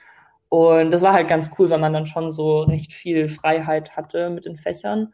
Und 0.55 0.93
das 0.93 1.03
war 1.03 1.13
halt 1.13 1.27
ganz 1.27 1.51
cool, 1.59 1.69
weil 1.69 1.81
man 1.81 1.93
dann 1.93 2.07
schon 2.07 2.31
so 2.31 2.61
recht 2.61 2.93
viel 2.93 3.27
Freiheit 3.27 3.97
hatte 3.97 4.31
mit 4.31 4.45
den 4.45 4.57
Fächern. 4.57 5.13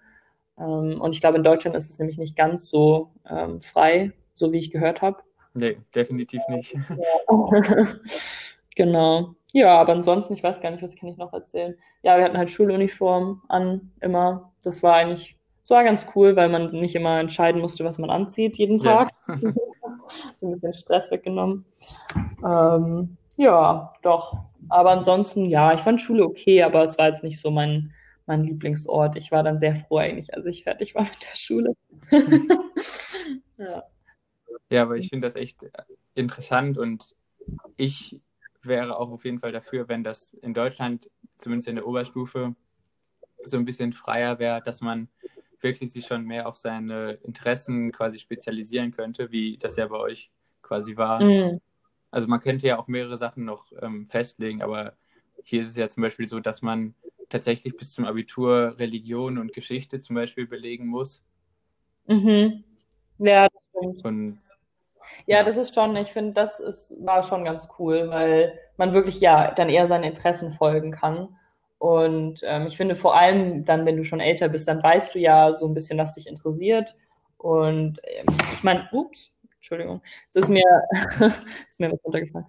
Ähm, 0.59 1.01
und 1.01 1.15
ich 1.15 1.23
glaube, 1.23 1.39
in 1.39 1.43
Deutschland 1.43 1.75
ist 1.75 1.89
es 1.89 1.99
nämlich 1.99 2.19
nicht 2.19 2.37
ganz 2.37 2.69
so 2.69 3.13
ähm, 3.27 3.59
frei, 3.59 4.13
so 4.35 4.53
wie 4.53 4.59
ich 4.59 4.71
gehört 4.71 5.01
habe. 5.01 5.23
Nee, 5.55 5.79
definitiv 5.95 6.43
nicht. 6.49 6.75
Ja. 6.75 7.49
genau. 8.77 9.35
Ja, 9.55 9.81
aber 9.81 9.95
ansonsten, 9.95 10.35
ich 10.35 10.43
weiß 10.43 10.61
gar 10.61 10.73
nicht, 10.73 10.83
was 10.83 10.95
kann 10.95 11.09
ich 11.09 11.17
noch 11.17 11.33
erzählen. 11.33 11.75
Ja, 12.03 12.19
wir 12.19 12.25
hatten 12.25 12.37
halt 12.37 12.51
Schuluniform 12.51 13.41
an, 13.49 13.93
immer. 14.03 14.53
Das 14.63 14.83
war 14.83 14.93
eigentlich, 14.93 15.39
das 15.63 15.71
war 15.71 15.85
ganz 15.85 16.05
cool, 16.15 16.37
weil 16.37 16.51
man 16.51 16.67
nicht 16.67 16.95
immer 16.95 17.19
entscheiden 17.19 17.63
musste, 17.63 17.83
was 17.87 17.97
man 17.97 18.11
anzieht 18.11 18.59
jeden 18.59 18.77
Tag. 18.77 19.09
Ja. 20.43 20.49
ein 20.49 20.51
bisschen 20.51 20.75
Stress 20.75 21.11
weggenommen. 21.13 21.65
Ähm, 22.45 23.17
ja, 23.41 23.95
doch. 24.03 24.37
Aber 24.69 24.91
ansonsten, 24.91 25.47
ja, 25.47 25.73
ich 25.73 25.81
fand 25.81 26.03
Schule 26.03 26.25
okay, 26.25 26.63
aber 26.63 26.83
es 26.83 26.99
war 26.99 27.07
jetzt 27.07 27.25
nicht 27.25 27.41
so 27.41 27.51
mein, 27.51 27.95
mein 28.27 28.45
Lieblingsort. 28.45 29.17
Ich 29.17 29.33
war 29.33 29.43
dann 29.43 29.59
sehr 29.59 29.77
froh 29.77 29.97
eigentlich, 29.97 30.35
als 30.35 30.45
ich 30.45 30.63
fertig 30.63 30.95
war 30.95 31.03
mit 31.05 31.23
der 31.23 31.37
Schule. 31.37 31.75
ja. 33.57 33.83
ja, 34.69 34.83
aber 34.83 34.97
ich 34.97 35.09
finde 35.09 35.27
das 35.27 35.37
echt 35.37 35.65
interessant 36.15 36.77
und 36.77 37.17
ich 37.79 38.21
wäre 38.63 38.99
auch 38.99 39.11
auf 39.11 39.25
jeden 39.25 39.39
Fall 39.39 39.53
dafür, 39.53 39.89
wenn 39.89 40.05
das 40.05 40.35
in 40.35 40.53
Deutschland, 40.53 41.11
zumindest 41.39 41.69
in 41.69 41.77
der 41.77 41.87
Oberstufe, 41.87 42.55
so 43.45 43.57
ein 43.57 43.65
bisschen 43.65 43.95
freier 43.95 44.39
wäre, 44.39 44.61
dass 44.61 44.83
man 44.83 45.09
wirklich 45.63 45.91
sich 45.91 46.05
schon 46.07 46.27
mehr 46.27 46.47
auf 46.47 46.57
seine 46.57 47.13
Interessen 47.25 47.91
quasi 47.91 48.19
spezialisieren 48.19 48.91
könnte, 48.91 49.31
wie 49.33 49.57
das 49.57 49.77
ja 49.77 49.87
bei 49.87 49.97
euch 49.97 50.31
quasi 50.61 50.99
war. 50.99 51.23
Mm. 51.23 51.61
Also 52.11 52.27
man 52.27 52.41
könnte 52.41 52.67
ja 52.67 52.79
auch 52.79 52.89
mehrere 52.89 53.17
Sachen 53.17 53.45
noch 53.45 53.67
ähm, 53.81 54.07
festlegen, 54.07 54.63
aber 54.63 54.95
hier 55.45 55.63
ist 55.63 55.69
es 55.69 55.77
ja 55.77 55.89
zum 55.89 56.03
Beispiel 56.03 56.27
so, 56.27 56.41
dass 56.41 56.63
man 56.63 56.95
tatsächlich 57.29 57.77
bis 57.77 57.93
zum 57.93 58.05
Abitur 58.05 58.75
Religion 58.79 59.39
und 59.39 59.53
Geschichte 59.53 59.99
zum 59.99 60.17
Beispiel 60.17 60.47
belegen 60.47 60.87
muss. 60.87 61.23
Mhm. 62.07 62.65
Ja, 63.19 63.49
das 63.49 63.63
stimmt. 63.77 64.05
Und, 64.05 64.39
ja, 65.27 65.39
ja, 65.39 65.45
das 65.45 65.57
ist 65.57 65.75
schon, 65.75 65.97
ich 65.97 66.09
finde, 66.09 66.33
das 66.33 66.61
ist, 66.61 66.95
war 67.05 67.23
schon 67.23 67.45
ganz 67.45 67.69
cool, 67.79 68.11
weil 68.11 68.59
man 68.77 68.93
wirklich 68.93 69.21
ja 69.21 69.53
dann 69.53 69.69
eher 69.69 69.87
seinen 69.87 70.05
Interessen 70.05 70.53
folgen 70.53 70.91
kann. 70.91 71.37
Und 71.79 72.41
ähm, 72.45 72.67
ich 72.67 72.77
finde 72.77 72.97
vor 72.97 73.17
allem 73.17 73.65
dann, 73.65 73.87
wenn 73.87 73.97
du 73.97 74.05
schon 74.05 74.21
älter 74.21 74.49
bist, 74.49 74.69
dann 74.69 74.83
weißt 74.83 75.15
du 75.15 75.19
ja 75.19 75.55
so 75.55 75.67
ein 75.67 75.75
bisschen, 75.75 75.99
was 75.99 76.13
dich 76.13 76.27
interessiert. 76.27 76.95
Und 77.39 78.01
ähm, 78.05 78.27
ich 78.53 78.63
meine, 78.63 78.89
ups, 78.93 79.33
Entschuldigung, 79.61 80.01
es 80.31 80.37
ist 80.37 80.49
mir, 80.49 80.65
ist 81.69 81.79
mir 81.79 81.93
was 81.93 82.03
runtergefallen. 82.03 82.47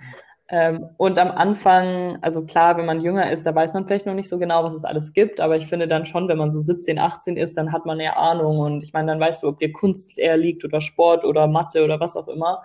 Ähm, 0.47 0.89
und 0.97 1.17
am 1.19 1.29
Anfang, 1.31 2.17
also 2.21 2.45
klar, 2.45 2.77
wenn 2.77 2.85
man 2.85 3.01
jünger 3.01 3.31
ist, 3.31 3.45
da 3.45 3.53
weiß 3.53 3.73
man 3.73 3.85
vielleicht 3.85 4.05
noch 4.05 4.13
nicht 4.13 4.29
so 4.29 4.39
genau, 4.39 4.63
was 4.63 4.73
es 4.73 4.83
alles 4.83 5.13
gibt, 5.13 5.39
aber 5.39 5.57
ich 5.57 5.67
finde 5.67 5.87
dann 5.87 6.05
schon, 6.05 6.27
wenn 6.27 6.37
man 6.37 6.49
so 6.49 6.59
17, 6.59 6.99
18 6.99 7.37
ist, 7.37 7.55
dann 7.57 7.71
hat 7.71 7.85
man 7.85 7.99
eher 7.99 8.17
Ahnung 8.17 8.59
und 8.59 8.83
ich 8.83 8.91
meine, 8.91 9.11
dann 9.11 9.19
weißt 9.19 9.43
du, 9.43 9.47
ob 9.47 9.59
dir 9.59 9.71
Kunst 9.71 10.17
eher 10.17 10.37
liegt 10.37 10.65
oder 10.65 10.81
Sport 10.81 11.23
oder 11.23 11.47
Mathe 11.47 11.83
oder 11.83 11.99
was 11.99 12.17
auch 12.17 12.27
immer. 12.27 12.63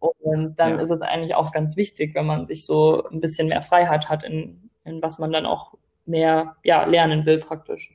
Und 0.00 0.56
dann 0.58 0.76
ja. 0.76 0.80
ist 0.80 0.90
es 0.90 1.00
eigentlich 1.00 1.34
auch 1.34 1.52
ganz 1.52 1.76
wichtig, 1.76 2.14
wenn 2.14 2.26
man 2.26 2.46
sich 2.46 2.64
so 2.64 3.04
ein 3.08 3.20
bisschen 3.20 3.48
mehr 3.48 3.62
Freiheit 3.62 4.08
hat, 4.08 4.24
in, 4.24 4.70
in 4.84 5.02
was 5.02 5.18
man 5.18 5.32
dann 5.32 5.46
auch 5.46 5.74
mehr 6.06 6.56
ja, 6.64 6.84
lernen 6.84 7.26
will 7.26 7.38
praktisch. 7.38 7.94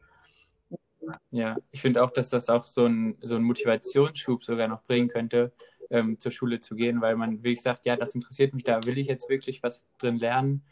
Ja, 1.32 1.58
ich 1.72 1.82
finde 1.82 2.04
auch, 2.04 2.12
dass 2.12 2.30
das 2.30 2.50
auch 2.50 2.66
so 2.66 2.86
ein, 2.86 3.18
so 3.22 3.36
ein 3.36 3.44
Motivationsschub 3.44 4.44
sogar 4.44 4.68
noch 4.68 4.84
bringen 4.84 5.10
könnte, 5.10 5.52
ähm, 5.90 6.20
zur 6.20 6.32
Schule 6.32 6.60
zu 6.60 6.76
gehen, 6.76 7.02
weil 7.02 7.16
man 7.16 7.44
wirklich 7.44 7.62
sagt, 7.62 7.86
ja, 7.86 7.96
das 7.96 8.16
interessiert 8.16 8.54
mich, 8.54 8.64
da 8.64 8.84
will 8.86 8.98
ich 8.98 9.08
jetzt 9.08 9.30
wirklich 9.30 9.64
was 9.64 9.84
drin 9.98 10.18
lernen. 10.18 10.64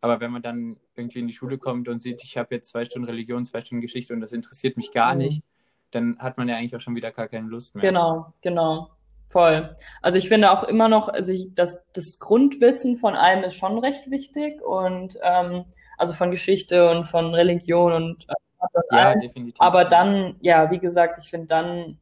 Aber 0.00 0.20
wenn 0.20 0.30
man 0.30 0.42
dann 0.42 0.76
irgendwie 0.94 1.18
in 1.18 1.26
die 1.26 1.34
Schule 1.34 1.58
kommt 1.58 1.88
und 1.88 2.02
sieht, 2.02 2.22
ich 2.22 2.38
habe 2.38 2.54
jetzt 2.54 2.70
zwei 2.70 2.84
Stunden 2.84 3.08
Religion, 3.08 3.44
zwei 3.44 3.60
Stunden 3.60 3.82
Geschichte 3.82 4.14
und 4.14 4.20
das 4.20 4.32
interessiert 4.32 4.76
mich 4.76 4.92
gar 4.92 5.12
mhm. 5.12 5.18
nicht, 5.18 5.42
dann 5.90 6.18
hat 6.18 6.38
man 6.38 6.48
ja 6.48 6.56
eigentlich 6.56 6.74
auch 6.76 6.80
schon 6.80 6.96
wieder 6.96 7.10
gar 7.10 7.28
keine 7.28 7.48
Lust 7.48 7.74
mehr. 7.74 7.82
Genau, 7.82 8.32
genau. 8.40 8.90
Voll. 9.28 9.76
Also 10.02 10.18
ich 10.18 10.28
finde 10.28 10.50
auch 10.50 10.64
immer 10.64 10.88
noch, 10.88 11.08
also 11.08 11.32
ich, 11.32 11.54
das, 11.54 11.84
das 11.92 12.18
Grundwissen 12.18 12.96
von 12.96 13.14
allem 13.14 13.44
ist 13.44 13.54
schon 13.54 13.78
recht 13.78 14.10
wichtig 14.10 14.60
und 14.60 15.16
ähm, 15.22 15.64
also 15.98 16.12
von 16.12 16.32
Geschichte 16.32 16.90
und 16.90 17.04
von 17.04 17.32
Religion 17.34 17.92
und, 17.92 18.26
äh, 18.28 18.96
ja, 18.96 19.14
definitiv. 19.14 19.54
Aber 19.60 19.84
dann, 19.84 20.36
ja, 20.40 20.70
wie 20.72 20.80
gesagt, 20.80 21.22
ich 21.22 21.30
finde 21.30 21.46
dann 21.46 21.98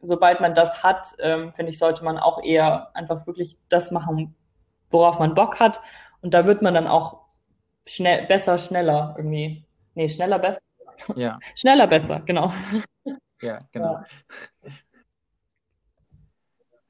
sobald 0.00 0.40
man 0.40 0.54
das 0.54 0.82
hat, 0.82 1.14
ähm, 1.18 1.52
finde 1.52 1.70
ich, 1.70 1.78
sollte 1.78 2.04
man 2.04 2.18
auch 2.18 2.42
eher 2.42 2.94
einfach 2.94 3.26
wirklich 3.26 3.58
das 3.68 3.90
machen, 3.90 4.34
worauf 4.90 5.18
man 5.18 5.34
Bock 5.34 5.60
hat. 5.60 5.80
Und 6.22 6.34
da 6.34 6.46
wird 6.46 6.62
man 6.62 6.74
dann 6.74 6.86
auch 6.86 7.20
schnell, 7.86 8.26
besser, 8.26 8.58
schneller 8.58 9.14
irgendwie. 9.16 9.64
Nee, 9.94 10.08
schneller, 10.08 10.38
besser. 10.38 10.60
Ja. 11.16 11.38
schneller, 11.54 11.86
besser, 11.86 12.20
genau. 12.20 12.52
Ja, 13.42 13.60
genau. 13.72 13.94
Ja. 13.94 14.04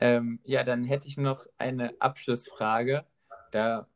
Ähm, 0.02 0.40
ja, 0.44 0.64
dann 0.64 0.84
hätte 0.84 1.06
ich 1.08 1.18
noch 1.18 1.46
eine 1.58 1.94
Abschlussfrage. 1.98 3.04
Da 3.50 3.86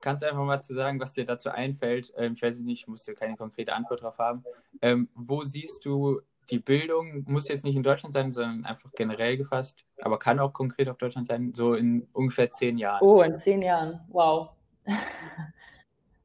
kannst 0.00 0.22
du 0.22 0.28
einfach 0.28 0.44
mal 0.44 0.60
zu 0.60 0.74
sagen, 0.74 1.00
was 1.00 1.14
dir 1.14 1.24
dazu 1.24 1.48
einfällt. 1.48 2.12
Ähm, 2.16 2.34
ich 2.34 2.42
weiß 2.42 2.60
nicht, 2.60 2.82
ich 2.82 2.86
muss 2.86 3.04
dir 3.04 3.14
keine 3.14 3.36
konkrete 3.36 3.72
Antwort 3.72 4.02
drauf 4.02 4.18
haben. 4.18 4.44
Ähm, 4.82 5.08
wo 5.14 5.44
siehst 5.44 5.84
du 5.86 6.20
die 6.50 6.58
Bildung 6.58 7.24
muss 7.26 7.48
jetzt 7.48 7.64
nicht 7.64 7.76
in 7.76 7.82
Deutschland 7.82 8.12
sein, 8.12 8.30
sondern 8.30 8.64
einfach 8.64 8.90
generell 8.92 9.36
gefasst, 9.36 9.84
aber 10.00 10.18
kann 10.18 10.38
auch 10.38 10.52
konkret 10.52 10.88
auf 10.88 10.98
Deutschland 10.98 11.26
sein, 11.26 11.52
so 11.54 11.74
in 11.74 12.06
ungefähr 12.12 12.50
zehn 12.50 12.78
Jahren. 12.78 13.02
Oh, 13.02 13.22
in 13.22 13.36
zehn 13.36 13.62
Jahren, 13.62 14.00
wow. 14.08 14.50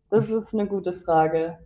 Das 0.10 0.30
ist 0.30 0.54
eine 0.54 0.68
gute 0.68 0.94
Frage. 0.94 1.58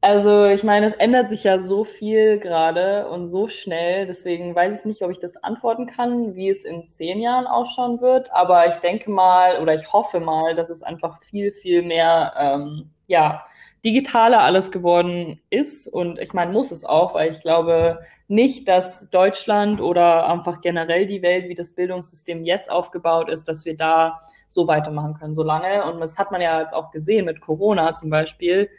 Also, 0.00 0.44
ich 0.44 0.62
meine, 0.62 0.88
es 0.88 0.94
ändert 0.96 1.30
sich 1.30 1.44
ja 1.44 1.58
so 1.58 1.82
viel 1.82 2.38
gerade 2.38 3.08
und 3.08 3.26
so 3.26 3.48
schnell, 3.48 4.06
deswegen 4.06 4.54
weiß 4.54 4.80
ich 4.80 4.84
nicht, 4.84 5.02
ob 5.02 5.10
ich 5.10 5.18
das 5.18 5.42
antworten 5.42 5.86
kann, 5.86 6.34
wie 6.34 6.50
es 6.50 6.64
in 6.64 6.86
zehn 6.86 7.20
Jahren 7.20 7.46
ausschauen 7.46 8.02
wird. 8.02 8.30
Aber 8.32 8.68
ich 8.68 8.76
denke 8.76 9.10
mal 9.10 9.62
oder 9.62 9.72
ich 9.72 9.92
hoffe 9.92 10.20
mal, 10.20 10.54
dass 10.54 10.68
es 10.68 10.82
einfach 10.82 11.22
viel, 11.22 11.52
viel 11.52 11.80
mehr, 11.82 12.34
ähm, 12.36 12.90
ja, 13.06 13.46
digitaler 13.84 14.42
alles 14.42 14.70
geworden 14.70 15.40
ist. 15.50 15.86
Und 15.86 16.18
ich 16.18 16.32
meine, 16.32 16.52
muss 16.52 16.70
es 16.70 16.84
auch, 16.84 17.14
weil 17.14 17.30
ich 17.30 17.40
glaube 17.40 18.00
nicht, 18.28 18.66
dass 18.68 19.10
Deutschland 19.10 19.80
oder 19.80 20.28
einfach 20.28 20.60
generell 20.60 21.06
die 21.06 21.22
Welt, 21.22 21.48
wie 21.48 21.54
das 21.54 21.72
Bildungssystem 21.72 22.44
jetzt 22.44 22.70
aufgebaut 22.70 23.28
ist, 23.28 23.46
dass 23.48 23.64
wir 23.64 23.76
da 23.76 24.20
so 24.48 24.66
weitermachen 24.66 25.14
können, 25.14 25.34
so 25.34 25.42
lange. 25.42 25.84
Und 25.84 26.00
das 26.00 26.16
hat 26.16 26.30
man 26.30 26.40
ja 26.40 26.60
jetzt 26.60 26.74
auch 26.74 26.90
gesehen 26.90 27.26
mit 27.26 27.40
Corona 27.40 27.92
zum 27.92 28.10
Beispiel 28.10 28.70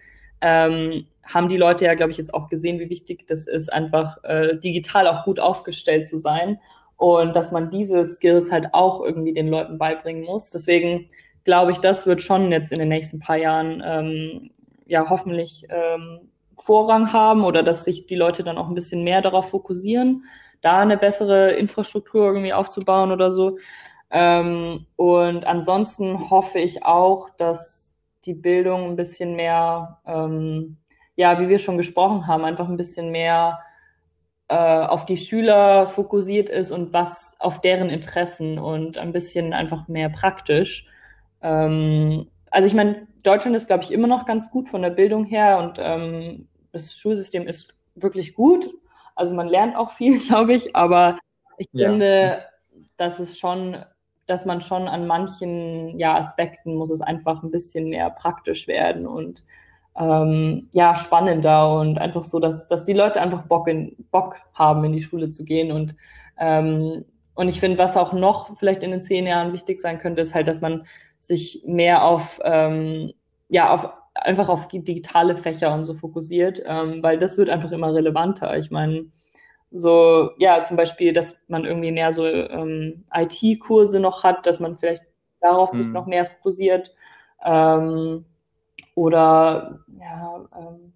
ähm, 0.41 1.07
haben 1.23 1.49
die 1.49 1.57
Leute 1.57 1.85
ja, 1.85 1.95
glaube 1.95 2.11
ich, 2.11 2.17
jetzt 2.17 2.33
auch 2.33 2.49
gesehen, 2.49 2.79
wie 2.79 2.89
wichtig 2.89 3.25
das 3.27 3.47
ist, 3.47 3.71
einfach 3.71 4.23
äh, 4.23 4.57
digital 4.57 5.07
auch 5.07 5.25
gut 5.25 5.39
aufgestellt 5.39 6.07
zu 6.07 6.17
sein 6.17 6.59
und 6.97 7.35
dass 7.35 7.51
man 7.51 7.71
diese 7.71 8.05
Skills 8.05 8.51
halt 8.51 8.73
auch 8.73 9.01
irgendwie 9.03 9.33
den 9.33 9.47
Leuten 9.47 9.77
beibringen 9.77 10.23
muss. 10.23 10.51
Deswegen 10.51 11.09
glaube 11.43 11.71
ich, 11.71 11.79
das 11.79 12.05
wird 12.05 12.21
schon 12.21 12.51
jetzt 12.51 12.71
in 12.71 12.79
den 12.79 12.89
nächsten 12.89 13.19
paar 13.19 13.37
Jahren 13.37 13.81
ähm, 13.83 14.51
ja 14.85 15.09
hoffentlich 15.09 15.65
ähm, 15.69 16.31
Vorrang 16.57 17.11
haben 17.13 17.43
oder 17.43 17.63
dass 17.63 17.83
sich 17.83 18.07
die 18.07 18.15
Leute 18.15 18.43
dann 18.43 18.57
auch 18.57 18.67
ein 18.67 18.75
bisschen 18.75 19.03
mehr 19.03 19.21
darauf 19.21 19.49
fokussieren, 19.49 20.25
da 20.61 20.79
eine 20.79 20.97
bessere 20.97 21.51
Infrastruktur 21.51 22.27
irgendwie 22.27 22.53
aufzubauen 22.53 23.11
oder 23.11 23.31
so. 23.31 23.57
Ähm, 24.09 24.85
und 24.95 25.45
ansonsten 25.45 26.29
hoffe 26.29 26.59
ich 26.59 26.83
auch, 26.85 27.29
dass 27.37 27.91
die 28.25 28.33
Bildung 28.33 28.85
ein 28.85 28.95
bisschen 28.95 29.35
mehr, 29.35 29.99
ähm, 30.05 30.77
ja, 31.15 31.39
wie 31.39 31.49
wir 31.49 31.59
schon 31.59 31.77
gesprochen 31.77 32.27
haben, 32.27 32.45
einfach 32.45 32.67
ein 32.67 32.77
bisschen 32.77 33.11
mehr 33.11 33.59
äh, 34.47 34.55
auf 34.55 35.05
die 35.05 35.17
Schüler 35.17 35.87
fokussiert 35.87 36.49
ist 36.49 36.71
und 36.71 36.93
was 36.93 37.35
auf 37.39 37.61
deren 37.61 37.89
Interessen 37.89 38.59
und 38.59 38.97
ein 38.97 39.11
bisschen 39.11 39.53
einfach 39.53 39.87
mehr 39.87 40.09
praktisch. 40.09 40.85
Ähm, 41.41 42.27
also 42.51 42.67
ich 42.67 42.73
meine, 42.73 43.07
Deutschland 43.25 43.55
ist, 43.55 43.67
glaube 43.67 43.83
ich, 43.83 43.91
immer 43.91 44.07
noch 44.07 44.25
ganz 44.25 44.51
gut 44.51 44.69
von 44.69 44.81
der 44.81 44.89
Bildung 44.89 45.25
her 45.25 45.59
und 45.59 45.77
ähm, 45.79 46.47
das 46.71 46.95
Schulsystem 46.95 47.47
ist 47.47 47.73
wirklich 47.95 48.33
gut. 48.33 48.67
Also 49.15 49.33
man 49.33 49.47
lernt 49.47 49.75
auch 49.75 49.91
viel, 49.91 50.19
glaube 50.27 50.53
ich, 50.53 50.75
aber 50.75 51.17
ich 51.57 51.67
ja. 51.71 51.89
finde, 51.89 52.43
dass 52.97 53.19
es 53.19 53.37
schon 53.37 53.77
dass 54.27 54.45
man 54.45 54.61
schon 54.61 54.87
an 54.87 55.07
manchen 55.07 55.99
ja, 55.99 56.15
Aspekten 56.17 56.75
muss 56.75 56.89
es 56.89 57.01
einfach 57.01 57.43
ein 57.43 57.51
bisschen 57.51 57.89
mehr 57.89 58.09
praktisch 58.09 58.67
werden 58.67 59.05
und 59.05 59.43
ähm, 59.97 60.67
ja, 60.73 60.95
spannender 60.95 61.79
und 61.79 61.99
einfach 61.99 62.23
so, 62.23 62.39
dass, 62.39 62.67
dass 62.67 62.85
die 62.85 62.93
Leute 62.93 63.21
einfach 63.21 63.43
Bock, 63.43 63.67
in, 63.67 63.95
Bock 64.11 64.37
haben, 64.53 64.83
in 64.83 64.91
die 64.91 65.01
Schule 65.01 65.29
zu 65.29 65.45
gehen. 65.45 65.71
Und, 65.71 65.95
ähm, 66.37 67.05
und 67.33 67.47
ich 67.47 67.61
finde, 67.61 67.77
was 67.77 67.95
auch 67.95 68.11
noch 68.11 68.57
vielleicht 68.57 68.83
in 68.83 68.91
den 68.91 69.01
zehn 69.01 69.25
Jahren 69.25 69.53
wichtig 69.53 69.79
sein 69.79 69.97
könnte, 69.97 70.21
ist 70.21 70.35
halt, 70.35 70.47
dass 70.49 70.59
man 70.59 70.85
sich 71.25 71.63
mehr 71.65 72.03
auf, 72.05 72.39
ähm, 72.43 73.11
ja, 73.49 73.73
auf 73.73 73.89
einfach 74.13 74.47
auf 74.47 74.67
digitale 74.67 75.35
Fächer 75.35 75.73
und 75.73 75.83
so 75.85 75.95
fokussiert, 75.95 76.61
ähm, 76.65 77.01
weil 77.01 77.17
das 77.17 77.37
wird 77.37 77.49
einfach 77.49 77.71
immer 77.71 77.93
relevanter. 77.93 78.55
Ich 78.57 78.69
meine, 78.69 79.07
so, 79.71 80.29
ja, 80.37 80.61
zum 80.61 80.77
Beispiel, 80.77 81.13
dass 81.13 81.43
man 81.47 81.65
irgendwie 81.65 81.91
mehr 81.91 82.11
so 82.11 82.25
ähm, 82.27 83.03
IT-Kurse 83.13 83.99
noch 83.99 84.23
hat, 84.23 84.45
dass 84.45 84.59
man 84.59 84.77
vielleicht 84.77 85.03
darauf 85.41 85.73
mhm. 85.73 85.77
sich 85.77 85.87
noch 85.87 86.05
mehr 86.05 86.25
fokussiert. 86.27 86.93
Ähm, 87.43 88.25
oder, 88.93 89.79
ja, 89.99 90.45
ähm, 90.57 90.93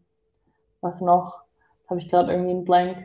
was 0.79 1.01
noch? 1.01 1.41
Habe 1.89 1.99
ich 1.99 2.07
gerade 2.07 2.31
irgendwie 2.31 2.51
einen 2.51 2.65
Blank? 2.65 2.97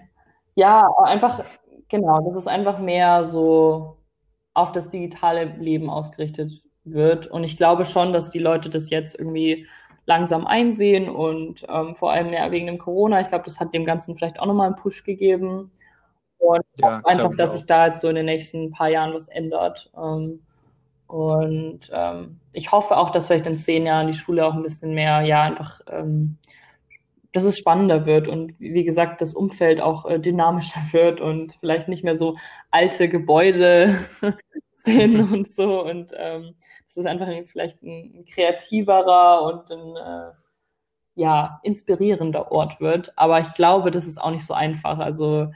Ja, 0.55 0.87
einfach, 1.03 1.43
genau, 1.89 2.21
dass 2.21 2.43
es 2.43 2.47
einfach 2.47 2.79
mehr 2.79 3.25
so 3.25 3.97
auf 4.53 4.73
das 4.73 4.91
digitale 4.91 5.45
Leben 5.45 5.89
ausgerichtet 5.89 6.64
wird. 6.85 7.27
Und 7.27 7.45
ich 7.45 7.57
glaube 7.57 7.85
schon, 7.85 8.13
dass 8.13 8.31
die 8.31 8.39
Leute 8.39 8.71
das 8.71 8.91
jetzt 8.91 9.19
irgendwie 9.19 9.67
langsam 10.07 10.47
einsehen 10.47 11.09
und 11.09 11.65
ähm, 11.69 11.95
vor 11.97 12.13
allem 12.13 12.33
ja 12.33 12.51
wegen 12.51 12.67
dem 12.67 12.79
Corona, 12.79 13.21
ich 13.21 13.29
glaube, 13.29 13.45
das 13.45 13.59
hat 13.59 13.73
dem 13.73 13.85
Ganzen 13.85 14.15
vielleicht 14.17 14.39
auch 14.39 14.47
nochmal 14.47 14.67
einen 14.67 14.77
Push 14.77 15.05
gegeben. 15.05 15.71
Und 16.39 16.65
ja, 16.77 17.01
einfach, 17.05 17.35
dass 17.37 17.55
sich 17.55 17.65
da 17.65 17.87
jetzt 17.87 18.01
so 18.01 18.09
in 18.09 18.17
den 18.17 18.27
nächsten 18.27 18.71
paar 18.71 18.89
Jahren 18.89 19.15
was 19.15 19.29
ändert. 19.29 19.91
Ähm, 19.97 20.41
und 21.07 21.91
ähm, 21.93 22.41
ich 22.53 22.73
hoffe 22.73 22.97
auch, 22.97 23.11
dass 23.11 23.27
vielleicht 23.27 23.47
in 23.47 23.57
zehn 23.57 23.87
Jahren 23.87 24.09
die 24.09 24.15
Schule 24.15 24.45
auch 24.45 24.55
ein 24.55 24.63
bisschen 24.63 24.95
mehr, 24.95 25.23
ja, 25.23 25.43
einfach, 25.43 25.81
ähm, 25.89 26.39
dass 27.33 27.45
es 27.45 27.59
spannender 27.59 28.07
wird 28.07 28.29
und 28.29 28.55
wie 28.59 28.85
gesagt, 28.85 29.21
das 29.21 29.35
Umfeld 29.35 29.81
auch 29.81 30.07
äh, 30.07 30.19
dynamischer 30.19 30.81
wird 30.93 31.21
und 31.21 31.57
vielleicht 31.61 31.89
nicht 31.89 32.05
mehr 32.05 32.17
so 32.17 32.37
alte 32.71 33.09
Gebäude 33.09 33.99
sind 34.85 35.33
und 35.33 35.53
so 35.53 35.83
und 35.83 36.13
ähm, 36.17 36.55
dass 36.87 36.97
es 36.97 37.07
einfach 37.07 37.29
vielleicht 37.47 37.83
ein, 37.83 38.21
ein 38.21 38.25
kreativerer 38.25 39.43
und 39.43 39.71
ein 39.71 39.97
äh, 39.97 40.33
ja, 41.17 41.61
inspirierender 41.63 42.51
Ort 42.51 42.81
wird. 42.81 43.13
Aber 43.17 43.41
ich 43.41 43.55
glaube, 43.55 43.91
das 43.91 44.07
ist 44.07 44.21
auch 44.21 44.31
nicht 44.31 44.47
so 44.47 44.55
einfach. 44.55 44.99
Also 44.99 45.53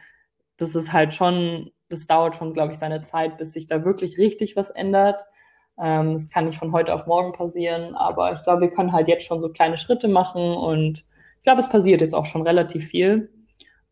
das 0.57 0.75
ist 0.75 0.93
halt 0.93 1.15
schon, 1.15 1.71
das 1.89 2.07
dauert 2.07 2.37
schon, 2.37 2.55
glaube 2.55 2.73
ich, 2.73 2.79
seine 2.79 3.03
Zeit, 3.03 3.39
bis 3.39 3.53
sich 3.53 3.67
da 3.67 3.85
wirklich 3.85 4.19
richtig 4.19 4.57
was 4.57 4.71
ändert. 4.71 5.25
Ähm, 5.81 6.15
das 6.15 6.31
kann 6.31 6.47
nicht 6.47 6.59
von 6.59 6.73
heute 6.73 6.95
auf 6.95 7.07
morgen 7.07 7.33
passieren, 7.33 7.95
aber 7.95 8.33
ich 8.33 8.43
glaube, 8.43 8.63
wir 8.63 8.71
können 8.71 8.93
halt 8.93 9.09
jetzt 9.09 9.25
schon 9.25 9.41
so 9.41 9.49
kleine 9.49 9.79
Schritte 9.79 10.09
machen 10.09 10.55
und 10.55 11.05
ich 11.37 11.43
glaube, 11.45 11.61
es 11.61 11.69
passiert 11.69 12.01
jetzt 12.01 12.15
auch 12.15 12.27
schon 12.27 12.43
relativ 12.43 12.87
viel. 12.87 13.31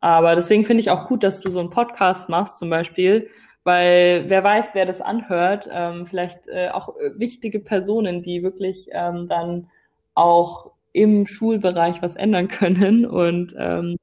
Aber 0.01 0.35
deswegen 0.35 0.65
finde 0.65 0.81
ich 0.81 0.91
auch 0.91 1.07
gut, 1.07 1.23
dass 1.23 1.41
du 1.41 1.49
so 1.49 1.61
einen 1.61 1.71
Podcast 1.71 2.29
machst, 2.29 2.59
zum 2.59 2.71
Beispiel, 2.71 3.29
weil 3.67 4.27
wer 4.29 4.45
weiß, 4.45 4.75
wer 4.75 4.87
das 4.87 5.01
anhört, 5.01 5.69
ähm, 5.73 6.07
vielleicht 6.07 6.47
äh, 6.47 6.69
auch 6.69 6.91
äh, 6.91 7.19
wichtige 7.19 7.59
Personen, 7.59 8.23
die 8.23 8.45
wirklich 8.45 8.89
ähm, 8.93 9.27
dann 9.27 9.69
auch 10.15 10.71
im 10.93 11.27
Schulbereich 11.27 12.01
was 12.01 12.15
ändern 12.15 12.47
können 12.47 13.05
und 13.05 13.57
ähm, 13.59 13.97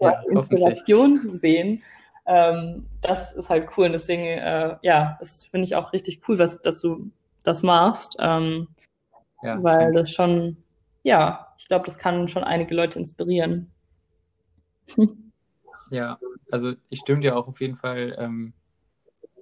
ja, 0.00 0.22
Inspiration 0.28 1.34
sehen. 1.34 1.82
Ähm, 2.26 2.84
das 3.00 3.32
ist 3.32 3.48
halt 3.48 3.70
cool 3.76 3.86
und 3.86 3.92
deswegen, 3.92 4.24
äh, 4.24 4.76
ja, 4.82 5.16
das 5.18 5.44
finde 5.44 5.64
ich 5.64 5.76
auch 5.76 5.94
richtig 5.94 6.20
cool, 6.28 6.38
was, 6.38 6.60
dass 6.60 6.82
du 6.82 7.10
das 7.42 7.62
machst, 7.62 8.18
ähm, 8.20 8.68
ja, 9.42 9.62
weil 9.62 9.78
danke. 9.78 9.98
das 10.00 10.10
schon, 10.10 10.58
ja, 11.04 11.54
ich 11.58 11.68
glaube, 11.68 11.86
das 11.86 11.96
kann 11.96 12.28
schon 12.28 12.44
einige 12.44 12.74
Leute 12.74 12.98
inspirieren. 12.98 13.70
Ja, 15.88 16.18
also 16.50 16.72
ich 16.88 16.98
stimme 16.98 17.20
dir 17.20 17.36
auch 17.36 17.46
auf 17.46 17.60
jeden 17.60 17.76
Fall 17.76 18.16
ähm, 18.18 18.54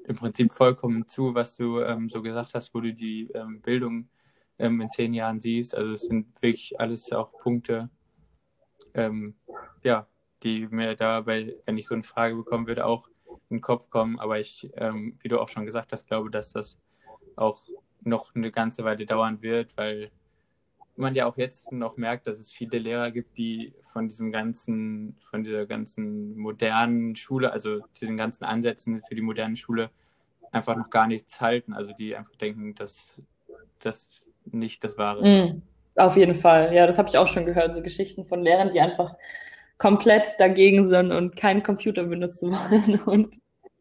im 0.07 0.17
Prinzip 0.17 0.53
vollkommen 0.53 1.09
zu, 1.09 1.35
was 1.35 1.57
du 1.57 1.81
ähm, 1.81 2.09
so 2.09 2.23
gesagt 2.23 2.55
hast, 2.55 2.75
wo 2.75 2.81
du 2.81 2.93
die 2.93 3.31
ähm, 3.35 3.61
Bildung 3.61 4.09
ähm, 4.59 4.81
in 4.81 4.91
zehn 4.91 5.15
Jahren 5.15 5.41
siehst. 5.41 5.75
Also 5.75 5.93
es 5.93 6.03
sind 6.03 6.41
wirklich 6.43 6.79
alles 6.79 7.11
auch 7.13 7.33
Punkte, 7.39 7.91
ähm, 8.95 9.35
ja, 9.83 10.07
die 10.43 10.69
mir 10.69 10.95
dabei, 10.95 11.57
wenn 11.65 11.79
ich 11.79 11.87
so 11.87 11.95
eine 11.95 12.05
Frage 12.05 12.37
bekommen 12.37 12.67
würde, 12.67 12.85
auch 12.85 13.09
in 13.49 13.59
den 13.59 13.61
Kopf 13.61 13.89
kommen. 13.91 14.19
Aber 14.19 14.39
ich, 14.39 14.71
ähm, 14.77 15.19
wie 15.21 15.29
du 15.29 15.41
auch 15.41 15.49
schon 15.49 15.67
gesagt 15.67 15.93
hast, 15.93 16.07
glaube, 16.07 16.31
dass 16.31 16.53
das 16.53 16.79
auch 17.37 17.67
noch 18.03 18.35
eine 18.35 18.51
ganze 18.51 18.85
Weile 18.85 19.07
dauern 19.07 19.41
wird, 19.43 19.77
weil 19.77 20.11
man 20.97 21.15
ja 21.15 21.27
auch 21.27 21.37
jetzt 21.37 21.73
noch 21.73 21.97
merkt, 21.97 22.27
dass 22.27 22.39
es 22.39 22.53
viele 22.53 22.79
Lehrer 22.79 23.11
gibt, 23.11 23.37
die 23.39 23.75
von 23.93 24.09
diesem 24.09 24.31
ganzen, 24.33 25.17
von 25.31 25.43
dieser 25.43 25.67
ganzen 25.67 26.37
modernen 26.37 27.17
Schule, 27.17 27.53
also 27.53 27.81
diesen 28.01 28.17
ganzen 28.17 28.45
Ansätzen 28.45 29.03
für 29.09 29.15
die 29.15 29.23
moderne 29.23 29.57
Schule 29.57 29.91
einfach 30.53 30.77
noch 30.77 30.91
gar 30.91 31.07
nichts 31.07 31.41
halten. 31.41 31.73
Also 31.73 31.93
die 31.93 32.17
einfach 32.17 32.37
denken, 32.37 32.75
dass 32.75 33.13
das 33.81 34.09
nicht 34.45 34.85
das 34.85 34.97
Wahre 34.99 35.29
ist. 35.29 35.53
Mm, 35.53 35.63
auf 35.97 36.17
jeden 36.17 36.35
Fall. 36.35 36.75
Ja, 36.75 36.87
das 36.87 36.99
habe 36.99 37.09
ich 37.09 37.19
auch 37.19 37.29
schon 37.29 37.47
gehört. 37.47 37.75
So 37.75 37.83
Geschichten 37.83 38.25
von 38.27 38.43
Lehrern, 38.43 38.73
die 38.73 38.81
einfach 38.81 39.15
komplett 39.79 40.29
dagegen 40.39 40.85
sind 40.85 41.13
und 41.13 41.37
keinen 41.37 41.63
Computer 41.63 42.05
benutzen 42.05 42.53
wollen. 42.53 43.01
Und 43.07 43.37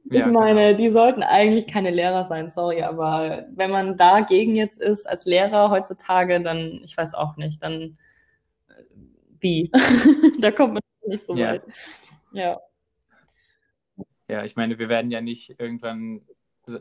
ich 0.09 0.19
ja, 0.19 0.27
meine, 0.27 0.67
genau. 0.67 0.77
die 0.77 0.89
sollten 0.89 1.23
eigentlich 1.23 1.67
keine 1.67 1.89
Lehrer 1.89 2.25
sein, 2.25 2.49
sorry, 2.49 2.83
aber 2.83 3.45
wenn 3.55 3.71
man 3.71 3.97
dagegen 3.97 4.55
jetzt 4.55 4.81
ist 4.81 5.05
als 5.05 5.25
Lehrer 5.25 5.69
heutzutage, 5.69 6.41
dann, 6.41 6.81
ich 6.83 6.97
weiß 6.97 7.13
auch 7.13 7.37
nicht, 7.37 7.63
dann 7.63 7.97
äh, 8.67 8.83
wie? 9.39 9.71
da 10.41 10.51
kommt 10.51 10.73
man 10.73 10.83
nicht 11.07 11.25
so 11.25 11.35
ja. 11.35 11.53
weit. 11.53 11.63
Ja. 12.33 12.59
Ja, 14.27 14.43
ich 14.43 14.55
meine, 14.55 14.79
wir 14.79 14.89
werden 14.89 15.11
ja 15.11 15.21
nicht 15.21 15.59
irgendwann 15.59 16.21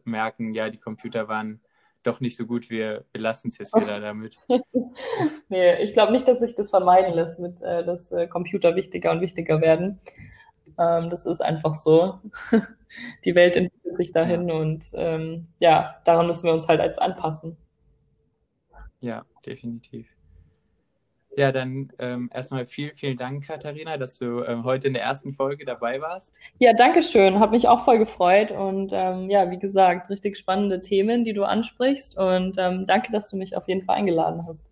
merken, 0.05 0.55
ja, 0.55 0.71
die 0.71 0.79
Computer 0.79 1.29
waren 1.29 1.61
doch 2.03 2.21
nicht 2.21 2.37
so 2.37 2.47
gut, 2.47 2.71
wir, 2.71 3.05
wir 3.13 3.21
lassen 3.21 3.49
es 3.49 3.59
jetzt 3.59 3.75
wieder 3.77 4.01
damit. 4.01 4.37
nee, 5.49 5.83
ich 5.83 5.93
glaube 5.93 6.13
nicht, 6.13 6.27
dass 6.27 6.41
sich 6.41 6.55
das 6.55 6.71
vermeiden 6.71 7.15
lässt, 7.15 7.41
mit, 7.41 7.63
äh, 7.63 7.85
dass 7.85 8.11
äh, 8.11 8.27
Computer 8.27 8.75
wichtiger 8.75 9.13
und 9.13 9.21
wichtiger 9.21 9.61
werden. 9.61 10.01
Ähm, 10.79 11.11
das 11.11 11.27
ist 11.27 11.41
einfach 11.41 11.75
so. 11.75 12.21
Die 13.25 13.35
Welt 13.35 13.57
entwickelt 13.57 13.97
sich 13.97 14.13
dahin 14.13 14.49
ja. 14.49 14.55
und 14.55 14.91
ähm, 14.95 15.49
ja, 15.59 15.97
daran 16.05 16.27
müssen 16.27 16.45
wir 16.45 16.53
uns 16.53 16.69
halt 16.69 16.81
als 16.81 16.99
anpassen. 16.99 17.57
Ja, 19.01 19.25
definitiv. 19.45 20.09
Ja, 21.35 21.51
dann 21.51 21.91
ähm, 21.99 22.31
erstmal 22.33 22.67
vielen, 22.67 22.95
vielen 22.95 23.17
Dank, 23.17 23.47
Katharina, 23.47 23.97
dass 23.97 24.19
du 24.19 24.45
ähm, 24.45 24.65
heute 24.65 24.89
in 24.89 24.93
der 24.93 25.03
ersten 25.03 25.33
Folge 25.33 25.65
dabei 25.65 26.01
warst. 26.01 26.39
Ja, 26.59 26.75
danke 26.75 27.03
schön. 27.03 27.41
Hat 27.41 27.53
mich 27.53 27.69
auch 27.69 27.85
voll 27.85 27.99
gefreut. 27.99 28.51
Und 28.51 28.91
ähm, 28.93 29.31
ja, 29.31 29.51
wie 29.51 29.59
gesagt, 29.59 30.11
richtig 30.11 30.37
spannende 30.37 30.83
Themen, 30.83 31.25
die 31.25 31.33
du 31.33 31.45
ansprichst. 31.45 32.19
Und 32.19 32.59
ähm, 32.59 32.85
danke, 32.87 33.13
dass 33.13 33.31
du 33.31 33.39
mich 33.39 33.57
auf 33.57 33.67
jeden 33.67 33.83
Fall 33.83 33.97
eingeladen 33.97 34.47
hast. 34.47 34.67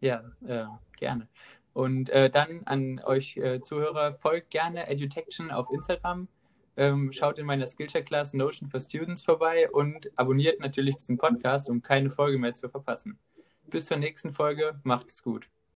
Ja, 0.00 0.22
äh, 0.46 0.64
gerne. 0.98 1.28
Und 1.74 2.10
äh, 2.10 2.30
dann 2.30 2.62
an 2.64 3.00
euch 3.04 3.36
äh, 3.36 3.60
Zuhörer, 3.60 4.14
folgt 4.14 4.50
gerne 4.50 4.86
Edutection 4.88 5.50
auf 5.50 5.70
Instagram. 5.72 6.28
Ähm, 6.76 7.12
schaut 7.12 7.38
in 7.38 7.46
meiner 7.46 7.66
Skillshare-Class 7.66 8.34
Notion 8.34 8.68
for 8.68 8.80
Students 8.80 9.22
vorbei 9.22 9.70
und 9.70 10.10
abonniert 10.16 10.60
natürlich 10.60 10.96
diesen 10.96 11.18
Podcast, 11.18 11.68
um 11.68 11.82
keine 11.82 12.10
Folge 12.10 12.38
mehr 12.38 12.54
zu 12.54 12.68
verpassen. 12.68 13.18
Bis 13.66 13.86
zur 13.86 13.98
nächsten 13.98 14.32
Folge. 14.32 14.80
Macht's 14.82 15.22
gut. 15.22 15.48